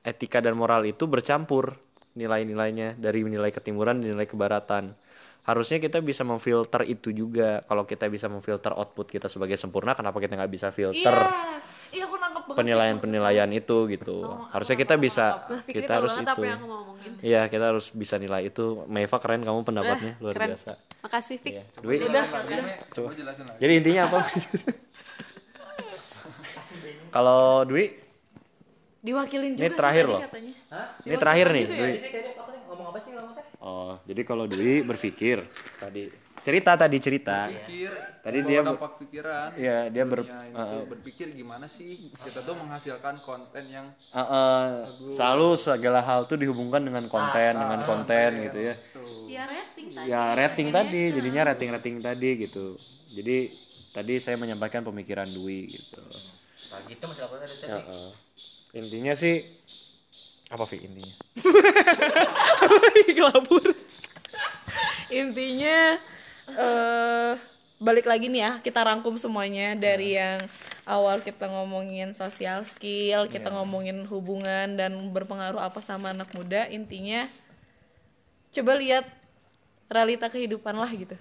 etika 0.07 0.39
dan 0.39 0.55
moral 0.55 0.87
itu 0.87 1.07
bercampur 1.11 1.77
nilai-nilainya 2.17 2.97
dari 2.97 3.23
nilai 3.23 3.53
ketimuran 3.53 4.01
dan 4.01 4.17
nilai 4.17 4.27
kebaratan. 4.27 4.95
Harusnya 5.47 5.79
kita 5.79 5.99
bisa 6.01 6.23
memfilter 6.23 6.83
itu 6.85 7.09
juga. 7.11 7.63
Kalau 7.63 7.87
kita 7.87 8.07
bisa 8.07 8.27
memfilter 8.27 8.75
output 8.75 9.07
kita 9.09 9.27
sebagai 9.27 9.55
sempurna, 9.55 9.95
kenapa 9.95 10.19
kita 10.19 10.35
nggak 10.35 10.51
bisa 10.51 10.69
filter 10.71 11.15
Iya, 11.15 11.63
iya 11.93 12.03
aku 12.05 12.19
nangkep 12.19 12.43
banget. 12.45 12.57
penilaian-penilaian 12.59 13.51
itu 13.51 13.77
gitu? 13.89 14.17
Harusnya 14.51 14.75
kita 14.75 14.99
bisa, 14.99 15.47
kita 15.65 15.93
harus 15.97 16.13
itu. 16.13 16.43
Iya, 17.23 17.47
kita 17.47 17.71
harus 17.71 17.95
bisa 17.95 18.19
nilai 18.19 18.43
itu. 18.45 18.83
Meva 18.87 19.17
keren 19.17 19.41
kamu 19.41 19.63
pendapatnya 19.63 20.19
luar 20.19 20.35
Keren. 20.35 20.49
biasa. 20.51 20.71
Makasih 21.01 21.37
Fik. 21.39 21.53
Iya. 21.53 21.63
Dwi, 21.79 21.97
Coba 22.91 23.15
jelasin 23.15 23.45
lagi. 23.47 23.59
jadi 23.63 23.73
intinya 23.73 24.03
apa? 24.11 24.19
Kalau 27.09 27.65
Dwi, 27.65 28.03
Diwakilin 28.99 29.55
juga 29.55 29.63
Ini 29.63 29.71
terakhir 29.73 30.05
loh. 30.11 30.21
ini 31.07 31.15
terakhir 31.17 31.47
nih, 31.49 31.63
ya? 31.63 31.71
Dwi. 31.71 31.93
Ini 31.95 32.09
kayaknya 32.11 32.33
aku 32.35 32.51
nih 32.51 32.61
ngomong 32.67 32.87
apa 32.91 32.99
sih 32.99 33.11
kamu 33.15 33.31
teh? 33.33 33.45
Oh, 33.67 33.99
jadi 34.07 34.23
kalau 34.23 34.47
Dwi 34.47 34.87
berpikir 34.87 35.43
tadi 35.83 36.07
cerita 36.47 36.79
tadi 36.79 36.97
cerita. 37.03 37.51
Pikir, 37.51 37.91
Tadi 38.23 38.39
dia 38.47 38.61
ber- 38.63 38.79
dampak 38.79 38.93
pikiran. 39.03 39.49
Iya, 39.59 39.79
dia 39.91 40.05
ber 40.07 40.21
tuh 40.23 40.83
berpikir 40.87 41.27
gimana 41.35 41.67
sih 41.67 41.99
kita 42.23 42.47
tuh 42.47 42.55
menghasilkan 42.55 43.19
konten 43.27 43.65
yang 43.67 43.87
Eh, 44.17 44.19
eh, 44.23 44.67
selalu 45.13 45.59
segala 45.61 46.01
hal 46.01 46.25
tuh 46.31 46.39
dihubungkan 46.41 46.81
dengan 46.81 47.05
konten, 47.11 47.53
dengan 47.59 47.81
konten 47.85 48.31
gitu 48.49 48.59
ya. 48.71 48.75
Ya 49.29 49.45
rating 49.51 49.87
tadi. 49.93 50.09
Ya 50.09 50.23
rating 50.33 50.69
tadi, 50.73 51.03
jadinya 51.13 51.43
rating-rating 51.53 51.97
tadi 52.01 52.31
gitu. 52.49 52.67
Jadi 53.13 53.37
tadi 53.93 54.15
saya 54.23 54.39
menyampaikan 54.41 54.87
pemikiran 54.87 55.29
Dwi 55.29 55.75
gitu. 55.77 56.01
Nah, 56.71 56.81
gitu 56.89 57.05
masih 57.11 57.23
apa 57.27 57.35
tadi? 57.43 57.55
Ya, 57.67 57.79
eh. 57.83 58.11
Intinya 58.79 59.13
sih 59.13 59.56
apa 60.47 60.65
Vi 60.71 60.87
intinya? 60.87 61.15
Kelabur. 63.17 63.75
Intinya 65.11 65.79
eh 66.47 67.33
balik 67.77 68.09
lagi 68.09 68.33
nih 68.33 68.41
ya, 68.41 68.53
kita 68.65 68.81
rangkum 68.87 69.21
semuanya 69.21 69.77
dari 69.77 70.17
yang 70.17 70.41
awal 70.89 71.21
kita 71.21 71.51
ngomongin 71.51 72.17
social 72.17 72.65
skill, 72.65 73.29
kita 73.29 73.53
ngomongin 73.53 74.07
hubungan 74.09 74.79
dan 74.79 74.97
berpengaruh 75.13 75.61
apa 75.61 75.83
sama 75.85 76.15
anak 76.15 76.33
muda, 76.33 76.71
intinya 76.73 77.29
coba 78.55 78.73
lihat 78.81 79.05
realita 79.93 80.33
kehidupan 80.33 80.73
lah 80.79 80.89
gitu. 80.89 81.19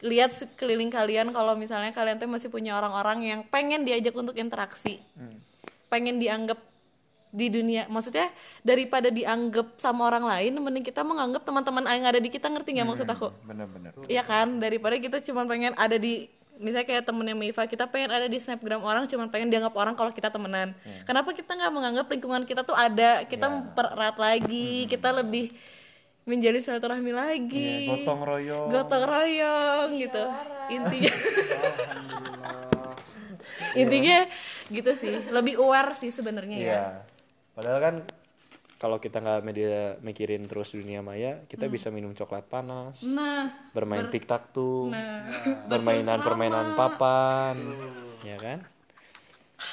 Lihat 0.00 0.32
sekeliling 0.32 0.88
kalian 0.88 1.30
kalau 1.30 1.54
misalnya 1.54 1.92
kalian 1.92 2.16
tuh 2.18 2.26
masih 2.26 2.48
punya 2.48 2.74
orang-orang 2.74 3.20
yang 3.20 3.40
pengen 3.46 3.84
diajak 3.84 4.16
untuk 4.16 4.34
interaksi. 4.40 4.98
Pengen 5.92 6.18
dianggap 6.18 6.58
di 7.30 7.46
dunia. 7.46 7.86
Maksudnya 7.86 8.28
daripada 8.66 9.08
dianggap 9.08 9.78
sama 9.78 10.10
orang 10.10 10.26
lain 10.26 10.58
mending 10.58 10.84
kita 10.86 11.06
menganggap 11.06 11.46
teman-teman 11.46 11.86
yang 11.86 12.06
ada 12.06 12.20
di 12.20 12.30
kita 12.30 12.50
ngerti 12.50 12.78
nggak 12.78 12.88
maksud 12.90 13.08
aku? 13.08 13.30
Bener-bener. 13.46 13.94
Iya 14.10 14.26
kan? 14.26 14.58
Daripada 14.58 14.98
kita 14.98 15.22
cuma 15.22 15.46
pengen 15.46 15.72
ada 15.78 15.96
di 15.96 16.26
misalnya 16.60 16.92
kayak 16.92 17.08
temennya 17.08 17.32
Miva 17.32 17.64
kita 17.64 17.88
pengen 17.88 18.12
ada 18.12 18.28
di 18.28 18.36
snapgram 18.36 18.84
orang 18.84 19.08
cuma 19.08 19.24
pengen 19.32 19.48
dianggap 19.48 19.72
orang 19.72 19.96
kalau 19.96 20.12
kita 20.12 20.28
temenan. 20.28 20.76
Kenapa 21.08 21.32
kita 21.32 21.56
nggak 21.56 21.72
menganggap 21.72 22.06
lingkungan 22.10 22.42
kita 22.44 22.66
tuh 22.66 22.76
ada? 22.76 23.24
Kita 23.24 23.48
mempererat 23.48 24.20
lagi 24.20 24.84
kita 24.90 25.08
lebih 25.14 25.54
menjadi 26.28 26.60
silaturahmi 26.60 27.12
lagi. 27.16 27.88
Gotong 27.88 28.20
royong. 28.22 28.68
gotong 28.68 29.04
royong 29.08 29.88
gitu. 29.96 30.24
intinya. 30.70 31.12
Intinya 33.74 34.18
gitu 34.68 34.90
sih. 34.94 35.14
Lebih 35.30 35.58
aware 35.58 35.96
sih 35.96 36.12
sebenarnya 36.12 36.58
ya. 36.58 36.66
Iya. 36.66 36.82
Padahal 37.60 37.80
kan 37.84 37.96
kalau 38.80 38.96
kita 38.96 39.20
nggak 39.20 39.44
media 39.44 40.00
mikirin 40.00 40.48
terus 40.48 40.72
dunia 40.72 41.04
maya, 41.04 41.44
kita 41.44 41.68
bisa 41.68 41.92
minum 41.92 42.16
coklat 42.16 42.48
panas, 42.48 43.04
nah 43.04 43.52
bermain 43.76 44.08
tiktok 44.08 44.48
tuh, 44.48 44.88
bermainan 45.68 46.24
permainan 46.24 46.72
papan, 46.72 47.60
ya 48.24 48.40
kan? 48.40 48.64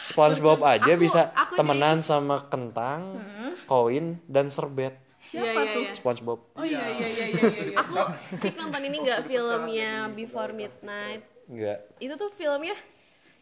SpongeBob 0.04 0.68
aja 0.68 1.00
bisa 1.00 1.32
aku 1.32 1.56
temenan 1.56 2.04
sama 2.04 2.52
kentang, 2.52 3.24
koin 3.72 4.20
dan 4.28 4.52
serbet. 4.52 5.00
Iya 5.32 5.52
iya 5.56 5.72
iya. 5.88 5.92
SpongeBob. 5.96 6.40
oh 6.60 6.66
iya 6.68 6.84
iya 6.92 7.08
iya 7.08 7.26
iya 7.32 7.44
iya 7.52 7.76
Aku 7.80 8.00
Fik 8.44 8.56
nonton 8.60 8.84
ini 8.84 9.00
nggak 9.00 9.32
filmnya 9.32 10.12
Before 10.12 10.52
Midnight. 10.52 11.24
Enggak. 11.48 11.88
Itu 12.04 12.20
tuh 12.20 12.36
filmnya 12.36 12.76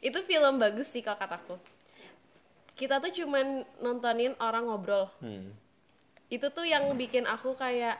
itu 0.05 0.21
film 0.21 0.61
bagus 0.61 0.93
sih 0.93 1.01
kalau 1.01 1.17
kataku. 1.17 1.57
Kita 2.75 2.99
tuh 2.99 3.11
cuman 3.11 3.63
nontonin 3.79 4.35
orang 4.37 4.67
ngobrol. 4.67 5.07
Hmm. 5.19 5.55
Itu 6.27 6.51
tuh 6.51 6.67
yang 6.67 6.91
bikin 6.93 7.23
aku 7.23 7.55
kayak 7.55 7.95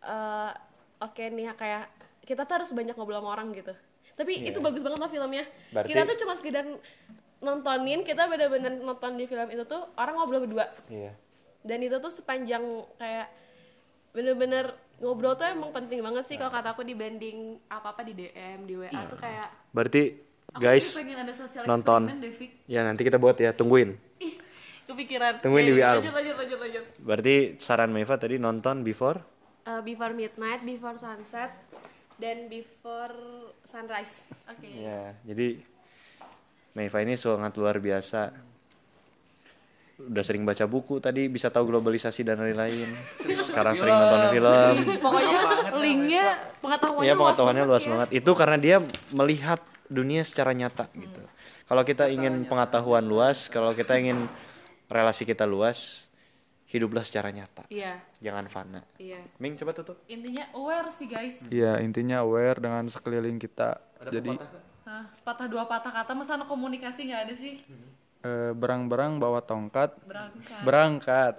eh, 0.00 0.50
oke 0.98 1.22
nih 1.22 1.52
kayak 1.54 1.92
kita 2.24 2.44
tuh 2.44 2.64
harus 2.64 2.72
banyak 2.72 2.96
ngobrol 2.96 3.20
sama 3.20 3.30
orang 3.32 3.52
gitu. 3.52 3.72
Tapi 4.14 4.46
itu 4.46 4.58
bagus 4.58 4.80
banget 4.80 4.98
loh 4.98 5.10
filmnya. 5.10 5.44
Berarti- 5.70 5.88
Kita 5.90 6.00
tuh 6.06 6.16
cuma 6.16 6.32
sekedar 6.34 6.64
nontonin, 7.38 8.00
kita 8.00 8.24
bener-bener 8.24 8.80
nonton 8.80 9.20
di 9.20 9.28
film 9.28 9.44
itu 9.50 9.64
tuh 9.64 9.92
orang 9.94 10.14
ngobrol 10.16 10.40
berdua. 10.40 10.66
Iya. 10.88 11.12
dan 11.64 11.80
itu 11.80 11.96
tuh 11.96 12.12
sepanjang 12.12 12.60
kayak 13.00 13.32
bener-bener 14.12 14.76
ngobrol 15.00 15.32
tuh 15.32 15.48
emang 15.48 15.72
penting 15.72 16.04
banget 16.04 16.28
sih 16.28 16.36
kalau 16.36 16.52
kata 16.52 16.76
aku 16.76 16.84
dibanding 16.84 17.56
apa-apa 17.66 18.04
di 18.04 18.12
DM 18.12 18.68
di 18.68 18.74
WA 18.76 18.92
tuh 19.08 19.16
kayak 19.16 19.48
Berarti 19.72 20.02
guys 20.54 20.92
nonton. 21.64 22.04
deh, 22.20 22.30
ya 22.68 22.84
nanti 22.84 23.02
kita 23.02 23.16
buat 23.16 23.40
ya, 23.40 23.50
tungguin. 23.50 23.96
Kepikiran. 24.84 25.40
Tungguin 25.40 25.64
di 25.64 25.74
WR. 25.74 25.98
Lanjut, 26.00 26.12
lanjut, 26.12 26.36
lanjut, 26.36 26.58
lanjut. 26.60 26.84
Berarti 27.00 27.36
saran 27.56 27.88
Meva 27.88 28.20
tadi 28.20 28.36
nonton 28.36 28.84
before 28.84 29.34
uh, 29.64 29.80
before 29.80 30.12
midnight, 30.12 30.60
before 30.62 30.96
sunset, 30.96 31.50
dan 32.20 32.46
before 32.48 33.12
sunrise. 33.64 34.24
Oke. 34.48 34.68
Ya, 34.70 35.16
jadi 35.24 35.60
Meva 36.76 36.98
ini 37.02 37.14
sangat 37.16 37.54
luar 37.56 37.80
biasa. 37.80 38.34
Udah 39.94 40.26
sering 40.26 40.42
baca 40.42 40.66
buku 40.66 40.98
tadi, 40.98 41.30
bisa 41.30 41.54
tahu 41.54 41.70
globalisasi 41.70 42.26
dan 42.26 42.42
lain-lain. 42.42 42.90
Sekarang 43.30 43.78
sering 43.78 43.94
nonton 43.94 44.22
film. 44.34 44.74
Pokoknya 44.98 45.38
linknya 45.78 46.24
pengetahuannya, 46.58 47.06
Iya, 47.06 47.14
pengetahuannya 47.14 47.64
luas, 47.64 47.70
luas 47.70 47.84
banget. 47.86 48.08
banget. 48.10 48.18
Itu 48.18 48.30
karena 48.34 48.56
dia 48.58 48.76
melihat 49.14 49.62
dunia 49.86 50.26
secara 50.26 50.50
nyata 50.50 50.90
gitu. 50.98 51.22
Kalau 51.64 51.86
kita 51.86 52.10
ingin 52.10 52.42
pengetahuan 52.44 53.06
luas, 53.06 53.46
kalau 53.46 53.70
kita 53.72 53.94
ingin 53.96 54.26
relasi 54.94 55.26
kita 55.26 55.42
luas, 55.42 56.06
hiduplah 56.64 57.02
secara 57.02 57.28
nyata. 57.28 57.66
ya. 57.66 57.98
Iya, 57.98 58.30
Jangan 58.30 58.46
fana. 58.46 58.80
iya. 58.96 59.18
Ming 59.36 59.58
coba 59.58 59.74
tutup. 59.74 59.98
Intinya 60.06 60.46
aware 60.54 60.88
sih 60.88 61.06
guys. 61.06 61.42
Iya, 61.44 61.82
intinya 61.82 62.22
aware 62.22 62.56
dengan 62.56 62.86
sekeliling 62.86 63.36
kita. 63.36 63.82
Jadi 64.06 64.38
Nah, 64.84 65.08
sepatah 65.10 65.48
dua 65.48 65.64
patah 65.64 65.90
kata 65.90 66.12
masa 66.12 66.36
no 66.36 66.44
komunikasi 66.44 67.08
nggak 67.08 67.22
ada 67.24 67.34
sih? 67.34 67.56
eh, 68.20 68.52
berang-berang 68.52 69.16
bawa 69.16 69.40
tongkat, 69.40 69.96
Berangkat. 70.00 70.60
berangkat. 70.62 71.34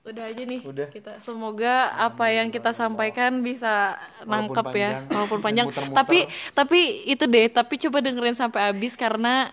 Udah 0.00 0.24
aja 0.26 0.42
nih 0.42 0.60
Udah. 0.64 0.88
kita. 0.88 1.20
Semoga 1.20 1.92
apa 1.92 2.32
yang 2.32 2.48
kita 2.48 2.72
sampaikan 2.72 3.44
bisa 3.44 3.94
nangkep 4.24 4.66
ya, 4.72 5.04
walaupun 5.06 5.38
panjang. 5.38 5.68
Tapi 5.92 6.24
tapi 6.50 6.80
itu 7.04 7.26
deh, 7.26 7.46
tapi 7.46 7.76
coba 7.78 8.00
dengerin 8.00 8.32
sampai 8.34 8.72
habis 8.72 8.96
karena 8.96 9.52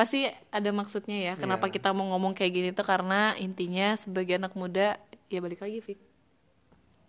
pasti 0.00 0.24
ada 0.48 0.70
maksudnya 0.72 1.18
ya. 1.20 1.32
Kenapa 1.36 1.68
Iya. 1.68 1.76
kita 1.76 1.92
mau 1.92 2.08
ngomong 2.16 2.32
kayak 2.32 2.52
gini 2.56 2.68
tuh 2.72 2.88
karena 2.88 3.36
intinya 3.36 3.92
sebagai 4.00 4.40
anak 4.40 4.56
muda 4.56 4.96
ya 5.28 5.38
balik 5.44 5.60
lagi 5.60 5.84
Fik. 5.84 6.00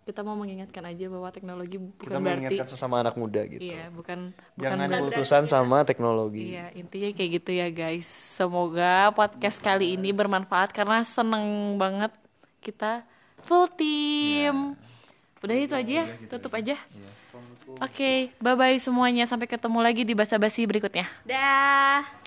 Kita 0.02 0.26
mau 0.26 0.34
mengingatkan 0.34 0.82
aja 0.82 1.06
bahwa 1.06 1.30
teknologi 1.30 1.78
bukan 1.78 1.94
Kita 2.02 2.18
berarti 2.18 2.26
mengingatkan 2.42 2.68
sesama 2.68 3.00
anak 3.06 3.14
muda 3.14 3.40
gitu. 3.46 3.62
Iya, 3.62 3.86
bukan 3.94 4.34
bukan 4.58 4.60
Jangan 4.60 4.78
bukan 4.82 4.98
keputusan 5.08 5.42
sama 5.46 5.78
teknologi. 5.86 6.58
Iya, 6.58 6.74
intinya 6.74 7.08
kayak 7.14 7.30
gitu 7.38 7.50
ya 7.54 7.70
guys. 7.70 8.04
Semoga 8.36 9.14
podcast 9.14 9.62
kali 9.62 9.94
ini 9.94 10.10
bermanfaat 10.10 10.74
karena 10.74 11.06
seneng 11.06 11.78
banget 11.78 12.10
kita 12.60 13.06
full 13.46 13.70
team. 13.72 14.74
Udah 15.38 15.54
itu 15.54 15.74
aja 15.74 15.92
ya, 16.02 16.04
tutup 16.26 16.50
aja. 16.54 16.74
Oke, 17.78 18.34
bye 18.42 18.58
bye 18.58 18.76
semuanya. 18.82 19.24
Sampai 19.30 19.46
ketemu 19.46 19.78
lagi 19.80 20.02
di 20.02 20.18
basa 20.18 20.34
basi 20.34 20.66
berikutnya. 20.66 21.06
Dah. 21.22 22.21